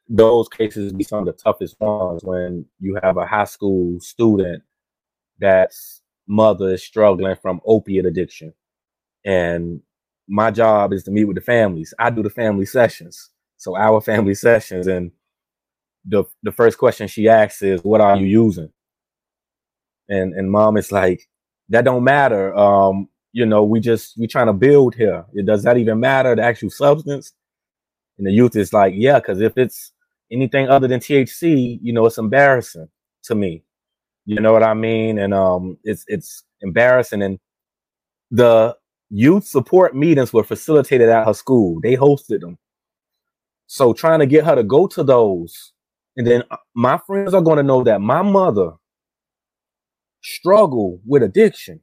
those 0.09 0.47
cases 0.47 0.93
be 0.93 1.03
some 1.03 1.19
of 1.19 1.25
the 1.25 1.33
toughest 1.33 1.79
ones 1.79 2.23
when 2.23 2.65
you 2.79 2.97
have 3.03 3.17
a 3.17 3.25
high 3.25 3.43
school 3.43 3.99
student 3.99 4.63
that's 5.39 6.01
mother 6.27 6.73
is 6.73 6.83
struggling 6.83 7.35
from 7.41 7.61
opiate 7.65 8.05
addiction 8.05 8.53
and 9.25 9.81
my 10.27 10.51
job 10.51 10.93
is 10.93 11.03
to 11.03 11.11
meet 11.11 11.25
with 11.25 11.35
the 11.35 11.41
families. 11.41 11.93
I 11.97 12.09
do 12.09 12.21
the 12.21 12.29
family 12.29 12.65
sessions. 12.65 13.29
So 13.57 13.77
our 13.77 14.01
family 14.11 14.35
sessions 14.35 14.87
and 14.87 15.11
the 16.05 16.23
the 16.43 16.51
first 16.51 16.77
question 16.77 17.07
she 17.07 17.27
asks 17.27 17.61
is 17.61 17.83
what 17.83 18.01
are 18.01 18.15
you 18.15 18.25
using? 18.25 18.71
And 20.09 20.33
and 20.33 20.49
mom 20.49 20.77
is 20.77 20.91
like 20.91 21.27
that 21.69 21.83
don't 21.83 22.03
matter. 22.03 22.55
Um 22.55 23.09
you 23.37 23.45
know, 23.45 23.63
we 23.63 23.79
just 23.79 24.17
we 24.17 24.25
trying 24.25 24.47
to 24.47 24.53
build 24.53 24.95
here. 24.95 25.23
It 25.33 25.45
does 25.45 25.61
that 25.61 25.77
even 25.77 25.99
matter 25.99 26.35
the 26.35 26.41
actual 26.41 26.71
substance? 26.71 27.33
And 28.17 28.25
the 28.25 28.31
youth 28.31 28.55
is 28.55 28.73
like, 28.73 28.95
yeah, 28.97 29.19
because 29.19 29.41
if 29.41 29.55
it's 29.59 29.91
anything 30.31 30.69
other 30.69 30.87
than 30.87 30.99
THC, 30.99 31.77
you 31.83 31.93
know, 31.93 32.07
it's 32.07 32.17
embarrassing 32.17 32.87
to 33.25 33.35
me. 33.35 33.63
You 34.25 34.41
know 34.41 34.53
what 34.53 34.63
I 34.63 34.73
mean? 34.73 35.19
And 35.19 35.35
um 35.35 35.77
it's 35.83 36.03
it's 36.07 36.45
embarrassing 36.61 37.21
and 37.21 37.37
the 38.31 38.75
youth 39.11 39.45
support 39.45 39.95
meetings 39.95 40.33
were 40.33 40.43
facilitated 40.43 41.07
at 41.07 41.27
her 41.27 41.33
school. 41.35 41.79
They 41.83 41.95
hosted 41.95 42.41
them. 42.41 42.57
So 43.67 43.93
trying 43.93 44.19
to 44.21 44.25
get 44.25 44.45
her 44.45 44.55
to 44.55 44.63
go 44.63 44.87
to 44.87 45.03
those. 45.03 45.73
And 46.17 46.25
then 46.25 46.41
uh, 46.49 46.57
my 46.73 46.97
friends 47.05 47.35
are 47.35 47.43
going 47.43 47.57
to 47.57 47.63
know 47.71 47.83
that 47.83 48.01
my 48.01 48.23
mother 48.23 48.71
struggled 50.23 51.01
with 51.05 51.21
addiction. 51.21 51.81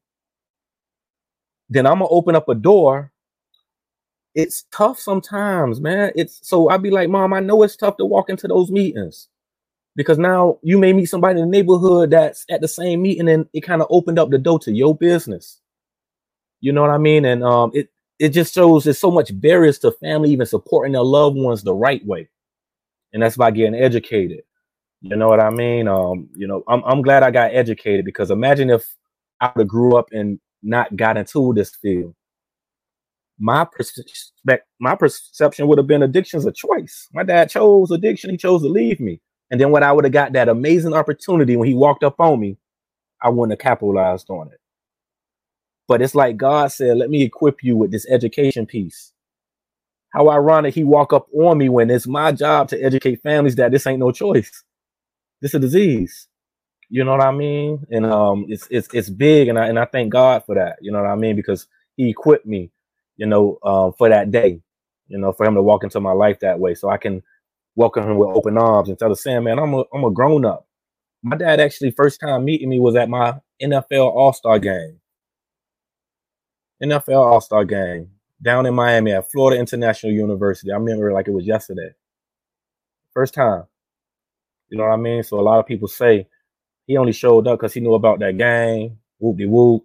Then 1.68 1.86
I'm 1.86 1.98
to 1.98 2.06
open 2.08 2.36
up 2.36 2.48
a 2.48 2.54
door. 2.54 3.12
It's 4.34 4.64
tough 4.72 4.98
sometimes, 4.98 5.80
man. 5.80 6.12
It's 6.16 6.40
so 6.46 6.68
I'd 6.68 6.82
be 6.82 6.90
like, 6.90 7.08
Mom, 7.08 7.32
I 7.32 7.40
know 7.40 7.62
it's 7.62 7.76
tough 7.76 7.96
to 7.98 8.04
walk 8.04 8.30
into 8.30 8.48
those 8.48 8.70
meetings. 8.70 9.28
Because 9.96 10.18
now 10.18 10.58
you 10.62 10.78
may 10.78 10.92
meet 10.92 11.06
somebody 11.06 11.38
in 11.38 11.46
the 11.46 11.50
neighborhood 11.50 12.10
that's 12.10 12.44
at 12.50 12.60
the 12.60 12.66
same 12.66 13.02
meeting 13.02 13.28
and 13.28 13.46
it 13.52 13.60
kind 13.60 13.80
of 13.80 13.86
opened 13.90 14.18
up 14.18 14.30
the 14.30 14.38
door 14.38 14.58
to 14.60 14.72
your 14.72 14.96
business. 14.96 15.60
You 16.60 16.72
know 16.72 16.80
what 16.80 16.90
I 16.90 16.98
mean? 16.98 17.24
And 17.24 17.44
um 17.44 17.70
it 17.74 17.90
it 18.18 18.30
just 18.30 18.54
shows 18.54 18.84
there's 18.84 18.98
so 18.98 19.10
much 19.10 19.38
barriers 19.40 19.78
to 19.80 19.92
family 19.92 20.30
even 20.30 20.46
supporting 20.46 20.92
their 20.94 21.02
loved 21.02 21.36
ones 21.36 21.62
the 21.62 21.74
right 21.74 22.04
way. 22.04 22.28
And 23.12 23.22
that's 23.22 23.36
by 23.36 23.52
getting 23.52 23.76
educated. 23.76 24.42
You 25.04 25.16
know 25.16 25.28
what 25.28 25.38
I 25.38 25.50
mean? 25.50 25.86
Um, 25.86 26.30
you 26.34 26.46
know, 26.46 26.64
I'm 26.66 26.82
I'm 26.84 27.02
glad 27.02 27.22
I 27.22 27.30
got 27.30 27.54
educated 27.54 28.06
because 28.06 28.30
imagine 28.30 28.70
if 28.70 28.96
I 29.38 29.52
would 29.54 29.62
have 29.62 29.68
grew 29.68 29.96
up 29.96 30.08
and 30.12 30.40
not 30.64 30.96
got 30.96 31.16
into 31.16 31.52
this 31.54 31.74
field. 31.76 32.14
My 33.38 33.64
perspective, 33.64 34.66
my 34.80 34.94
perception 34.94 35.66
would 35.66 35.78
have 35.78 35.86
been 35.86 36.02
addiction's 36.02 36.46
a 36.46 36.52
choice. 36.52 37.08
My 37.12 37.24
dad 37.24 37.50
chose 37.50 37.90
addiction, 37.90 38.30
he 38.30 38.36
chose 38.36 38.62
to 38.62 38.68
leave 38.68 39.00
me. 39.00 39.20
And 39.50 39.60
then 39.60 39.70
when 39.70 39.82
I 39.82 39.92
would 39.92 40.04
have 40.04 40.12
got 40.12 40.32
that 40.32 40.48
amazing 40.48 40.94
opportunity 40.94 41.56
when 41.56 41.68
he 41.68 41.74
walked 41.74 42.04
up 42.04 42.18
on 42.18 42.40
me, 42.40 42.56
I 43.22 43.30
wouldn't 43.30 43.52
have 43.52 43.64
capitalized 43.64 44.30
on 44.30 44.48
it. 44.48 44.60
But 45.86 46.00
it's 46.00 46.14
like 46.14 46.36
God 46.36 46.72
said, 46.72 46.96
let 46.96 47.10
me 47.10 47.22
equip 47.22 47.62
you 47.62 47.76
with 47.76 47.90
this 47.90 48.06
education 48.08 48.66
piece. 48.66 49.12
How 50.10 50.30
ironic 50.30 50.74
he 50.74 50.84
walk 50.84 51.12
up 51.12 51.26
on 51.34 51.58
me 51.58 51.68
when 51.68 51.90
it's 51.90 52.06
my 52.06 52.32
job 52.32 52.68
to 52.68 52.80
educate 52.80 53.22
families 53.22 53.56
that 53.56 53.72
this 53.72 53.86
ain't 53.86 53.98
no 53.98 54.12
choice. 54.12 54.64
This 55.42 55.50
is 55.50 55.56
a 55.56 55.58
disease. 55.58 56.28
You 56.88 57.04
know 57.04 57.12
what 57.12 57.22
I 57.22 57.32
mean? 57.32 57.86
And 57.90 58.06
um 58.06 58.46
it's 58.48 58.66
it's 58.70 58.88
it's 58.92 59.10
big 59.10 59.48
and 59.48 59.58
I 59.58 59.66
and 59.66 59.78
I 59.78 59.84
thank 59.86 60.12
God 60.12 60.44
for 60.44 60.54
that. 60.54 60.76
You 60.80 60.92
know 60.92 61.00
what 61.02 61.10
I 61.10 61.16
mean? 61.16 61.36
Because 61.36 61.66
he 61.96 62.10
equipped 62.10 62.46
me, 62.46 62.70
you 63.16 63.26
know, 63.26 63.58
uh, 63.62 63.92
for 63.92 64.08
that 64.08 64.30
day, 64.30 64.60
you 65.08 65.18
know, 65.18 65.32
for 65.32 65.46
him 65.46 65.54
to 65.54 65.62
walk 65.62 65.84
into 65.84 66.00
my 66.00 66.12
life 66.12 66.40
that 66.40 66.58
way. 66.58 66.74
So 66.74 66.88
I 66.88 66.96
can 66.96 67.22
welcome 67.76 68.04
him 68.04 68.16
with 68.16 68.36
open 68.36 68.58
arms 68.58 68.88
and 68.88 68.98
tell 68.98 69.14
the 69.14 69.40
man, 69.40 69.58
I'm 69.58 69.74
a 69.74 69.84
I'm 69.92 70.04
a 70.04 70.10
grown 70.10 70.44
up. 70.44 70.66
My 71.22 71.36
dad 71.36 71.60
actually 71.60 71.90
first 71.92 72.20
time 72.20 72.44
meeting 72.44 72.68
me 72.68 72.78
was 72.80 72.96
at 72.96 73.08
my 73.08 73.40
NFL 73.62 74.14
All-Star 74.14 74.58
game. 74.58 75.00
NFL 76.82 77.16
All 77.16 77.40
Star 77.40 77.64
game 77.64 78.10
down 78.42 78.66
in 78.66 78.74
Miami 78.74 79.12
at 79.12 79.30
Florida 79.30 79.58
International 79.58 80.12
University. 80.12 80.70
I 80.70 80.76
remember 80.76 81.12
like 81.12 81.28
it 81.28 81.32
was 81.32 81.46
yesterday. 81.46 81.90
First 83.12 83.34
time. 83.34 83.64
You 84.68 84.78
know 84.78 84.84
what 84.84 84.92
I 84.92 84.96
mean? 84.96 85.22
So 85.22 85.38
a 85.38 85.42
lot 85.42 85.60
of 85.60 85.66
people 85.66 85.88
say 85.88 86.26
he 86.86 86.96
only 86.96 87.12
showed 87.12 87.46
up 87.46 87.58
because 87.58 87.74
he 87.74 87.80
knew 87.80 87.94
about 87.94 88.20
that 88.20 88.36
game, 88.36 88.98
whoop 89.18 89.38
de 89.38 89.46
whoop. 89.46 89.84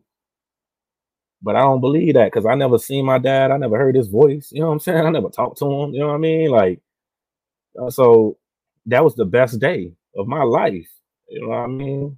But 1.42 1.56
I 1.56 1.62
don't 1.62 1.82
believe 1.82 2.16
that 2.16 2.32
because 2.32 2.46
I 2.46 2.56
never 2.56 2.78
seen 2.78 3.06
my 3.06 3.18
dad. 3.18 3.52
I 3.52 3.58
never 3.58 3.78
heard 3.78 3.96
his 3.96 4.10
voice. 4.10 4.50
You 4.52 4.62
know 4.62 4.68
what 4.68 4.74
I'm 4.74 4.80
saying? 4.80 5.06
I 5.06 5.10
never 5.10 5.30
talked 5.30 5.60
to 5.60 5.66
him. 5.66 5.94
You 5.94 6.02
know 6.02 6.08
what 6.08 6.16
I 6.16 6.18
mean? 6.18 6.52
Like, 6.52 6.82
uh, 7.82 7.90
so 7.90 8.38
that 8.88 9.04
was 9.04 9.16
the 9.16 9.26
best 9.26 9.60
day 9.60 9.94
of 10.18 10.28
my 10.28 10.44
life. 10.44 10.90
You 11.30 11.42
know 11.42 11.50
what 11.50 11.58
I 11.58 11.68
mean? 11.68 12.18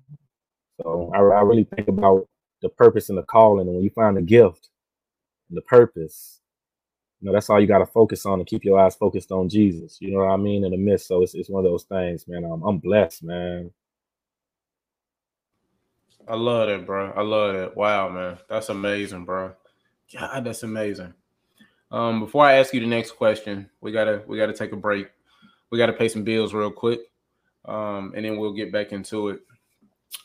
So 0.81 1.11
I, 1.13 1.19
I 1.19 1.41
really 1.41 1.65
think 1.65 1.87
about 1.87 2.27
the 2.61 2.69
purpose 2.69 3.09
and 3.09 3.17
the 3.17 3.23
calling. 3.23 3.67
And 3.67 3.75
when 3.75 3.83
you 3.83 3.91
find 3.91 4.17
the 4.17 4.21
gift 4.23 4.69
and 5.49 5.57
the 5.57 5.61
purpose, 5.61 6.39
you 7.19 7.27
know, 7.27 7.33
that's 7.33 7.49
all 7.49 7.61
you 7.61 7.67
got 7.67 7.79
to 7.79 7.85
focus 7.85 8.25
on 8.25 8.39
and 8.39 8.47
keep 8.47 8.63
your 8.65 8.79
eyes 8.79 8.95
focused 8.95 9.31
on 9.31 9.49
Jesus. 9.49 9.97
You 10.01 10.11
know 10.11 10.25
what 10.25 10.31
I 10.31 10.37
mean? 10.37 10.65
In 10.65 10.71
the 10.71 10.77
midst. 10.77 11.07
So 11.07 11.21
it's, 11.21 11.35
it's 11.35 11.49
one 11.49 11.63
of 11.63 11.71
those 11.71 11.83
things, 11.83 12.27
man. 12.27 12.43
I'm, 12.43 12.63
I'm 12.63 12.79
blessed, 12.79 13.23
man. 13.23 13.71
I 16.27 16.35
love 16.35 16.69
it, 16.69 16.85
bro. 16.85 17.11
I 17.11 17.21
love 17.21 17.55
it. 17.55 17.75
Wow, 17.75 18.09
man. 18.09 18.37
That's 18.49 18.69
amazing, 18.69 19.25
bro. 19.25 19.53
God, 20.13 20.43
that's 20.43 20.63
amazing. 20.63 21.13
Um, 21.91 22.21
before 22.21 22.45
I 22.45 22.53
ask 22.53 22.73
you 22.73 22.79
the 22.79 22.87
next 22.87 23.11
question, 23.11 23.69
we 23.81 23.91
gotta 23.91 24.23
we 24.27 24.37
gotta 24.37 24.53
take 24.53 24.71
a 24.71 24.77
break. 24.77 25.09
We 25.69 25.77
gotta 25.77 25.93
pay 25.93 26.07
some 26.07 26.23
bills 26.23 26.53
real 26.53 26.71
quick. 26.71 27.01
Um, 27.65 28.13
and 28.15 28.25
then 28.25 28.37
we'll 28.37 28.53
get 28.53 28.71
back 28.71 28.91
into 28.91 29.29
it. 29.29 29.41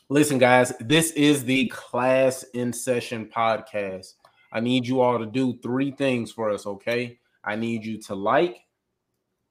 Listen, 0.09 0.38
guys, 0.38 0.72
this 0.80 1.11
is 1.12 1.44
the 1.44 1.66
Class 1.68 2.44
in 2.55 2.72
Session 2.72 3.26
podcast. 3.26 4.14
I 4.53 4.61
need 4.61 4.86
you 4.86 5.01
all 5.01 5.18
to 5.18 5.26
do 5.26 5.59
three 5.62 5.90
things 5.90 6.32
for 6.32 6.51
us, 6.51 6.66
okay? 6.66 7.18
I 7.44 7.57
need 7.57 7.84
you 7.84 8.01
to 8.03 8.14
like, 8.14 8.64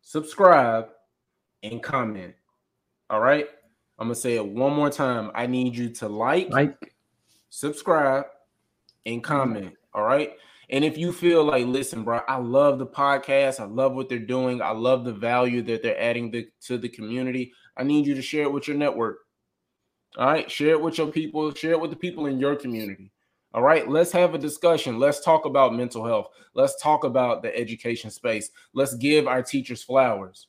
subscribe, 0.02 0.88
and 1.64 1.84
comment. 1.84 2.34
All 3.10 3.20
right? 3.20 3.48
I'm 3.98 4.08
going 4.08 4.16
to 4.16 4.20
say 4.22 4.36
it 4.36 4.46
one 4.46 4.74
more 4.74 4.90
time. 4.90 5.32
I 5.34 5.48
need 5.48 5.76
you 5.76 5.90
to 5.90 6.10
like, 6.10 6.50
like, 6.50 6.96
subscribe, 7.50 8.26
and 9.06 9.24
comment. 9.24 9.74
All 9.94 10.04
right? 10.04 10.34
And 10.70 10.84
if 10.84 10.98
you 10.98 11.14
feel 11.14 11.44
like, 11.44 11.66
listen, 11.66 12.04
bro, 12.04 12.22
I 12.28 12.38
love 12.38 12.80
the 12.80 12.88
podcast. 12.88 13.60
I 13.60 13.66
love 13.66 13.94
what 13.94 14.10
they're 14.10 14.20
doing. 14.20 14.62
I 14.62 14.72
love 14.72 15.06
the 15.06 15.14
value 15.14 15.62
that 15.64 15.84
they're 15.84 16.02
adding 16.02 16.32
the, 16.32 16.48
to 16.64 16.78
the 16.78 16.90
community. 16.90 17.54
I 17.78 17.84
need 17.84 18.06
you 18.06 18.16
to 18.16 18.22
share 18.22 18.44
it 18.44 18.52
with 18.52 18.68
your 18.68 18.78
network. 18.78 19.20
All 20.18 20.28
right, 20.28 20.50
share 20.50 20.70
it 20.70 20.82
with 20.82 20.98
your 20.98 21.08
people, 21.08 21.54
share 21.54 21.72
it 21.72 21.82
with 21.82 21.90
the 21.90 21.98
people 21.98 22.28
in 22.28 22.40
your 22.40 22.56
community. 22.56 23.12
All 23.54 23.62
right, 23.62 23.88
let's 23.88 24.12
have 24.14 24.34
a 24.34 24.38
discussion. 24.38 24.98
Let's 24.98 25.20
talk 25.20 25.46
about 25.46 25.76
mental 25.76 26.06
health. 26.06 26.30
Let's 26.54 26.82
talk 26.82 27.04
about 27.04 27.42
the 27.42 27.56
education 27.56 28.10
space. 28.10 28.50
Let's 28.74 28.96
give 28.96 29.28
our 29.28 29.44
teachers 29.44 29.84
flowers. 29.84 30.48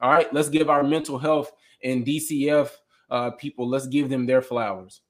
All 0.00 0.10
right, 0.10 0.32
let's 0.32 0.48
give 0.48 0.70
our 0.70 0.82
mental 0.82 1.18
health 1.18 1.52
and 1.84 2.04
DCF 2.04 2.70
uh, 3.10 3.30
people, 3.32 3.68
let's 3.68 3.86
give 3.86 4.08
them 4.08 4.26
their 4.26 4.42
flowers. 4.42 5.02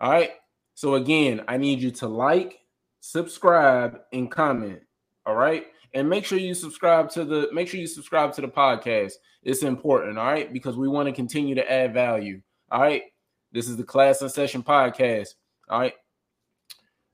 All 0.00 0.10
right, 0.10 0.32
so 0.74 0.94
again, 0.94 1.42
I 1.48 1.56
need 1.56 1.80
you 1.80 1.90
to 1.92 2.08
like, 2.08 2.58
subscribe, 3.00 4.00
and 4.12 4.30
comment. 4.30 4.80
All 5.24 5.34
right, 5.34 5.66
and 5.94 6.08
make 6.08 6.24
sure 6.24 6.38
you 6.38 6.54
subscribe 6.54 7.10
to 7.10 7.24
the 7.24 7.48
make 7.52 7.68
sure 7.68 7.80
you 7.80 7.86
subscribe 7.86 8.32
to 8.34 8.40
the 8.40 8.48
podcast. 8.48 9.12
It's 9.42 9.62
important, 9.62 10.18
all 10.18 10.26
right, 10.26 10.52
because 10.52 10.76
we 10.76 10.88
want 10.88 11.08
to 11.08 11.12
continue 11.12 11.54
to 11.54 11.72
add 11.72 11.94
value. 11.94 12.42
All 12.70 12.82
right. 12.82 13.02
This 13.50 13.68
is 13.68 13.76
the 13.76 13.84
Class 13.84 14.20
in 14.20 14.28
Session 14.28 14.62
podcast. 14.62 15.28
All 15.70 15.80
right. 15.80 15.94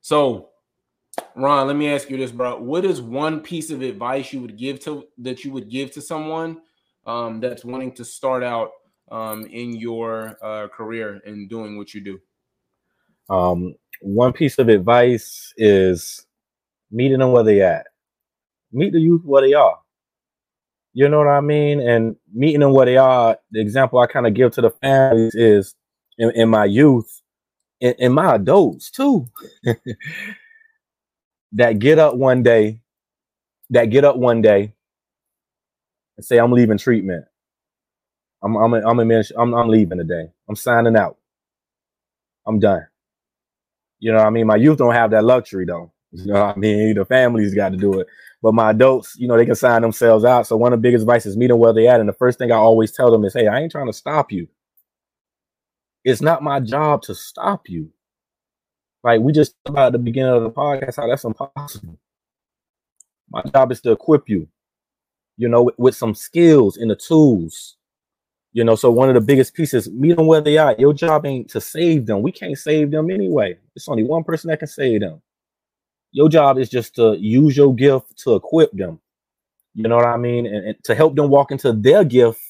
So, 0.01 0.51
Ron, 1.37 1.69
let 1.69 1.77
me 1.77 1.89
ask 1.89 2.11
you 2.11 2.17
this, 2.17 2.33
bro. 2.33 2.59
What 2.61 2.85
is 2.85 3.01
one 3.01 3.41
piece 3.41 3.71
of 3.71 3.83
advice 3.83 4.33
you 4.33 4.41
would 4.41 4.59
give 4.59 4.81
to 4.81 5.07
that 5.19 5.45
you 5.45 5.53
would 5.53 5.71
give 5.71 5.93
to 5.93 6.01
someone 6.01 6.61
um, 7.07 7.40
that's 7.40 7.64
wanting 7.64 7.92
to 7.92 8.05
start 8.05 8.42
out 8.42 8.70
um, 9.11 9.46
in 9.46 9.76
your 9.76 10.36
uh, 10.42 10.68
career 10.68 11.20
and 11.24 11.48
doing 11.48 11.76
what 11.76 11.94
you 11.94 12.00
do? 12.00 12.20
Um, 13.28 13.74
one 14.00 14.32
piece 14.32 14.59
of 14.59 14.68
advice 14.68 15.52
is 15.57 16.26
meeting 16.90 17.18
them 17.18 17.32
where 17.32 17.44
they 17.44 17.62
at. 17.62 17.86
Meet 18.72 18.92
the 18.92 19.00
youth 19.00 19.22
where 19.24 19.42
they 19.42 19.55
are. 19.55 19.78
You 20.92 21.09
know 21.09 21.18
what 21.18 21.28
I 21.28 21.40
mean? 21.40 21.80
And 21.80 22.16
meeting 22.32 22.61
them 22.61 22.72
where 22.72 22.86
they 22.86 22.96
are, 22.96 23.38
the 23.50 23.61
example 23.61 23.98
I 23.98 24.07
kind 24.07 24.26
of 24.26 24.34
give 24.34 24.52
to 24.52 24.61
the 24.61 24.70
families 24.70 25.34
is 25.34 25.74
in, 26.18 26.30
in 26.32 26.48
my 26.48 26.64
youth, 26.66 27.20
in, 27.80 27.94
in 27.98 28.12
my 28.12 28.36
adults 28.36 28.90
too, 28.90 29.26
that 31.52 31.78
get 31.78 31.98
up 31.98 32.14
one 32.14 32.42
day, 32.42 32.80
that 33.70 33.86
get 33.86 34.05
up 34.05 34.16
one 34.16 34.40
day 34.40 34.74
and 36.17 36.25
say, 36.25 36.39
I'm 36.39 36.53
leaving 36.53 36.79
treatment. 36.79 37.25
I'm 38.43 38.57
I'm 38.57 38.75
I'm 38.75 39.01
a, 39.01 39.23
I'm, 39.39 39.55
I'm 39.55 39.69
leaving 39.69 39.99
today. 39.99 40.27
I'm 40.49 40.57
signing 40.57 40.97
out. 40.97 41.17
I'm 42.47 42.59
done. 42.61 42.87
You 43.99 44.12
know 44.12 44.19
what 44.19 44.27
I 44.27 44.31
mean? 44.31 44.47
My 44.47 44.57
youth 44.57 44.79
don't 44.79 44.93
have 44.95 45.11
that 45.12 45.25
luxury 45.25 45.65
though. 45.65 45.93
You 46.17 46.27
know 46.27 46.45
what 46.45 46.57
I 46.57 46.61
mean? 46.61 46.95
The 46.95 47.05
families 47.05 47.55
got 47.55 47.71
to 47.71 47.77
do 47.77 47.99
it. 47.99 48.07
But 48.41 48.55
my 48.55 48.71
adults, 48.71 49.17
you 49.19 49.27
know, 49.27 49.37
they 49.37 49.47
can 49.47 49.57
sign 49.57 49.83
themselves 49.83 50.25
out. 50.25 50.47
So 50.47 50.57
one 50.57 50.73
of 50.73 50.79
the 50.79 50.83
biggest 50.83 51.03
advice 51.03 51.27
is 51.27 51.37
meet 51.37 51.49
them 51.49 51.59
where 51.59 51.73
they 51.73 51.89
at. 51.89 51.99
And 51.99 52.09
the 52.09 52.12
first 52.12 52.39
thing 52.39 52.53
I 52.53 52.57
always 52.57 52.93
tell 52.93 53.11
them 53.11 53.25
is, 53.25 53.35
hey, 53.35 53.49
I 53.49 53.59
ain't 53.59 53.73
trying 53.73 53.89
to 53.89 53.93
stop 53.93 54.31
you. 54.31 54.47
It's 56.05 56.21
not 56.23 56.43
my 56.43 56.61
job 56.61 57.03
to 57.03 57.17
stop 57.17 57.69
you. 57.69 57.91
Like 59.03 59.21
we 59.23 59.33
just 59.33 59.57
about 59.67 59.87
at 59.87 59.93
the 59.93 59.99
beginning 59.99 60.33
of 60.33 60.43
the 60.45 60.51
podcast, 60.51 60.97
how 60.97 61.09
that's 61.09 61.25
impossible. 61.25 61.99
My 63.31 63.43
job 63.53 63.73
is 63.73 63.81
to 63.81 63.93
equip 63.93 64.29
you, 64.29 64.47
you 65.37 65.49
know, 65.49 65.64
with, 65.64 65.78
with 65.78 65.97
some 65.97 66.14
skills 66.14 66.76
and 66.76 66.91
the 66.91 66.97
tools. 66.97 67.76
You 68.53 68.62
know, 68.62 68.76
so 68.76 68.91
one 68.91 69.09
of 69.09 69.14
the 69.14 69.20
biggest 69.20 69.55
pieces, 69.55 69.91
meet 69.91 70.16
them 70.16 70.26
where 70.26 70.41
they 70.41 70.59
are. 70.59 70.76
Your 70.78 70.95
job 70.95 71.26
ain't 71.26 71.51
to 71.51 71.61
save 71.61 72.07
them. 72.07 72.22
We 72.22 72.30
can't 72.30 72.57
save 72.57 72.93
them 72.93 73.11
anyway. 73.11 73.59
It's 73.74 73.89
only 73.89 74.05
one 74.05 74.22
person 74.22 74.49
that 74.49 74.61
can 74.61 74.68
save 74.68 75.01
them. 75.01 75.20
Your 76.12 76.28
job 76.28 76.59
is 76.59 76.68
just 76.68 76.95
to 76.95 77.16
use 77.18 77.57
your 77.57 77.74
gift 77.74 78.16
to 78.18 78.37
equip 78.37 78.70
them. 78.70 79.01
You 79.74 79.89
know 79.89 79.97
what 79.97 80.07
I 80.07 80.16
mean? 80.16 80.47
And, 80.47 80.68
and 80.68 80.85
to 80.85 80.95
help 80.95 81.16
them 81.16 81.28
walk 81.28 81.51
into 81.51 81.72
their 81.72 82.05
gift, 82.05 82.41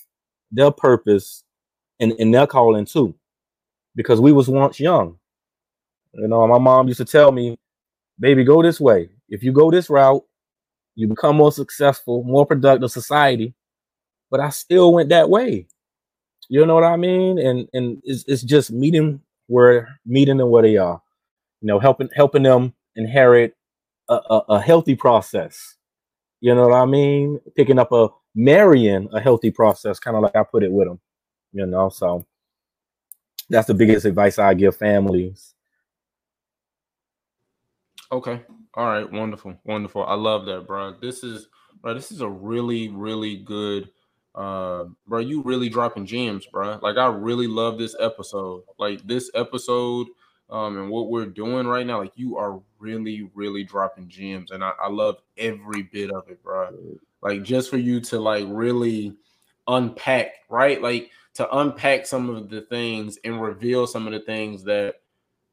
their 0.52 0.70
purpose, 0.70 1.42
and, 1.98 2.12
and 2.18 2.34
their 2.34 2.46
calling 2.46 2.84
too. 2.84 3.14
Because 3.96 4.20
we 4.20 4.32
was 4.32 4.48
once 4.48 4.78
young. 4.78 5.18
You 6.12 6.28
know, 6.28 6.46
my 6.46 6.58
mom 6.58 6.88
used 6.88 6.98
to 6.98 7.06
tell 7.06 7.32
me, 7.32 7.56
baby, 8.20 8.44
go 8.44 8.62
this 8.62 8.78
way. 8.78 9.08
If 9.30 9.42
you 9.42 9.52
go 9.52 9.70
this 9.70 9.88
route, 9.88 10.22
you 10.94 11.08
become 11.08 11.36
more 11.36 11.52
successful, 11.52 12.22
more 12.24 12.46
productive 12.46 12.90
society. 12.90 13.54
But 14.30 14.40
I 14.40 14.50
still 14.50 14.92
went 14.92 15.08
that 15.10 15.30
way. 15.30 15.66
You 16.48 16.66
know 16.66 16.74
what 16.74 16.84
I 16.84 16.96
mean? 16.96 17.38
And 17.38 17.68
and 17.72 18.00
it's, 18.04 18.24
it's 18.26 18.42
just 18.42 18.70
meeting 18.70 19.20
where 19.46 20.00
meeting 20.06 20.38
them 20.38 20.50
where 20.50 20.62
they 20.62 20.76
are. 20.76 21.00
You 21.60 21.68
know, 21.68 21.78
helping 21.78 22.10
helping 22.14 22.42
them 22.42 22.74
inherit 22.96 23.56
a, 24.08 24.14
a, 24.14 24.38
a 24.50 24.60
healthy 24.60 24.94
process. 24.94 25.76
You 26.40 26.54
know 26.54 26.68
what 26.68 26.76
I 26.76 26.84
mean? 26.84 27.40
Picking 27.56 27.78
up 27.78 27.92
a 27.92 28.08
marrying 28.34 29.08
a 29.12 29.20
healthy 29.20 29.50
process, 29.50 29.98
kind 29.98 30.16
of 30.16 30.22
like 30.22 30.36
I 30.36 30.42
put 30.42 30.62
it 30.62 30.72
with 30.72 30.88
them. 30.88 31.00
You 31.52 31.66
know, 31.66 31.88
so 31.88 32.26
that's 33.48 33.66
the 33.66 33.74
biggest 33.74 34.04
advice 34.04 34.38
I 34.38 34.54
give 34.54 34.76
families. 34.76 35.54
Okay. 38.10 38.42
All 38.76 38.86
right. 38.86 39.10
Wonderful. 39.10 39.56
Wonderful. 39.64 40.04
I 40.04 40.14
love 40.14 40.46
that, 40.46 40.66
bro. 40.66 40.94
This 41.00 41.22
is 41.22 41.48
bro, 41.80 41.94
this 41.94 42.10
is 42.10 42.20
a 42.20 42.28
really, 42.28 42.88
really 42.88 43.36
good 43.36 43.90
uh 44.34 44.84
bro. 45.06 45.20
You 45.20 45.42
really 45.42 45.68
dropping 45.68 46.06
gems, 46.06 46.46
bro. 46.46 46.78
Like 46.82 46.96
I 46.96 47.06
really 47.06 47.46
love 47.46 47.78
this 47.78 47.94
episode. 48.00 48.64
Like 48.78 49.06
this 49.06 49.30
episode 49.34 50.08
um 50.50 50.76
and 50.76 50.90
what 50.90 51.08
we're 51.08 51.26
doing 51.26 51.66
right 51.66 51.86
now, 51.86 52.00
like 52.00 52.12
you 52.16 52.36
are 52.36 52.60
really, 52.78 53.30
really 53.34 53.62
dropping 53.62 54.08
gems. 54.08 54.50
And 54.50 54.64
I, 54.64 54.72
I 54.82 54.88
love 54.88 55.18
every 55.38 55.82
bit 55.82 56.10
of 56.10 56.28
it, 56.28 56.42
bro. 56.42 56.70
Like 57.22 57.42
just 57.44 57.70
for 57.70 57.78
you 57.78 58.00
to 58.00 58.18
like 58.18 58.44
really 58.48 59.14
unpack, 59.68 60.32
right? 60.48 60.82
Like 60.82 61.10
to 61.34 61.56
unpack 61.58 62.06
some 62.06 62.28
of 62.28 62.48
the 62.48 62.62
things 62.62 63.18
and 63.24 63.40
reveal 63.40 63.86
some 63.86 64.06
of 64.06 64.12
the 64.12 64.20
things 64.20 64.64
that 64.64 64.96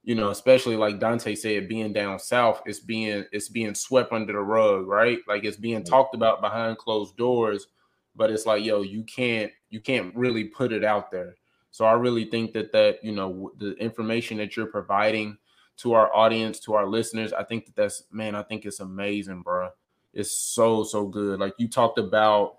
you 0.04 0.16
know, 0.16 0.30
especially 0.30 0.76
like 0.76 1.00
Dontay 1.00 1.38
said, 1.38 1.68
being 1.68 1.94
down 1.94 2.18
south, 2.18 2.62
it's 2.66 2.80
being 2.80 3.26
it's 3.32 3.50
being 3.50 3.76
swept 3.76 4.12
under 4.12 4.34
the 4.34 4.40
rug, 4.40 4.88
right? 4.88 5.20
Like 5.28 5.44
it's 5.44 5.58
being 5.58 5.80
mm-hmm. 5.80 5.90
talked 5.90 6.16
about 6.16 6.42
behind 6.42 6.78
closed 6.78 7.16
doors, 7.18 7.68
but 8.16 8.32
it's 8.32 8.46
like, 8.46 8.64
yo, 8.64 8.82
you 8.82 9.04
can't 9.04 9.52
you 9.70 9.80
can't 9.80 10.16
really 10.16 10.46
put 10.46 10.72
it 10.72 10.84
out 10.84 11.12
there. 11.12 11.36
So 11.70 11.86
I 11.86 11.94
really 11.94 12.26
think 12.26 12.54
that 12.54 12.72
that 12.72 13.04
you 13.04 13.12
know 13.12 13.52
the 13.58 13.74
information 13.74 14.38
that 14.38 14.58
you're 14.58 14.66
providing 14.66 15.38
to 15.78 15.94
our 15.94 16.14
audience, 16.16 16.60
to 16.62 16.74
our 16.74 16.88
listeners, 16.88 17.32
I 17.32 17.44
think 17.44 17.66
that 17.68 17.76
that's 17.76 18.04
man, 18.12 18.34
I 18.36 18.44
think 18.44 18.66
it's 18.66 18.80
amazing, 18.80 19.44
bro. 19.44 19.70
It's 20.14 20.32
so 20.32 20.84
so 20.84 21.06
good. 21.06 21.40
Like 21.40 21.54
you 21.60 21.68
talked 21.68 22.00
about, 22.00 22.58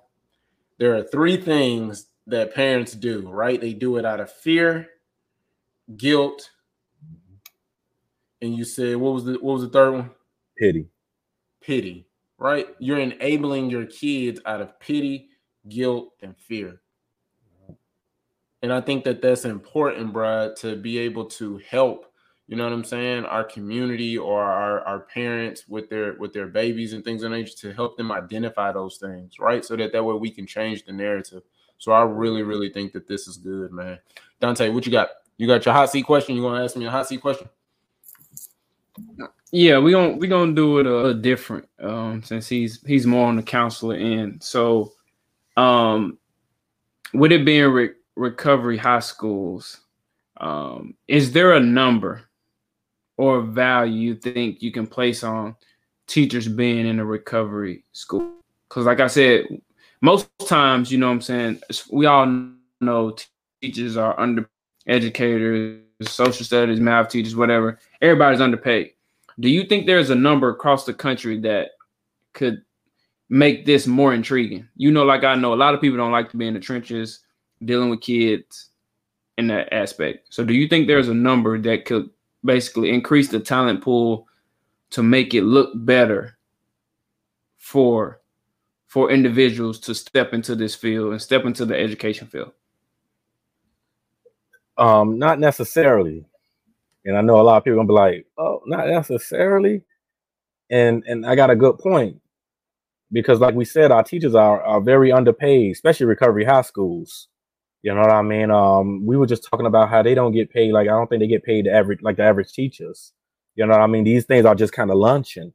there 0.79 0.95
are 0.95 1.03
three 1.03 1.37
things 1.37 2.07
that 2.29 2.55
parents 2.55 2.93
do, 2.93 3.29
right? 3.29 3.61
They 3.61 3.73
do 3.73 3.97
it 3.97 4.05
out 4.05 4.21
of 4.21 4.31
fear, 4.31 4.89
guilt, 5.97 6.52
and 8.43 8.55
you 8.55 8.65
said 8.65 8.97
what 8.97 9.15
was 9.15 9.25
the 9.25 9.35
what 9.35 9.55
was 9.55 9.63
the 9.63 9.71
third 9.71 9.93
one? 9.93 10.11
Pity. 10.59 10.89
Pity, 11.63 12.07
right? 12.39 12.67
You're 12.79 12.99
enabling 12.99 13.71
your 13.71 13.87
kids 13.87 14.41
out 14.45 14.61
of 14.61 14.79
pity, 14.81 15.29
guilt, 15.69 16.11
and 16.21 16.37
fear. 16.37 16.81
And 18.63 18.73
I 18.73 18.81
think 18.81 19.05
that 19.05 19.23
that's 19.23 19.45
important, 19.45 20.13
bro, 20.13 20.55
to 20.59 20.77
be 20.77 20.99
able 20.99 21.25
to 21.25 21.61
help, 21.69 22.13
you 22.47 22.57
know 22.57 22.63
what 22.63 22.73
I'm 22.73 22.85
saying, 22.85 23.25
our 23.25 23.43
community 23.43 24.17
or 24.17 24.41
our, 24.41 24.81
our 24.83 25.01
parents 25.01 25.67
with 25.67 25.89
their 25.89 26.15
with 26.15 26.33
their 26.33 26.47
babies 26.47 26.93
and 26.93 27.05
things 27.05 27.23
of 27.23 27.31
nature 27.33 27.57
to 27.59 27.73
help 27.73 27.97
them 27.97 28.13
identify 28.13 28.71
those 28.71 28.99
things, 28.99 29.39
right? 29.39 29.65
So 29.65 29.77
that 29.77 29.93
that 29.93 30.05
way 30.05 30.15
we 30.15 30.31
can 30.31 30.47
change 30.47 30.85
the 30.85 30.93
narrative. 30.93 31.43
So 31.79 31.91
I 31.91 32.03
really, 32.03 32.43
really 32.43 32.69
think 32.69 32.93
that 32.93 33.09
this 33.09 33.27
is 33.27 33.37
good, 33.37 33.73
man. 33.73 33.99
Dontay, 34.41 34.73
what 34.73 34.87
you 34.87 34.93
got? 34.93 35.09
You 35.39 35.47
got 35.49 35.65
your 35.65 35.75
hot 35.75 35.91
seat 35.91 36.03
question? 36.03 36.37
You 36.37 36.43
want 36.43 36.59
to 36.59 36.65
ask 36.65 36.77
me 36.77 36.87
a 36.87 36.91
hot 36.91 37.09
seat 37.09 37.21
question? 37.21 37.49
Yeah, 39.51 39.79
we 39.79 39.93
gonna 39.93 40.17
we 40.17 40.29
gonna 40.29 40.55
do 40.55 40.79
it 40.79 40.87
a, 40.87 41.07
a 41.07 41.15
different 41.15 41.69
um, 41.81 42.23
since 42.23 42.49
he's 42.49 42.83
he's 42.87 43.07
more 43.07 43.29
on 43.29 43.37
the 43.37 43.43
counselor 43.43 43.97
end. 43.97 44.43
So, 44.43 44.93
um, 45.57 46.19
with 47.13 47.33
it 47.33 47.45
being 47.45 47.71
re- 47.71 47.91
recovery 48.17 48.79
high 48.79 49.01
schools, 49.01 49.81
um, 50.39 50.95
is 51.07 51.33
there 51.33 51.53
a 51.53 51.61
number 51.61 52.23
or 53.19 53.43
value 53.43 54.01
you 54.01 54.15
think 54.15 54.63
you 54.63 54.73
can 54.73 54.87
place 54.87 55.23
on 55.23 55.55
teachers 56.07 56.49
being 56.49 56.87
in 56.87 56.99
a 56.99 57.05
recovery 57.05 57.85
school? 57.93 58.33
Because, 58.69 58.87
like 58.87 59.01
I 59.01 59.07
said, 59.07 59.47
most 60.01 60.29
times, 60.47 60.91
you 60.91 60.99
know, 60.99 61.09
what 61.09 61.15
I'm 61.15 61.21
saying 61.21 61.61
we 61.91 62.07
all 62.07 62.27
know 62.81 63.17
teachers 63.61 63.97
are 63.97 64.19
under 64.19 64.49
educators, 64.87 65.83
social 66.03 66.45
studies, 66.45 66.81
math 66.81 67.11
teachers, 67.11 67.37
whatever. 67.37 67.79
Everybody's 68.03 68.41
underpaid. 68.41 68.91
Do 69.41 69.49
you 69.49 69.65
think 69.65 69.87
there's 69.87 70.11
a 70.11 70.15
number 70.15 70.51
across 70.51 70.85
the 70.85 70.93
country 70.93 71.41
that 71.41 71.71
could 72.35 72.63
make 73.31 73.65
this 73.65 73.87
more 73.87 74.13
intriguing? 74.13 74.69
You 74.77 74.91
know, 74.91 75.05
like 75.05 75.25
I 75.25 75.35
know 75.37 75.55
a 75.55 75.57
lot 75.57 75.73
of 75.73 75.81
people 75.81 75.97
don't 75.97 76.13
like 76.13 76.31
to 76.33 76.37
be 76.37 76.47
in 76.47 76.55
the 76.55 76.61
trenches 76.61 77.21
dealing 77.65 77.89
with 77.89 78.01
kids 78.01 78.71
in 79.39 79.47
that 79.47 79.73
aspect. 79.73 80.27
So 80.35 80.45
do 80.45 80.53
you 80.53 80.69
think 80.69 80.87
there's 80.87 81.09
a 81.09 81.15
number 81.15 81.59
that 81.59 81.85
could 81.85 82.11
basically 82.45 82.91
increase 82.91 83.29
the 83.29 83.41
talent 83.41 83.83
pool 83.83 84.27
to 84.91 85.03
make 85.03 85.33
it 85.33 85.43
look 85.43 85.71
better 85.75 86.37
for 87.59 88.21
for 88.89 89.11
individuals 89.11 89.79
to 89.81 89.95
step 89.95 90.35
into 90.35 90.55
this 90.55 90.75
field 90.75 91.13
and 91.13 91.23
step 91.23 91.47
into 91.47 91.65
the 91.65 91.79
education 91.79 92.27
field? 92.27 92.53
Um, 94.77 95.19
not 95.19 95.39
necessarily. 95.39 96.27
And 97.05 97.17
I 97.17 97.21
know 97.21 97.41
a 97.41 97.43
lot 97.43 97.59
of 97.59 97.65
people 97.65 97.79
gonna 97.79 97.89
be 97.89 97.95
like, 97.95 98.27
"Oh, 98.39 98.61
not 98.67 98.87
necessarily." 98.89 99.85
And 100.71 101.05
and 101.07 101.27
I 101.27 101.35
got 101.37 101.51
a 101.51 101.57
good 101.57 101.79
point 101.79 102.21
because, 103.13 103.41
like 103.41 103.55
we 103.55 103.65
said, 103.65 103.93
our 103.93 104.05
teachers 104.05 104.35
are 104.35 104.63
are 104.63 104.81
very 104.81 105.13
underpaid, 105.13 105.73
especially 105.73 106.07
recovery 106.07 106.45
high 106.45 106.63
schools. 106.63 107.29
You 107.83 107.95
know 107.95 108.01
what 108.03 108.11
I 108.11 108.23
mean? 108.23 108.51
Um, 108.51 109.07
we 109.07 109.17
were 109.17 109.27
just 109.27 109.45
talking 109.51 109.67
about 109.67 109.91
how 109.91 110.03
they 110.03 110.15
don't 110.15 110.33
get 110.33 110.51
paid. 110.51 110.73
Like 110.73 110.89
I 110.89 110.93
don't 110.93 111.09
think 111.09 111.21
they 111.21 111.27
get 111.29 111.45
paid 111.45 111.67
the 111.67 111.73
average 111.73 112.01
like 112.03 112.17
the 112.17 112.25
average 112.25 112.53
teachers. 112.53 113.13
You 113.57 113.67
know 113.67 113.73
what 113.73 113.83
I 113.83 113.87
mean? 113.89 114.05
These 114.05 114.25
things 114.27 114.47
are 114.47 114.55
just 114.55 114.73
kind 114.73 114.91
of 114.91 114.97
luncheon. 114.99 115.53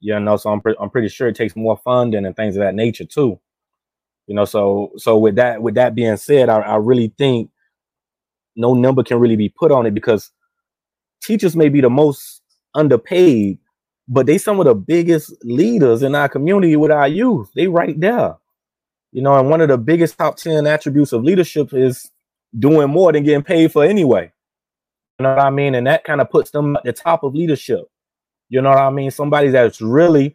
You 0.00 0.18
know, 0.20 0.36
so 0.36 0.50
I'm 0.52 0.60
pre- 0.60 0.76
I'm 0.80 0.90
pretty 0.90 1.08
sure 1.08 1.28
it 1.28 1.36
takes 1.36 1.56
more 1.56 1.78
funding 1.84 2.26
and 2.26 2.36
things 2.36 2.56
of 2.56 2.60
that 2.62 2.74
nature 2.74 3.04
too. 3.04 3.40
You 4.26 4.34
know, 4.34 4.44
so 4.44 4.92
so 4.96 5.18
with 5.18 5.36
that 5.36 5.62
with 5.62 5.74
that 5.76 5.94
being 5.94 6.16
said, 6.18 6.48
I, 6.50 6.60
I 6.60 6.76
really 6.76 7.12
think 7.18 7.50
no 8.56 8.74
number 8.74 9.02
can 9.02 9.18
really 9.18 9.36
be 9.36 9.48
put 9.48 9.72
on 9.72 9.86
it 9.86 9.94
because 9.94 10.30
teachers 11.28 11.54
may 11.54 11.68
be 11.68 11.82
the 11.82 11.90
most 11.90 12.42
underpaid, 12.74 13.58
but 14.08 14.26
they 14.26 14.38
some 14.38 14.58
of 14.58 14.64
the 14.64 14.74
biggest 14.74 15.32
leaders 15.44 16.02
in 16.02 16.14
our 16.14 16.28
community 16.28 16.74
with 16.74 16.90
our 16.90 17.06
youth. 17.06 17.50
They 17.54 17.68
right 17.68 17.98
there. 18.00 18.34
You 19.12 19.22
know, 19.22 19.38
and 19.38 19.50
one 19.50 19.60
of 19.60 19.68
the 19.68 19.78
biggest 19.78 20.18
top 20.18 20.36
10 20.38 20.66
attributes 20.66 21.12
of 21.12 21.22
leadership 21.22 21.72
is 21.72 22.10
doing 22.58 22.88
more 22.88 23.12
than 23.12 23.24
getting 23.24 23.42
paid 23.42 23.72
for 23.72 23.84
anyway. 23.84 24.32
You 25.18 25.24
know 25.24 25.34
what 25.34 25.44
I 25.44 25.50
mean? 25.50 25.74
And 25.74 25.86
that 25.86 26.04
kind 26.04 26.20
of 26.20 26.30
puts 26.30 26.50
them 26.50 26.76
at 26.76 26.84
the 26.84 26.92
top 26.92 27.22
of 27.22 27.34
leadership. 27.34 27.84
You 28.48 28.62
know 28.62 28.70
what 28.70 28.78
I 28.78 28.90
mean? 28.90 29.10
Somebody 29.10 29.50
that's 29.50 29.82
really 29.82 30.34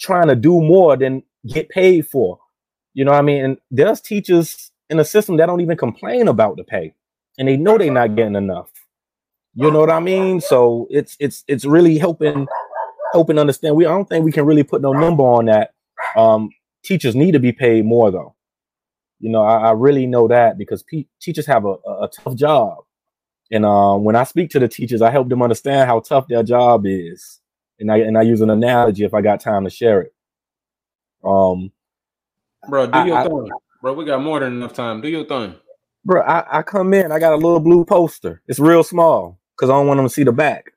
trying 0.00 0.28
to 0.28 0.34
do 0.34 0.60
more 0.60 0.96
than 0.96 1.22
get 1.46 1.68
paid 1.68 2.08
for. 2.08 2.38
You 2.94 3.04
know 3.04 3.12
what 3.12 3.18
I 3.18 3.22
mean? 3.22 3.44
And 3.44 3.58
there's 3.70 4.00
teachers 4.00 4.72
in 4.90 4.98
a 4.98 5.04
system 5.04 5.36
that 5.36 5.46
don't 5.46 5.60
even 5.60 5.76
complain 5.76 6.26
about 6.26 6.56
the 6.56 6.64
pay 6.64 6.94
and 7.38 7.46
they 7.46 7.56
know 7.56 7.78
they're 7.78 7.92
not 7.92 8.16
getting 8.16 8.36
enough. 8.36 8.70
You 9.58 9.70
know 9.70 9.80
what 9.80 9.90
I 9.90 10.00
mean? 10.00 10.42
So 10.42 10.86
it's 10.90 11.16
it's 11.18 11.42
it's 11.48 11.64
really 11.64 11.96
helping 11.96 12.46
helping 13.14 13.38
understand. 13.38 13.74
We 13.74 13.86
I 13.86 13.88
don't 13.88 14.06
think 14.06 14.22
we 14.22 14.30
can 14.30 14.44
really 14.44 14.62
put 14.62 14.82
no 14.82 14.92
number 14.92 15.22
on 15.24 15.46
that. 15.46 15.72
Um, 16.14 16.50
teachers 16.84 17.16
need 17.16 17.32
to 17.32 17.38
be 17.38 17.52
paid 17.52 17.86
more 17.86 18.10
though. 18.10 18.34
You 19.18 19.30
know, 19.30 19.42
I, 19.42 19.68
I 19.68 19.70
really 19.70 20.06
know 20.06 20.28
that 20.28 20.58
because 20.58 20.82
pe- 20.82 21.06
teachers 21.22 21.46
have 21.46 21.64
a, 21.64 21.74
a, 21.86 22.04
a 22.04 22.08
tough 22.08 22.34
job, 22.34 22.84
and 23.50 23.64
um, 23.64 24.04
when 24.04 24.14
I 24.14 24.24
speak 24.24 24.50
to 24.50 24.58
the 24.58 24.68
teachers, 24.68 25.00
I 25.00 25.10
help 25.10 25.30
them 25.30 25.40
understand 25.40 25.88
how 25.88 26.00
tough 26.00 26.28
their 26.28 26.42
job 26.42 26.84
is, 26.84 27.40
and 27.80 27.90
I 27.90 28.00
and 28.00 28.18
I 28.18 28.22
use 28.22 28.42
an 28.42 28.50
analogy 28.50 29.04
if 29.04 29.14
I 29.14 29.22
got 29.22 29.40
time 29.40 29.64
to 29.64 29.70
share 29.70 30.02
it. 30.02 30.14
Um, 31.24 31.72
bro, 32.68 32.88
do 32.88 32.98
your 33.06 33.16
I, 33.16 33.22
thing, 33.22 33.50
bro. 33.80 33.94
We 33.94 34.04
got 34.04 34.22
more 34.22 34.38
than 34.40 34.52
enough 34.52 34.74
time. 34.74 35.00
Do 35.00 35.08
your 35.08 35.24
thing, 35.24 35.54
bro. 36.04 36.20
I, 36.20 36.58
I 36.58 36.62
come 36.62 36.92
in, 36.92 37.10
I 37.10 37.18
got 37.18 37.32
a 37.32 37.36
little 37.36 37.60
blue 37.60 37.86
poster. 37.86 38.42
It's 38.48 38.58
real 38.58 38.84
small 38.84 39.40
because 39.56 39.70
I 39.70 39.74
don't 39.74 39.86
want 39.86 39.98
them 39.98 40.06
to 40.06 40.12
see 40.12 40.24
the 40.24 40.32
back. 40.32 40.72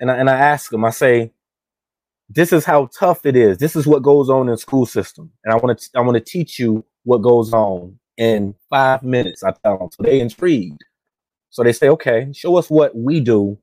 And 0.00 0.10
I, 0.10 0.16
and 0.16 0.30
I 0.30 0.34
ask 0.34 0.70
them, 0.70 0.84
I 0.84 0.90
say, 0.90 1.32
this 2.28 2.52
is 2.52 2.64
how 2.64 2.86
tough 2.98 3.26
it 3.26 3.36
is. 3.36 3.58
This 3.58 3.76
is 3.76 3.86
what 3.86 4.02
goes 4.02 4.30
on 4.30 4.48
in 4.48 4.56
school 4.56 4.86
system. 4.86 5.30
And 5.44 5.52
I 5.52 5.56
want 5.56 5.78
to 5.78 5.90
I 5.94 6.00
want 6.00 6.14
to 6.14 6.20
teach 6.20 6.58
you 6.58 6.84
what 7.04 7.18
goes 7.18 7.52
on 7.52 7.98
in 8.16 8.54
five 8.70 9.02
minutes. 9.02 9.42
I 9.42 9.52
tell 9.52 9.78
them. 9.78 9.88
So 9.92 10.02
they 10.02 10.20
intrigued. 10.20 10.82
So 11.50 11.62
they 11.62 11.72
say, 11.72 11.88
okay, 11.90 12.32
show 12.32 12.56
us 12.56 12.70
what 12.70 12.96
we 12.96 13.20
do 13.20 13.58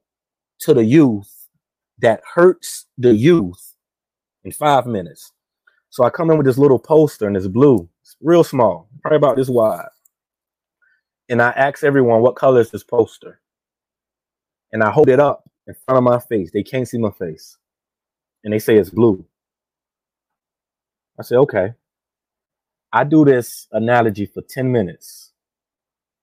to 0.59 0.73
the 0.73 0.83
youth 0.83 1.29
that 1.99 2.21
hurts 2.33 2.85
the 2.97 3.13
youth 3.13 3.75
in 4.43 4.51
five 4.51 4.85
minutes. 4.85 5.31
So 5.89 6.03
I 6.03 6.09
come 6.09 6.31
in 6.31 6.37
with 6.37 6.45
this 6.45 6.57
little 6.57 6.79
poster 6.79 7.27
and 7.27 7.35
it's 7.35 7.47
blue. 7.47 7.89
It's 8.01 8.15
real 8.21 8.43
small, 8.43 8.89
probably 9.01 9.17
about 9.17 9.35
this 9.35 9.49
wide. 9.49 9.89
And 11.29 11.41
I 11.41 11.49
ask 11.51 11.83
everyone, 11.83 12.21
what 12.21 12.35
color 12.35 12.61
is 12.61 12.71
this 12.71 12.83
poster? 12.83 13.41
And 14.71 14.83
I 14.83 14.91
hold 14.91 15.09
it 15.09 15.19
up 15.19 15.49
in 15.67 15.75
front 15.85 15.97
of 15.97 16.03
my 16.03 16.19
face. 16.19 16.51
They 16.51 16.63
can't 16.63 16.87
see 16.87 16.97
my 16.97 17.11
face. 17.11 17.57
And 18.43 18.53
they 18.53 18.59
say 18.59 18.77
it's 18.77 18.89
blue. 18.89 19.25
I 21.19 21.23
say, 21.23 21.35
okay. 21.35 21.73
I 22.93 23.03
do 23.03 23.23
this 23.23 23.67
analogy 23.71 24.25
for 24.25 24.41
10 24.41 24.71
minutes 24.71 25.31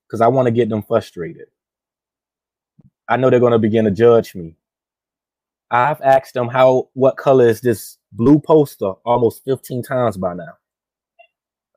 because 0.07 0.21
I 0.21 0.29
want 0.29 0.47
to 0.47 0.53
get 0.53 0.69
them 0.69 0.83
frustrated. 0.83 1.47
I 3.09 3.17
know 3.17 3.31
they're 3.31 3.41
going 3.41 3.53
to 3.53 3.59
begin 3.59 3.85
to 3.87 3.91
judge 3.91 4.35
me. 4.35 4.57
I've 5.71 6.01
asked 6.01 6.35
them 6.35 6.49
how 6.49 6.89
what 6.95 7.17
color 7.17 7.49
is 7.49 7.61
this 7.61 7.99
blue 8.13 8.39
poster 8.39 8.93
almost 9.05 9.45
15 9.45 9.83
times 9.83 10.17
by 10.17 10.35
now. 10.35 10.57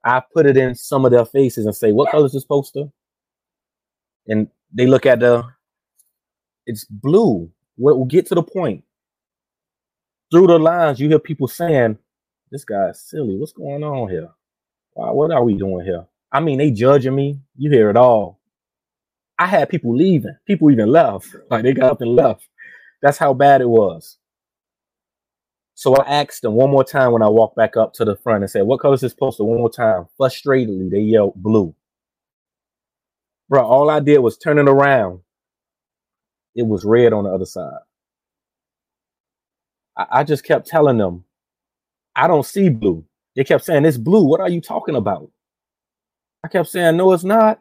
I 0.04 0.22
put 0.34 0.46
it 0.46 0.58
in 0.58 0.76
some 0.76 1.06
of 1.06 1.12
their 1.12 1.26
faces 1.26 1.66
and 1.66 1.76
say, 1.76 1.92
"What 1.92 2.10
color 2.10 2.26
is 2.26 2.32
this 2.32 2.46
poster?" 2.46 2.86
And 4.28 4.48
they 4.74 4.88
look 4.88 5.06
at 5.06 5.20
the, 5.20 5.44
it's 6.72 6.86
blue. 6.86 7.52
We'll 7.78 8.06
get 8.06 8.26
to 8.28 8.36
the 8.36 8.44
point. 8.44 8.84
Through 10.32 10.48
the 10.48 10.60
lines, 10.60 11.00
you 11.00 11.10
hear 11.10 11.20
people 11.20 11.48
saying, 11.48 11.98
"This 12.52 12.66
guy's 12.66 13.02
silly. 13.02 13.38
What's 13.38 13.54
going 13.54 13.84
on 13.84 14.10
here? 14.10 14.30
What 14.94 15.32
are 15.32 15.44
we 15.44 15.56
doing 15.56 15.86
here?" 15.86 16.08
I 16.32 16.40
mean, 16.40 16.58
they 16.60 16.72
judging 16.72 17.16
me. 17.16 17.40
You 17.58 17.70
hear 17.70 17.90
it 17.90 17.98
all. 17.98 18.40
I 19.38 19.48
had 19.48 19.70
people 19.70 19.96
leaving. 19.96 20.36
People 20.48 20.72
even 20.72 20.90
left. 20.90 21.28
Like 21.52 21.64
they 21.64 21.74
got 21.74 21.92
up 21.92 22.02
and 22.02 22.16
left. 22.16 22.48
That's 23.02 23.18
how 23.18 23.34
bad 23.34 23.62
it 23.62 23.70
was. 23.70 24.18
So 25.76 25.96
I 25.96 26.22
asked 26.22 26.44
them 26.44 26.54
one 26.54 26.70
more 26.70 26.84
time 26.84 27.12
when 27.12 27.24
I 27.24 27.30
walked 27.30 27.56
back 27.56 27.76
up 27.76 27.94
to 27.96 28.06
the 28.06 28.16
front 28.16 28.44
and 28.44 28.52
said, 28.52 28.64
What 28.64 28.80
color 28.80 28.94
is 28.94 29.02
this 29.02 29.16
poster? 29.16 29.44
One 29.44 29.60
more 29.60 29.72
time. 29.72 30.06
Frustratedly, 30.20 30.92
they 30.92 31.00
yelled 31.00 31.34
blue. 31.36 31.76
Bro, 33.50 33.66
all 33.66 33.90
I 33.90 34.00
did 34.00 34.20
was 34.20 34.38
turn 34.38 34.60
it 34.60 34.70
around. 34.70 35.22
It 36.56 36.64
was 36.64 36.86
red 36.86 37.14
on 37.14 37.24
the 37.24 37.32
other 37.32 37.46
side. 37.46 37.80
I, 39.98 40.06
I 40.12 40.24
just 40.24 40.44
kept 40.44 40.68
telling 40.68 40.98
them, 40.98 41.24
I 42.16 42.28
don't 42.28 42.46
see 42.46 42.70
blue. 42.70 43.06
They 43.36 43.44
kept 43.44 43.64
saying, 43.64 43.86
It's 43.86 43.98
blue. 43.98 44.24
What 44.24 44.42
are 44.42 44.50
you 44.50 44.62
talking 44.62 44.96
about? 44.96 45.32
I 46.44 46.48
kept 46.48 46.70
saying, 46.70 46.98
No, 46.98 47.14
it's 47.14 47.24
not. 47.24 47.60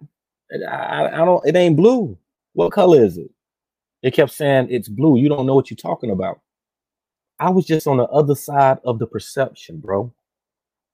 I, 0.69 1.07
I 1.07 1.25
don't, 1.25 1.47
it 1.47 1.57
ain't 1.57 1.77
blue. 1.77 2.19
What 2.55 2.73
color 2.73 3.05
is 3.05 3.17
it? 3.17 3.31
They 4.03 4.11
kept 4.11 4.33
saying, 4.33 4.69
It's 4.71 4.89
blue. 4.89 5.19
You 5.19 5.29
don't 5.29 5.47
know 5.47 5.55
what 5.55 5.71
you're 5.71 5.77
talking 5.77 6.11
about. 6.11 6.41
I 7.39 7.51
was 7.51 7.65
just 7.65 7.87
on 7.87 7.97
the 7.97 8.09
other 8.09 8.35
side 8.35 8.79
of 8.85 8.99
the 8.99 9.07
perception, 9.07 9.79
bro. 9.79 10.13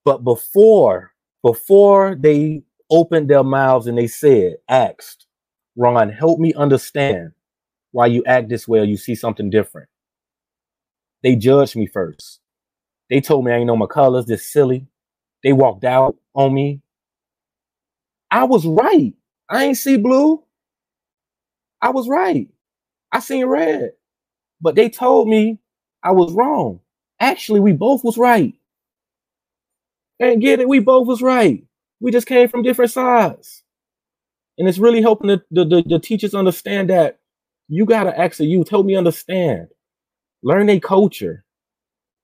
But 0.05 0.23
before, 0.23 1.13
before 1.43 2.15
they 2.15 2.63
opened 2.91 3.29
their 3.29 3.43
mouths 3.43 3.89
and 3.89 3.99
they 3.99 4.07
said, 4.07 4.57
asked, 4.69 5.27
Ron, 5.77 6.09
help 6.09 6.39
me 6.39 6.55
understand 6.55 7.33
why 7.97 8.05
you 8.07 8.23
act 8.27 8.51
this 8.51 8.69
way 8.69 8.79
or 8.81 8.85
you 8.85 8.99
see 8.99 9.15
something 9.15 9.49
different. 9.49 9.89
They 11.23 11.35
judged 11.35 11.77
me 11.77 11.87
first. 11.87 12.41
They 13.09 13.23
told 13.23 13.47
me 13.47 13.53
I 13.53 13.57
ain't 13.57 13.67
know 13.67 13.75
my 13.75 13.87
colors, 13.87 14.27
this 14.27 14.45
silly. 14.45 14.87
They 15.43 15.55
walked 15.55 15.83
out 15.83 16.15
on 16.35 16.53
me. 16.53 16.83
I 18.31 18.45
was 18.45 18.67
right. 18.67 19.15
I 19.49 19.65
ain't 19.65 19.79
see 19.79 19.97
blue. 19.97 20.45
I 21.81 21.89
was 21.89 22.07
right. 22.07 22.51
I 23.13 23.21
seen 23.21 23.47
red. 23.47 23.93
But 24.61 24.75
they 24.75 24.91
told 24.91 25.27
me 25.27 25.59
I 26.03 26.11
was 26.11 26.35
wrong. 26.35 26.81
Actually, 27.19 27.61
we 27.61 27.73
both 27.73 28.05
was 28.05 28.19
right. 28.19 28.53
And 30.21 30.43
get 30.43 30.61
it, 30.61 30.69
we 30.69 30.81
both 30.81 31.07
was 31.07 31.23
right. 31.23 31.65
We 32.01 32.13
just 32.13 32.27
came 32.27 32.49
from 32.49 32.63
different 32.63 32.91
sides. 32.91 33.63
And 34.59 34.69
it's 34.69 34.79
really 34.79 35.01
helping 35.01 35.29
the, 35.29 35.43
the, 35.51 35.65
the, 35.65 35.83
the 35.87 35.99
teachers 35.99 36.35
understand 36.35 36.91
that 36.91 37.21
you 37.69 37.85
gotta 37.85 38.15
the 38.39 38.45
youth, 38.45 38.69
help 38.69 38.87
me 38.87 38.97
understand. 38.97 39.69
Learn 40.43 40.69
a 40.69 40.81
culture. 40.81 41.45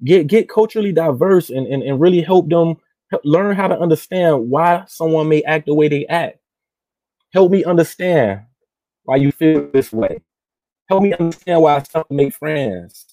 Get 0.04 0.26
get 0.26 0.48
culturally 0.48 0.92
diverse 0.92 1.50
and, 1.50 1.66
and, 1.66 1.82
and 1.82 2.00
really 2.00 2.22
help 2.22 2.48
them 2.48 2.76
learn 3.24 3.56
how 3.56 3.68
to 3.68 3.78
understand 3.78 4.50
why 4.50 4.84
someone 4.88 5.28
may 5.28 5.42
act 5.42 5.66
the 5.66 5.74
way 5.74 5.88
they 5.88 6.06
act. 6.06 6.38
Help 7.32 7.50
me 7.50 7.64
understand 7.64 8.42
why 9.04 9.16
you 9.16 9.32
feel 9.32 9.70
this 9.72 9.92
way. 9.92 10.22
Help 10.88 11.02
me 11.02 11.14
understand 11.14 11.62
why 11.62 11.82
some 11.82 12.04
make 12.10 12.34
friends. 12.34 13.06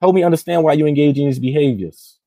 Help 0.00 0.14
me 0.14 0.22
understand 0.22 0.62
why 0.62 0.72
you 0.72 0.86
engage 0.86 1.18
in 1.18 1.26
these 1.26 1.38
behaviors. 1.38 2.18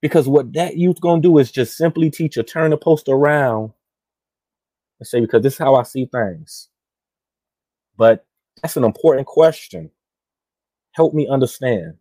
Because 0.00 0.28
what 0.28 0.52
that 0.52 0.76
youth 0.76 1.00
gonna 1.00 1.22
do 1.22 1.38
is 1.38 1.50
just 1.50 1.76
simply 1.76 2.10
teach 2.10 2.36
a 2.36 2.42
turn 2.42 2.70
the 2.70 2.76
post 2.76 3.08
around 3.08 3.72
and 5.00 5.06
say, 5.06 5.20
because 5.20 5.42
this 5.42 5.54
is 5.54 5.58
how 5.58 5.74
I 5.74 5.82
see 5.82 6.06
things. 6.06 6.68
But 7.96 8.26
that's 8.62 8.76
an 8.76 8.84
important 8.84 9.26
question. 9.26 9.90
Help 10.92 11.14
me 11.14 11.28
understand. 11.28 11.94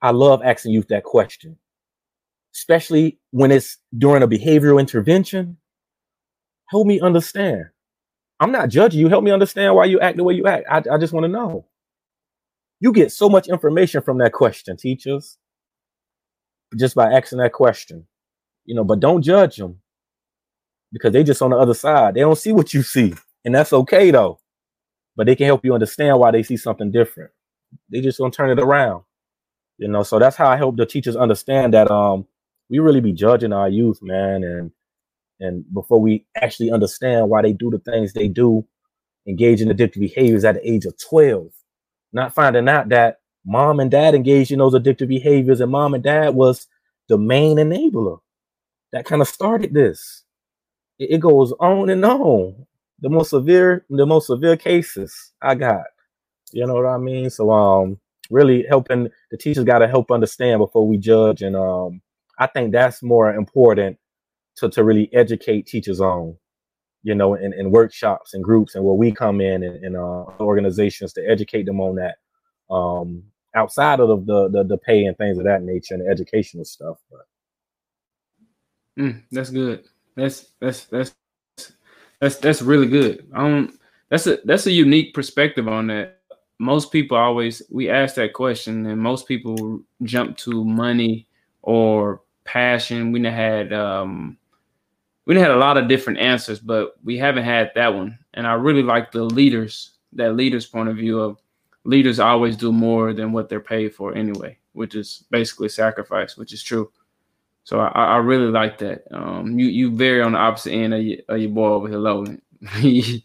I 0.00 0.10
love 0.10 0.42
asking 0.42 0.72
youth 0.72 0.88
that 0.88 1.04
question, 1.04 1.56
especially 2.54 3.18
when 3.30 3.52
it's 3.52 3.78
during 3.96 4.22
a 4.22 4.28
behavioral 4.28 4.80
intervention. 4.80 5.58
Help 6.68 6.86
me 6.86 7.00
understand. 7.00 7.66
I'm 8.40 8.50
not 8.50 8.70
judging 8.70 9.00
you. 9.00 9.08
Help 9.08 9.22
me 9.22 9.30
understand 9.30 9.76
why 9.76 9.84
you 9.84 10.00
act 10.00 10.16
the 10.16 10.24
way 10.24 10.34
you 10.34 10.46
act. 10.46 10.66
I, 10.68 10.82
I 10.94 10.98
just 10.98 11.12
want 11.12 11.24
to 11.24 11.28
know. 11.28 11.66
You 12.80 12.92
get 12.92 13.12
so 13.12 13.28
much 13.28 13.46
information 13.46 14.02
from 14.02 14.18
that 14.18 14.32
question, 14.32 14.76
teachers, 14.76 15.38
just 16.76 16.96
by 16.96 17.12
asking 17.12 17.38
that 17.38 17.52
question. 17.52 18.08
You 18.64 18.74
know, 18.74 18.84
but 18.84 18.98
don't 18.98 19.22
judge 19.22 19.56
them 19.56 19.80
because 20.92 21.12
they 21.12 21.22
just 21.22 21.42
on 21.42 21.50
the 21.50 21.58
other 21.58 21.74
side. 21.74 22.14
They 22.14 22.20
don't 22.20 22.38
see 22.38 22.52
what 22.52 22.74
you 22.74 22.82
see, 22.82 23.14
and 23.44 23.54
that's 23.54 23.72
okay 23.72 24.10
though. 24.10 24.40
But 25.16 25.26
they 25.26 25.36
can 25.36 25.46
help 25.46 25.64
you 25.64 25.74
understand 25.74 26.18
why 26.18 26.30
they 26.30 26.42
see 26.42 26.56
something 26.56 26.90
different. 26.90 27.30
They 27.90 28.00
just 28.00 28.18
gonna 28.18 28.30
turn 28.30 28.50
it 28.50 28.62
around. 28.62 29.04
You 29.78 29.88
know, 29.88 30.02
so 30.02 30.18
that's 30.18 30.36
how 30.36 30.48
I 30.48 30.56
help 30.56 30.76
the 30.76 30.86
teachers 30.86 31.16
understand 31.16 31.74
that 31.74 31.90
um 31.90 32.26
we 32.70 32.78
really 32.78 33.00
be 33.00 33.12
judging 33.12 33.52
our 33.52 33.68
youth, 33.68 34.00
man, 34.02 34.44
and 34.44 34.70
and 35.40 35.64
before 35.74 36.00
we 36.00 36.26
actually 36.36 36.70
understand 36.70 37.28
why 37.28 37.42
they 37.42 37.52
do 37.52 37.70
the 37.70 37.78
things 37.78 38.12
they 38.12 38.28
do, 38.28 38.66
engage 39.26 39.60
in 39.60 39.68
addictive 39.68 40.00
behaviors 40.00 40.44
at 40.44 40.54
the 40.56 40.70
age 40.70 40.84
of 40.84 40.94
12 40.98 41.48
not 42.12 42.34
finding 42.34 42.68
out 42.68 42.88
that 42.90 43.20
mom 43.46 43.80
and 43.80 43.90
dad 43.90 44.14
engaged 44.14 44.50
in 44.50 44.58
those 44.58 44.74
addictive 44.74 45.08
behaviors 45.08 45.60
and 45.60 45.70
mom 45.70 45.94
and 45.94 46.04
dad 46.04 46.34
was 46.34 46.66
the 47.08 47.18
main 47.18 47.56
enabler 47.56 48.18
that 48.92 49.04
kind 49.04 49.22
of 49.22 49.28
started 49.28 49.72
this 49.72 50.24
it, 50.98 51.12
it 51.12 51.18
goes 51.20 51.52
on 51.60 51.88
and 51.88 52.04
on 52.04 52.66
the 53.02 53.10
most 53.10 53.30
severe 53.30 53.84
the 53.90 54.06
most 54.06 54.28
severe 54.28 54.56
cases 54.56 55.32
i 55.42 55.54
got 55.54 55.84
you 56.52 56.66
know 56.66 56.74
what 56.74 56.86
i 56.86 56.98
mean 56.98 57.28
so 57.30 57.50
um 57.50 57.98
really 58.30 58.64
helping 58.68 59.08
the 59.30 59.36
teachers 59.36 59.64
got 59.64 59.80
to 59.80 59.88
help 59.88 60.10
understand 60.10 60.58
before 60.58 60.86
we 60.88 60.96
judge 60.96 61.42
and 61.42 61.56
um 61.56 62.00
i 62.38 62.46
think 62.46 62.72
that's 62.72 63.02
more 63.02 63.34
important 63.34 63.98
to, 64.56 64.68
to 64.70 64.84
really 64.84 65.12
educate 65.12 65.66
teachers 65.66 66.00
on 66.00 66.36
you 67.02 67.14
know, 67.14 67.34
in, 67.34 67.52
in 67.52 67.70
workshops 67.70 68.34
and 68.34 68.44
groups 68.44 68.74
and 68.74 68.84
where 68.84 68.94
we 68.94 69.12
come 69.12 69.40
in 69.40 69.62
and, 69.62 69.84
and 69.84 69.96
uh, 69.96 70.24
organizations 70.40 71.12
to 71.14 71.28
educate 71.28 71.66
them 71.66 71.80
on 71.80 71.96
that 71.96 72.16
um, 72.74 73.24
outside 73.54 74.00
of 74.00 74.26
the, 74.26 74.48
the, 74.48 74.64
the 74.64 74.78
pay 74.78 75.04
and 75.04 75.16
things 75.18 75.38
of 75.38 75.44
that 75.44 75.62
nature 75.62 75.94
and 75.94 76.08
educational 76.08 76.64
stuff. 76.64 76.98
But. 77.10 77.20
Mm, 79.02 79.22
that's 79.30 79.50
good. 79.50 79.84
That's 80.14 80.52
that's 80.60 80.84
that's 80.84 81.14
that's 82.22 82.36
that's 82.36 82.62
really 82.62 82.86
good. 82.86 83.26
Um, 83.34 83.76
that's 84.08 84.28
a 84.28 84.38
that's 84.44 84.66
a 84.66 84.72
unique 84.72 85.12
perspective 85.12 85.66
on 85.66 85.88
that. 85.88 86.20
Most 86.60 86.92
people 86.92 87.16
always 87.16 87.62
we 87.68 87.90
ask 87.90 88.14
that 88.14 88.32
question, 88.32 88.86
and 88.86 89.00
most 89.00 89.26
people 89.26 89.80
jump 90.04 90.36
to 90.38 90.64
money 90.64 91.26
or 91.62 92.22
passion. 92.44 93.10
We 93.10 93.24
had 93.24 93.72
um 93.72 94.38
we 95.26 95.36
had 95.36 95.50
a 95.50 95.56
lot 95.56 95.76
of 95.76 95.88
different 95.88 96.20
answers, 96.20 96.60
but 96.60 96.94
we 97.02 97.18
haven't 97.18 97.42
had 97.42 97.72
that 97.74 97.92
one. 97.92 98.16
And 98.34 98.46
I 98.46 98.52
really 98.52 98.84
like 98.84 99.10
the 99.10 99.24
leaders, 99.24 99.94
that 100.12 100.36
leaders' 100.36 100.66
point 100.66 100.90
of 100.90 100.96
view 100.96 101.18
of 101.18 101.38
leaders 101.82 102.20
always 102.20 102.56
do 102.56 102.70
more 102.70 103.12
than 103.12 103.32
what 103.32 103.48
they're 103.48 103.60
paid 103.60 103.96
for 103.96 104.14
anyway, 104.14 104.56
which 104.74 104.94
is 104.94 105.24
basically 105.30 105.68
sacrifice, 105.68 106.36
which 106.36 106.52
is 106.52 106.62
true. 106.62 106.88
So 107.64 107.80
I, 107.80 107.88
I 107.88 108.16
really 108.16 108.50
like 108.50 108.78
that. 108.78 109.04
Um, 109.12 109.58
you 109.58 109.66
you 109.66 109.90
very 109.94 110.20
on 110.20 110.32
the 110.32 110.38
opposite 110.38 110.72
end 110.72 110.94
of 110.94 111.02
your, 111.02 111.18
of 111.28 111.40
your 111.40 111.50
boy 111.50 111.68
over 111.68 111.88
here, 111.88 111.98
low. 111.98 112.24
he, 112.76 113.00
he, 113.00 113.22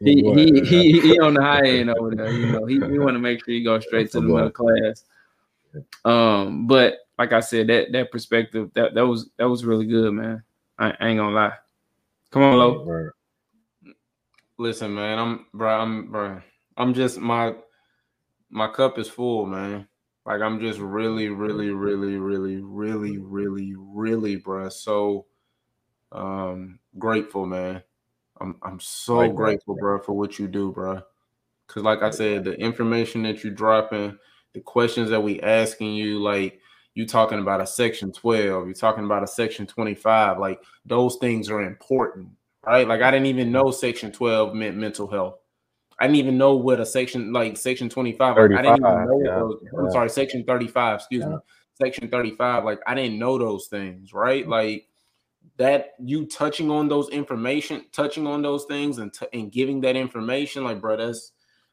he, 0.00 0.22
he, 0.22 0.60
he, 0.60 1.00
he, 1.00 1.20
on 1.20 1.34
the 1.34 1.42
high 1.42 1.66
end 1.66 1.90
over 1.90 2.14
there. 2.14 2.30
You 2.30 2.46
know, 2.52 2.66
he, 2.66 2.74
he 2.74 2.98
want 2.98 3.14
to 3.14 3.18
make 3.18 3.44
sure 3.44 3.54
you 3.54 3.64
go 3.64 3.80
straight 3.80 4.10
to 4.12 4.20
the 4.20 4.26
middle 4.26 4.50
class. 4.50 5.04
Um, 6.04 6.66
but 6.66 6.98
like 7.18 7.32
I 7.32 7.40
said, 7.40 7.68
that 7.68 7.92
that 7.92 8.10
perspective 8.10 8.70
that 8.74 8.94
that 8.94 9.06
was 9.06 9.30
that 9.36 9.48
was 9.48 9.64
really 9.64 9.86
good, 9.86 10.12
man. 10.12 10.42
I, 10.78 10.92
I 11.00 11.08
ain't 11.08 11.18
gonna 11.18 11.34
lie. 11.34 11.52
Come 12.30 12.42
on, 12.42 12.58
Lo. 12.58 13.10
Listen, 14.58 14.94
man, 14.94 15.18
I'm 15.18 15.46
bro, 15.52 15.80
I'm 15.80 16.10
bro, 16.10 16.40
I'm 16.76 16.94
just 16.94 17.18
my 17.18 17.54
my 18.50 18.68
cup 18.68 18.98
is 18.98 19.08
full, 19.08 19.46
man. 19.46 19.88
Like 20.26 20.40
I'm 20.40 20.60
just 20.60 20.80
really, 20.80 21.28
really, 21.28 21.70
really, 21.70 22.16
really, 22.16 22.56
really, 22.56 23.18
really, 23.18 23.74
really, 23.76 24.36
bro. 24.36 24.68
So 24.68 25.26
um 26.12 26.80
grateful, 26.98 27.46
man. 27.46 27.82
I'm 28.40 28.56
I'm 28.62 28.80
so 28.80 29.20
right, 29.20 29.34
grateful, 29.34 29.76
bro, 29.76 30.00
for 30.00 30.12
what 30.12 30.38
you 30.38 30.48
do, 30.48 30.72
bro. 30.72 31.00
Cause 31.68 31.82
like 31.82 32.02
I 32.02 32.10
said, 32.10 32.44
the 32.44 32.54
information 32.60 33.22
that 33.22 33.42
you're 33.42 33.52
dropping, 33.52 34.18
the 34.52 34.60
questions 34.60 35.10
that 35.10 35.22
we 35.22 35.40
asking 35.40 35.94
you, 35.94 36.20
like 36.20 36.60
you 36.96 37.06
talking 37.06 37.38
about 37.38 37.60
a 37.60 37.66
section 37.66 38.10
12 38.10 38.64
you're 38.64 38.74
talking 38.74 39.04
about 39.04 39.22
a 39.22 39.26
section 39.26 39.66
25 39.66 40.38
like 40.38 40.60
those 40.86 41.16
things 41.16 41.50
are 41.50 41.62
important 41.62 42.26
right 42.64 42.88
like 42.88 43.02
i 43.02 43.10
didn't 43.10 43.26
even 43.26 43.52
know 43.52 43.70
section 43.70 44.10
12 44.10 44.54
meant 44.54 44.76
mental 44.76 45.06
health 45.06 45.38
i 45.98 46.06
didn't 46.06 46.16
even 46.16 46.38
know 46.38 46.56
what 46.56 46.80
a 46.80 46.86
section 46.86 47.32
like 47.32 47.56
section 47.56 47.88
25 47.88 48.36
like, 48.36 48.58
i 48.58 48.62
didn't 48.62 48.78
even 48.78 48.80
know 48.80 49.20
yeah, 49.24 49.40
was, 49.40 49.62
i'm 49.78 49.90
sorry 49.90 50.08
section 50.08 50.44
35 50.44 50.96
excuse 50.96 51.22
yeah. 51.22 51.30
me 51.30 51.36
Section 51.76 52.08
35. 52.08 52.64
Like 52.64 52.80
I 52.86 52.94
didn't 52.94 53.18
know 53.18 53.38
those 53.38 53.66
things, 53.66 54.12
right? 54.12 54.48
Like 54.48 54.88
that 55.58 55.92
you 55.98 56.26
touching 56.26 56.70
on 56.70 56.88
those 56.88 57.08
information, 57.10 57.84
touching 57.92 58.26
on 58.26 58.42
those 58.42 58.64
things 58.64 58.98
and 58.98 59.12
t- 59.12 59.26
and 59.32 59.52
giving 59.52 59.80
that 59.82 59.96
information, 59.96 60.64
like 60.64 60.80
bro, 60.80 60.96
that's 60.96 61.32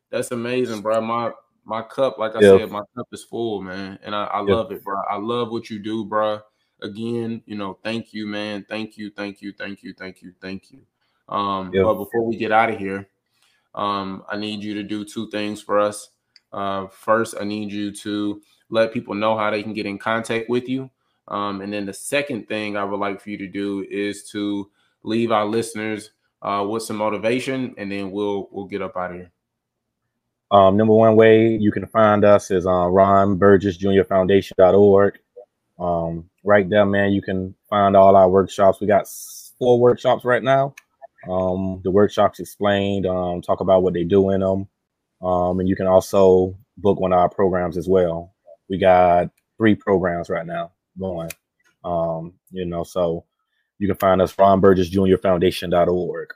that's 0.09 0.32
amazing, 0.32 0.82
bro. 0.82 0.99
My 1.01 1.32
my 1.65 1.82
cup, 1.82 2.17
like 2.19 2.36
I 2.36 2.41
yeah. 2.41 2.57
said, 2.57 2.71
my 2.71 2.82
cup 2.95 3.07
is 3.13 3.24
full, 3.24 3.61
man, 3.61 3.97
and 4.03 4.13
I, 4.13 4.26
I 4.26 4.45
yeah. 4.45 4.55
love 4.55 4.71
it, 4.71 4.84
bro. 4.84 4.99
I 5.09 5.15
love 5.15 5.51
what 5.51 5.69
you 5.69 5.80
do, 5.80 6.03
bro. 6.03 6.41
Again, 6.82 7.41
you 7.45 7.55
know, 7.55 7.80
thank 7.82 8.13
you, 8.13 8.28
man. 8.28 8.65
Thank 8.67 8.97
you, 8.97 9.09
thank 9.09 9.41
you, 9.41 9.53
thank 9.53 9.84
you, 9.84 9.93
thank 9.93 10.21
you, 10.21 10.34
thank 10.41 10.69
you. 10.69 10.82
Um, 11.30 11.71
yeah. 11.74 11.84
but 11.84 11.93
before 11.93 12.26
we 12.26 12.36
get 12.36 12.51
out 12.51 12.69
of 12.69 12.78
here, 12.78 13.07
um, 13.76 14.24
I 14.30 14.38
need 14.38 14.63
you 14.63 14.74
to 14.76 14.84
do 14.84 15.05
two 15.05 15.30
things 15.30 15.61
for 15.61 15.80
us. 15.80 16.09
Uh, 16.51 16.88
first, 16.88 17.36
I 17.39 17.43
need 17.43 17.71
you 17.71 17.91
to 17.91 18.41
let 18.69 18.93
people 18.93 19.15
know 19.15 19.38
how 19.38 19.49
they 19.49 19.63
can 19.63 19.74
get 19.74 19.86
in 19.86 19.97
contact 19.97 20.49
with 20.49 20.69
you. 20.69 20.89
Um, 21.28 21.61
and 21.61 21.71
then 21.71 21.86
the 21.86 21.93
second 21.93 22.47
thing 22.47 22.76
I 22.78 22.84
would 22.84 22.99
like 22.99 23.21
for 23.21 23.30
you 23.30 23.38
to 23.38 23.47
do 23.47 23.86
is 23.89 24.30
to 24.32 24.69
leave 25.03 25.32
our 25.32 25.45
listeners 25.45 26.11
uh, 26.41 26.65
with 26.69 26.84
some 26.84 26.97
motivation, 26.97 27.74
and 27.78 27.91
then 27.91 28.11
we'll 28.11 28.49
we'll 28.51 28.65
get 28.65 28.82
up 28.82 28.97
out 28.97 29.11
of 29.11 29.17
here. 29.17 29.32
Um, 30.51 30.78
number 30.78 30.93
one 30.93 31.15
way 31.15 31.47
you 31.47 31.71
can 31.71 31.88
find 31.88 32.24
us 32.24 32.51
is 32.51 32.65
on 32.65 32.91
Ron 32.91 33.38
Burgess 33.38 33.78
Jr. 33.78 34.03
Foundation.org. 34.07 35.17
Um, 35.80 36.30
right 36.43 36.69
there, 36.69 36.86
man, 36.86 37.11
you 37.11 37.21
can 37.21 37.55
find 37.69 37.95
all 37.95 38.15
our 38.15 38.30
workshops. 38.30 38.80
We 38.80 38.86
got 38.86 39.07
four 39.57 39.80
workshops 39.80 40.26
right 40.26 40.43
now. 40.43 40.76
Um, 41.30 41.82
the 41.84 41.91
workshops 41.91 42.39
explained, 42.39 43.05
um, 43.05 43.41
talk 43.41 43.61
about 43.61 43.84
what 43.84 43.93
they 43.93 44.03
do 44.03 44.30
in 44.32 44.41
them. 44.41 44.67
Um, 45.21 45.59
and 45.59 45.69
you 45.69 45.76
can 45.76 45.88
also 45.88 46.57
book 46.78 46.99
one 46.99 47.13
of 47.13 47.19
our 47.19 47.30
programs 47.30 47.78
as 47.78 47.88
well. 47.88 48.34
We 48.69 48.78
got 48.78 49.30
three 49.57 49.76
programs 49.76 50.30
right 50.30 50.45
now 50.45 50.71
going. 50.99 51.30
Um, 51.84 52.34
you 52.51 52.65
know, 52.65 52.84
so 52.84 53.26
you 53.80 53.88
can 53.88 53.97
find 53.97 54.21
us 54.21 54.38
Ron 54.38 54.59
Burgess 54.59 54.89
Jr. 54.89 55.17
Foundation.org. 55.21 56.30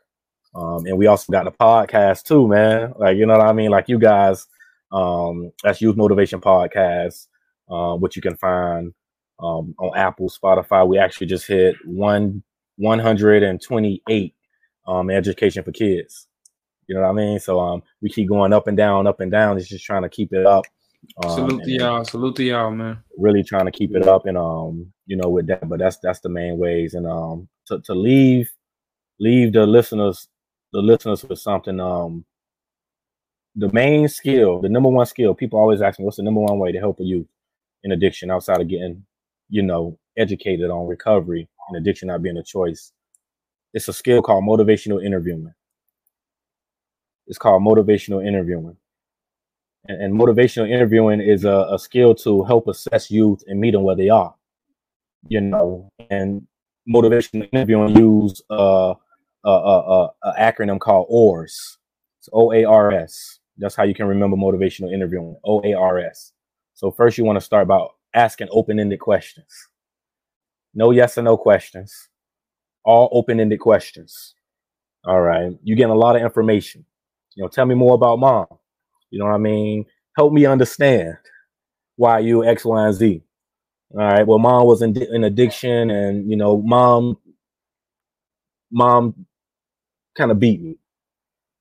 Um, 0.56 0.86
and 0.86 0.98
we 0.98 1.08
also 1.08 1.32
got 1.32 1.48
a 1.48 1.52
podcast 1.52 2.24
too, 2.24 2.48
man. 2.48 2.94
Like, 2.98 3.18
you 3.18 3.26
know 3.26 3.38
what 3.38 3.48
I 3.48 3.54
mean? 3.54 3.70
Like 3.70 3.90
you 3.90 4.00
guys, 4.00 4.48
um, 4.92 5.52
that's 5.64 5.82
Youth 5.82 5.98
Motivation 5.98 6.42
Podcast, 6.42 7.28
uh, 7.70 7.96
which 7.96 8.16
you 8.16 8.22
can 8.22 8.38
find 8.38 8.94
um, 9.40 9.76
on 9.78 9.96
Apple, 9.96 10.30
Spotify. 10.30 10.88
We 10.88 10.98
actually 10.98 11.28
just 11.28 11.48
hit 11.48 11.76
one 11.86 12.44
128 12.78 14.36
um, 14.88 15.10
education 15.10 15.64
for 15.64 15.72
kids. 15.72 16.28
You 16.88 16.96
know 16.96 17.02
what 17.02 17.10
I 17.10 17.14
mean? 17.14 17.40
So 17.40 17.60
um, 17.60 17.84
we 18.02 18.10
keep 18.10 18.30
going 18.30 18.54
up 18.54 18.68
and 18.68 18.78
down, 18.78 19.08
up 19.08 19.20
and 19.20 19.32
down. 19.32 19.58
It's 19.58 19.68
just 19.68 19.86
trying 19.86 20.04
to 20.04 20.10
keep 20.10 20.32
it 20.34 20.46
up. 20.46 20.66
Um, 21.24 21.32
salute 21.32 21.64
to 21.64 21.72
y'all, 21.72 22.06
salute 22.06 22.36
to 22.38 22.44
y'all, 22.44 22.72
man. 22.72 23.00
Really 23.18 23.44
trying 23.44 23.66
to 23.66 23.72
keep 23.72 23.96
it 23.96 24.08
up 24.08 24.26
and 24.26 24.38
um, 24.38 24.92
you 25.06 25.18
know, 25.18 25.30
with 25.30 25.48
that. 25.48 25.68
But 25.68 25.80
that's 25.80 25.98
that's 25.98 26.22
the 26.22 26.30
main 26.30 26.58
ways. 26.58 26.94
And 26.94 27.06
um, 27.06 27.48
to 27.68 27.80
to 27.82 27.94
leave 27.94 28.50
leave 29.20 29.54
the 29.54 29.66
listeners 29.66 30.28
the 30.74 30.80
listeners 30.80 31.24
with 31.24 31.40
something. 31.40 31.80
Um, 31.80 32.26
the 33.56 33.72
main 33.74 34.08
skill, 34.08 34.62
the 34.62 34.70
number 34.70 34.90
one 34.90 35.06
skill, 35.08 35.34
people 35.34 35.60
always 35.60 35.82
ask 35.82 35.98
me, 35.98 36.06
what's 36.06 36.18
the 36.18 36.24
number 36.24 36.42
one 36.42 36.60
way 36.60 36.72
to 36.72 36.80
help 36.80 37.00
a 37.00 37.04
youth 37.04 37.28
in 37.84 37.92
addiction 37.92 38.30
outside 38.30 38.62
of 38.62 38.68
getting, 38.68 39.04
you 39.50 39.64
know, 39.64 39.98
educated 40.16 40.70
on 40.70 40.86
recovery 40.86 41.50
and 41.68 41.78
addiction 41.78 42.08
not 42.08 42.22
being 42.22 42.38
a 42.38 42.44
choice? 42.44 42.94
It's 43.74 43.88
a 43.88 43.93
skill 43.93 44.22
called 44.22 44.43
motivational 44.43 45.03
interviewing. 45.05 45.53
It's 47.28 47.38
called 47.38 47.61
motivational 47.61 48.26
interviewing. 48.26 48.78
And, 49.86 50.01
and 50.01 50.13
motivational 50.20 50.70
interviewing 50.70 51.22
is 51.22 51.45
a, 51.45 51.68
a 51.72 51.80
skill 51.80 52.15
to 52.15 52.43
help 52.43 52.68
assess 52.68 53.11
youth 53.11 53.43
and 53.47 53.59
meet 53.59 53.72
them 53.72 53.84
where 53.84 53.95
they 53.95 54.09
are. 54.09 54.34
You 55.28 55.41
know, 55.41 55.89
and 56.09 56.47
motivational 56.89 57.49
interviewing 57.51 57.97
use 57.97 58.41
uh, 58.49 58.93
a, 59.43 59.49
a, 59.49 60.09
a 60.24 60.34
acronym 60.39 60.80
called 60.80 61.07
OARS. 61.09 61.78
It's 62.20 62.30
O 62.32 62.53
A 62.53 62.63
R 62.63 62.91
S. 62.91 63.39
That's 63.57 63.76
how 63.76 63.84
you 63.84 63.93
can 63.93 64.07
remember 64.07 64.38
motivational 64.38 64.93
interviewing. 64.93 65.36
O 65.43 65.61
A 65.65 65.74
R 65.74 65.99
S. 65.99 66.32
So 66.76 66.91
first, 66.91 67.18
you 67.18 67.26
want 67.26 67.38
to 67.38 67.45
start 67.45 67.68
by 67.68 67.86
asking 68.13 68.47
open-ended 68.51 68.99
questions. 68.99 69.47
No 70.74 70.91
yes 70.91 71.18
or 71.18 71.24
no 71.24 71.36
questions. 71.38 72.07
All 72.88 73.10
open-ended 73.12 73.60
questions. 73.60 74.34
All 75.04 75.20
right. 75.20 75.52
You're 75.62 75.76
getting 75.76 75.92
a 75.92 75.96
lot 75.96 76.16
of 76.16 76.22
information. 76.22 76.86
You 77.36 77.44
know, 77.44 77.50
tell 77.50 77.66
me 77.66 77.76
more 77.76 77.96
about 77.96 78.18
mom. 78.18 78.48
You 79.10 79.20
know 79.20 79.26
what 79.26 79.34
I 79.34 79.40
mean? 79.40 79.86
Help 80.16 80.32
me 80.32 80.46
understand 80.46 81.18
why 81.98 82.20
you 82.20 82.46
X, 82.46 82.64
Y, 82.64 82.86
and 82.86 82.96
Z. 82.96 83.22
All 83.92 84.00
right. 84.00 84.26
Well, 84.26 84.40
mom 84.40 84.68
was 84.68 84.82
in, 84.82 84.96
in 84.96 85.26
addiction, 85.26 85.90
and 85.90 86.32
you 86.32 86.38
know, 86.38 86.62
mom, 86.62 87.18
mom 88.72 89.26
kind 90.18 90.32
of 90.32 90.40
beat 90.40 90.62
me. 90.62 90.78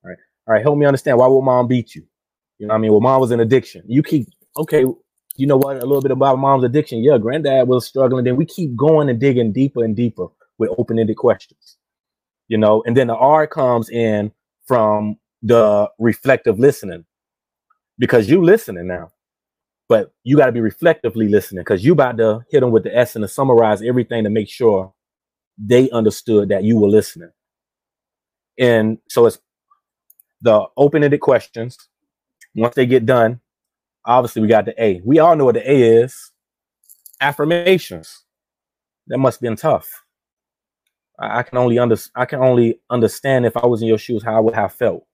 All 0.05 0.11
right. 0.11 0.18
All 0.47 0.55
right. 0.55 0.62
Help 0.62 0.79
me 0.79 0.87
understand 0.87 1.18
why 1.18 1.27
would 1.27 1.43
mom 1.43 1.66
beat 1.66 1.97
you? 1.97 2.07
You 2.59 2.68
know 2.68 2.74
what 2.74 2.79
I 2.79 2.81
mean? 2.83 2.93
Well, 2.93 3.01
mom 3.01 3.20
was 3.20 3.33
in 3.33 3.41
addiction. 3.41 3.83
You 3.89 4.05
keep 4.05 4.29
okay. 4.57 4.85
You 5.39 5.47
know 5.49 5.57
what? 5.57 5.79
A 5.79 5.87
little 5.87 6.03
bit 6.03 6.12
about 6.12 6.39
mom's 6.39 6.62
addiction. 6.62 7.03
Yeah, 7.03 7.18
granddad 7.18 7.66
was 7.66 7.85
struggling. 7.85 8.24
Then 8.24 8.37
we 8.37 8.47
keep 8.47 8.77
going 8.77 9.09
and 9.09 9.20
digging 9.20 9.53
deeper 9.53 9.83
and 9.83 9.97
deeper 9.97 10.29
with 10.59 10.70
open-ended 10.78 11.16
questions. 11.16 11.78
You 12.48 12.59
know, 12.59 12.82
and 12.86 12.96
then 12.96 13.09
the 13.09 13.16
R 13.16 13.46
comes 13.46 13.90
in 13.90 14.32
from 14.66 15.16
the 15.42 15.90
reflective 15.98 16.59
listening 16.59 17.04
because 17.98 18.28
you 18.28 18.42
listening 18.42 18.86
now 18.86 19.11
but 19.88 20.12
you 20.24 20.36
got 20.36 20.46
to 20.46 20.52
be 20.52 20.61
reflectively 20.61 21.28
listening 21.28 21.61
because 21.61 21.84
you 21.84 21.92
about 21.92 22.16
to 22.18 22.40
hit 22.50 22.61
them 22.61 22.70
with 22.70 22.82
the 22.82 22.96
S 22.96 23.14
and 23.14 23.22
to 23.22 23.28
summarize 23.28 23.82
everything 23.82 24.24
to 24.24 24.30
make 24.30 24.48
sure 24.48 24.92
they 25.59 25.88
understood 25.90 26.48
that 26.48 26.64
you 26.64 26.76
were 26.76 26.88
listening. 26.88 27.30
And 28.59 28.98
so 29.09 29.26
it's 29.26 29.38
the 30.40 30.66
open-ended 30.76 31.20
questions. 31.20 31.78
Once 32.54 32.74
they 32.74 32.86
get 32.86 33.07
done, 33.07 33.40
obviously 34.04 34.42
we 34.42 34.48
got 34.48 34.64
the 34.64 34.82
A. 34.82 35.00
We 35.04 35.18
all 35.18 35.36
know 35.36 35.44
what 35.44 35.54
the 35.54 35.70
A 35.70 36.02
is. 36.02 36.32
Affirmations. 37.20 38.24
That 39.07 39.18
must 39.18 39.36
have 39.36 39.42
been 39.42 39.57
tough. 39.57 39.88
I, 41.19 41.43
can 41.43 41.59
only 41.59 41.79
under 41.79 41.97
I 42.14 42.25
can 42.27 42.41
only 42.41 42.81
understand 42.91 43.47
if 43.47 43.57
I 43.57 43.67
was 43.67 43.83
in 43.83 43.89
your 43.89 43.99
shoes 43.99 44.23
how 44.23 44.37
I 44.37 44.41
would 44.41 44.55
have 44.55 44.73
felt. 44.73 45.07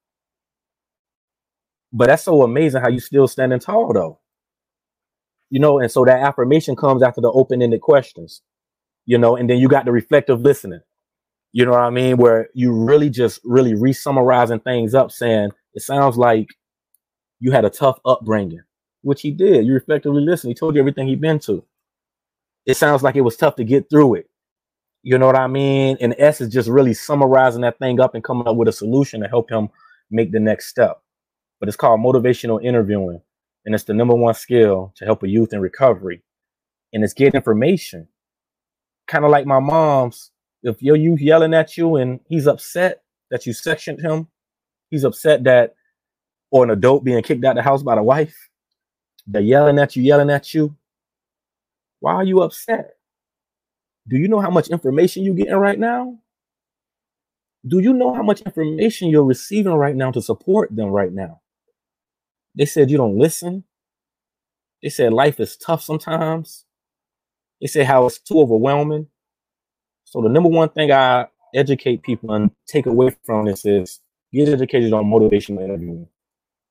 But 1.92 2.06
that's 2.08 2.24
so 2.24 2.42
amazing 2.42 2.80
how 2.80 2.88
you 2.88 3.00
still 3.00 3.28
standing 3.28 3.60
tall 3.60 3.92
though. 3.92 4.18
You 5.50 5.60
know, 5.60 5.78
and 5.80 5.90
so 5.90 6.04
that 6.04 6.20
affirmation 6.20 6.76
comes 6.76 7.02
after 7.02 7.20
the 7.20 7.30
open-ended 7.30 7.82
questions, 7.82 8.40
you 9.04 9.18
know, 9.18 9.36
and 9.36 9.50
then 9.50 9.58
you 9.58 9.68
got 9.68 9.84
the 9.84 9.92
reflective 9.92 10.40
listening. 10.40 10.80
You 11.52 11.66
know 11.66 11.72
what 11.72 11.80
I 11.80 11.90
mean? 11.90 12.16
Where 12.16 12.48
you 12.54 12.72
really 12.72 13.10
just 13.10 13.40
really 13.44 13.74
re-summarizing 13.74 14.60
things 14.60 14.94
up, 14.94 15.12
saying 15.12 15.50
it 15.74 15.82
sounds 15.82 16.16
like 16.16 16.46
you 17.40 17.50
had 17.52 17.66
a 17.66 17.70
tough 17.70 18.00
upbringing, 18.06 18.62
which 19.02 19.20
he 19.20 19.30
did. 19.30 19.66
You 19.66 19.74
reflectively 19.74 20.22
listened. 20.22 20.50
He 20.50 20.54
told 20.54 20.74
you 20.74 20.80
everything 20.80 21.06
he'd 21.08 21.20
been 21.20 21.38
to. 21.40 21.62
It 22.64 22.78
sounds 22.78 23.02
like 23.02 23.16
it 23.16 23.20
was 23.20 23.36
tough 23.36 23.56
to 23.56 23.64
get 23.64 23.90
through 23.90 24.14
it. 24.14 24.30
You 25.02 25.18
know 25.18 25.26
what 25.26 25.36
I 25.38 25.46
mean? 25.46 25.96
And 26.00 26.14
S 26.18 26.40
is 26.40 26.48
just 26.52 26.68
really 26.68 26.94
summarizing 26.94 27.62
that 27.62 27.78
thing 27.78 28.00
up 28.00 28.14
and 28.14 28.22
coming 28.22 28.46
up 28.46 28.56
with 28.56 28.68
a 28.68 28.72
solution 28.72 29.20
to 29.20 29.28
help 29.28 29.50
him 29.50 29.68
make 30.10 30.32
the 30.32 30.40
next 30.40 30.66
step. 30.66 31.00
But 31.58 31.68
it's 31.68 31.76
called 31.76 32.00
motivational 32.00 32.62
interviewing. 32.62 33.20
And 33.64 33.74
it's 33.74 33.84
the 33.84 33.94
number 33.94 34.14
one 34.14 34.34
skill 34.34 34.92
to 34.96 35.04
help 35.04 35.22
a 35.22 35.28
youth 35.28 35.52
in 35.52 35.60
recovery. 35.60 36.22
And 36.92 37.02
it's 37.02 37.14
get 37.14 37.34
information. 37.34 38.08
Kind 39.06 39.24
of 39.24 39.30
like 39.30 39.46
my 39.46 39.60
mom's 39.60 40.32
if 40.62 40.80
your 40.82 40.96
youth 40.96 41.20
yelling 41.20 41.54
at 41.54 41.76
you 41.76 41.96
and 41.96 42.20
he's 42.28 42.46
upset 42.46 43.02
that 43.30 43.46
you 43.46 43.52
sectioned 43.52 44.00
him, 44.00 44.28
he's 44.90 45.04
upset 45.04 45.44
that, 45.44 45.74
or 46.50 46.64
an 46.64 46.70
adult 46.70 47.02
being 47.02 47.22
kicked 47.22 47.44
out 47.44 47.52
of 47.52 47.56
the 47.56 47.62
house 47.62 47.82
by 47.82 47.94
the 47.96 48.02
wife, 48.02 48.36
they're 49.26 49.42
yelling 49.42 49.78
at 49.78 49.96
you, 49.96 50.02
yelling 50.02 50.30
at 50.30 50.54
you. 50.54 50.74
Why 52.00 52.14
are 52.14 52.24
you 52.24 52.42
upset? 52.42 52.96
Do 54.08 54.16
you 54.18 54.28
know 54.28 54.40
how 54.40 54.50
much 54.50 54.68
information 54.68 55.22
you're 55.22 55.34
getting 55.34 55.54
right 55.54 55.78
now? 55.78 56.18
Do 57.66 57.78
you 57.78 57.92
know 57.92 58.12
how 58.12 58.22
much 58.22 58.40
information 58.40 59.08
you're 59.08 59.24
receiving 59.24 59.74
right 59.74 59.94
now 59.94 60.10
to 60.10 60.20
support 60.20 60.74
them 60.74 60.88
right 60.88 61.12
now? 61.12 61.40
They 62.56 62.66
said 62.66 62.90
you 62.90 62.96
don't 62.96 63.18
listen. 63.18 63.64
They 64.82 64.88
said 64.88 65.12
life 65.12 65.38
is 65.38 65.56
tough 65.56 65.82
sometimes. 65.82 66.64
They 67.60 67.68
said 67.68 67.86
how 67.86 68.06
it's 68.06 68.18
too 68.18 68.40
overwhelming. 68.40 69.06
So 70.04 70.20
the 70.20 70.28
number 70.28 70.48
one 70.48 70.68
thing 70.70 70.90
I 70.90 71.26
educate 71.54 72.02
people 72.02 72.32
and 72.34 72.50
take 72.66 72.86
away 72.86 73.16
from 73.24 73.46
this 73.46 73.64
is 73.64 74.00
get 74.32 74.48
educated 74.48 74.92
on 74.92 75.04
motivational 75.04 75.62
interviewing. 75.62 76.08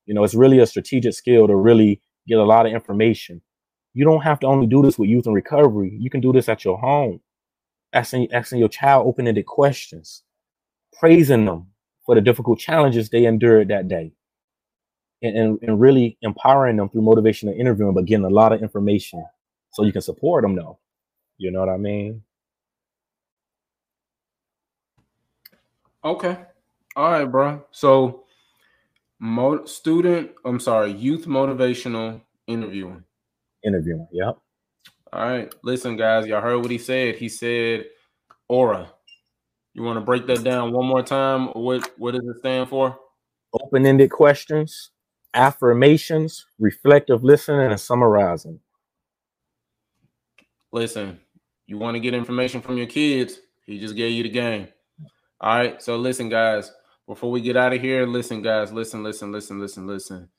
You 0.05 0.13
know, 0.13 0.23
it's 0.23 0.35
really 0.35 0.59
a 0.59 0.67
strategic 0.67 1.13
skill 1.13 1.47
to 1.47 1.55
really 1.55 2.01
get 2.27 2.39
a 2.39 2.43
lot 2.43 2.65
of 2.65 2.73
information. 2.73 3.41
You 3.93 4.05
don't 4.05 4.21
have 4.21 4.39
to 4.41 4.47
only 4.47 4.67
do 4.67 4.81
this 4.81 4.97
with 4.97 5.09
youth 5.09 5.25
and 5.25 5.35
recovery. 5.35 5.95
You 5.99 6.09
can 6.09 6.21
do 6.21 6.31
this 6.31 6.49
at 6.49 6.63
your 6.63 6.77
home, 6.77 7.19
asking 7.93 8.31
asking 8.31 8.59
your 8.59 8.69
child 8.69 9.07
open-ended 9.07 9.45
questions, 9.45 10.23
praising 10.99 11.45
them 11.45 11.67
for 12.05 12.15
the 12.15 12.21
difficult 12.21 12.59
challenges 12.59 13.09
they 13.09 13.25
endured 13.25 13.67
that 13.67 13.87
day, 13.87 14.13
and, 15.21 15.37
and, 15.37 15.59
and 15.61 15.79
really 15.79 16.17
empowering 16.21 16.77
them 16.77 16.89
through 16.89 17.01
motivational 17.01 17.57
interviewing, 17.57 17.93
but 17.93 18.05
getting 18.05 18.25
a 18.25 18.29
lot 18.29 18.53
of 18.53 18.61
information 18.61 19.25
so 19.71 19.83
you 19.83 19.91
can 19.91 20.01
support 20.01 20.43
them 20.43 20.55
though. 20.55 20.79
You 21.37 21.51
know 21.51 21.59
what 21.59 21.69
I 21.69 21.77
mean? 21.77 22.23
Okay. 26.03 26.37
All 26.95 27.11
right, 27.11 27.25
bro. 27.25 27.63
So, 27.71 28.23
mo- 29.19 29.65
student, 29.65 30.31
I'm 30.43 30.59
sorry, 30.59 30.91
youth 30.91 31.25
motivational 31.25 32.21
interviewing. 32.47 33.03
Interviewing. 33.63 34.07
Yep. 34.11 34.37
All 35.13 35.29
right. 35.29 35.53
Listen, 35.63 35.97
guys, 35.97 36.25
y'all 36.25 36.41
heard 36.41 36.59
what 36.59 36.71
he 36.71 36.77
said. 36.77 37.15
He 37.15 37.29
said 37.29 37.85
aura. 38.47 38.91
You 39.73 39.83
want 39.83 39.97
to 39.97 40.01
break 40.01 40.27
that 40.27 40.43
down 40.43 40.73
one 40.73 40.85
more 40.85 41.03
time? 41.03 41.47
What 41.47 41.91
what 41.97 42.13
does 42.13 42.25
it 42.25 42.39
stand 42.39 42.69
for? 42.69 42.97
Open-ended 43.53 44.11
questions, 44.11 44.91
affirmations, 45.33 46.45
reflective 46.59 47.23
listening, 47.23 47.71
and 47.71 47.79
summarizing. 47.79 48.59
Listen, 50.71 51.19
you 51.67 51.77
want 51.77 51.95
to 51.95 51.99
get 51.99 52.13
information 52.13 52.61
from 52.61 52.77
your 52.77 52.87
kids, 52.87 53.39
he 53.65 53.79
just 53.79 53.95
gave 53.95 54.11
you 54.11 54.23
the 54.23 54.29
game. 54.29 54.67
All 55.39 55.55
right. 55.55 55.81
So 55.81 55.97
listen, 55.97 56.29
guys, 56.29 56.71
before 57.07 57.31
we 57.31 57.41
get 57.41 57.57
out 57.57 57.73
of 57.73 57.81
here, 57.81 58.05
listen, 58.05 58.41
guys, 58.41 58.71
listen, 58.71 59.03
listen, 59.03 59.31
listen, 59.31 59.59
listen, 59.59 59.87
listen. 59.87 60.29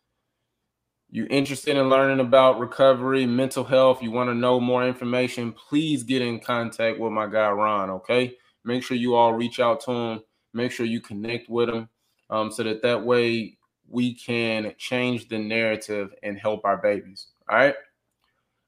You 1.15 1.27
interested 1.29 1.77
in 1.77 1.91
learning 1.91 2.21
about 2.21 2.59
recovery, 2.59 3.27
mental 3.27 3.65
health, 3.65 4.03
you 4.03 4.11
want 4.11 4.31
to 4.31 4.35
know 4.35 4.59
more 4.59 4.89
information, 4.89 5.53
please 5.53 6.03
get 6.03 6.23
in 6.23 6.41
contact 6.41 6.99
with 6.99 7.13
my 7.13 7.27
guy 7.27 7.51
Ron, 7.51 7.91
okay? 7.91 8.35
Make 8.65 8.83
sure 8.83 8.97
you 8.97 9.15
all 9.15 9.35
reach 9.35 9.61
out 9.61 9.83
to 9.83 9.91
him, 9.91 10.21
make 10.55 10.73
sure 10.73 10.87
you 10.87 11.03
connect 11.03 11.51
with 11.51 11.69
him 11.69 11.87
um, 12.31 12.51
so 12.51 12.63
that 12.63 12.81
that 12.81 13.05
way 13.05 13.59
we 13.91 14.15
can 14.15 14.73
change 14.79 15.29
the 15.29 15.39
narrative 15.39 16.15
and 16.23 16.39
help 16.39 16.65
our 16.65 16.79
babies. 16.79 17.27
All 17.47 17.59
right. 17.59 17.75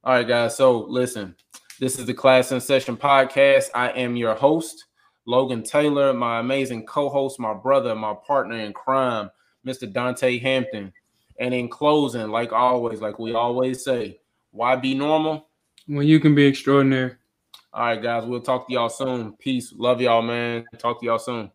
All 0.05 0.13
right, 0.13 0.29
guys. 0.29 0.55
So 0.55 0.81
listen, 0.81 1.35
this 1.81 1.99
is 1.99 2.05
the 2.05 2.13
Class 2.13 2.53
in 2.53 2.61
Session 2.61 2.99
podcast. 2.99 3.71
I 3.75 3.89
am 3.93 4.17
your 4.17 4.35
host, 4.35 4.85
Logan 5.25 5.63
Taylor, 5.63 6.13
my 6.13 6.41
amazing 6.41 6.85
co-host, 6.85 7.41
my 7.41 7.55
brother, 7.55 7.95
my 7.95 8.15
partner 8.27 8.59
in 8.59 8.75
crime, 8.75 9.31
Mr. 9.67 9.91
Dontay 9.91 10.43
Hampton. 10.43 10.93
And 11.39 11.53
in 11.53 11.69
closing, 11.69 12.29
like 12.29 12.53
always, 12.53 13.01
like 13.01 13.19
we 13.19 13.35
always 13.35 13.85
say, 13.85 14.21
why 14.51 14.77
be 14.77 14.95
normal? 14.95 15.49
When 15.87 16.07
you 16.07 16.21
can 16.21 16.35
be 16.35 16.47
extraordinary. 16.47 17.17
All 17.73 17.87
right, 17.87 18.01
guys, 18.01 18.25
we'll 18.25 18.41
talk 18.41 18.69
to 18.69 18.73
y'all 18.73 18.89
soon. 18.89 19.33
Peace. 19.33 19.73
Love 19.77 20.01
y'all, 20.01 20.23
man. 20.23 20.65
Talk 20.79 21.01
to 21.01 21.07
y'all 21.07 21.19
soon. 21.19 21.51